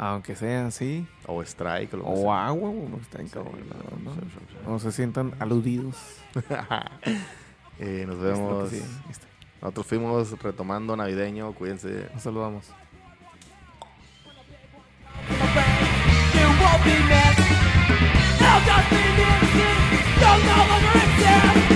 Aunque 0.00 0.36
sea 0.36 0.68
así. 0.68 1.06
O 1.26 1.42
strike. 1.42 1.92
O, 1.94 1.96
lo 1.96 2.04
que 2.04 2.10
O 2.10 2.16
sea. 2.22 2.46
agua, 2.46 2.70
no 2.70 2.96
está 2.98 3.20
encabronado, 3.20 3.84
¿no? 4.04 4.14
Sí, 4.14 4.20
sí, 4.22 4.38
sí. 4.48 4.56
No 4.64 4.78
se 4.78 4.92
sientan 4.92 5.34
aludidos. 5.38 5.96
Eh, 7.80 8.02
nos 8.08 8.16
Es 8.16 8.22
lo 8.22 8.28
vemos. 8.48 8.70
sí, 8.70 8.82
listo. 9.06 9.26
Nosotros 9.62 9.86
fuimos 9.86 10.42
retomando 10.42 10.96
navideño. 10.96 11.52
Cuídense. 11.52 12.08
Nos 12.12 12.24
saludamos. 12.24 12.64
Be 21.28 21.67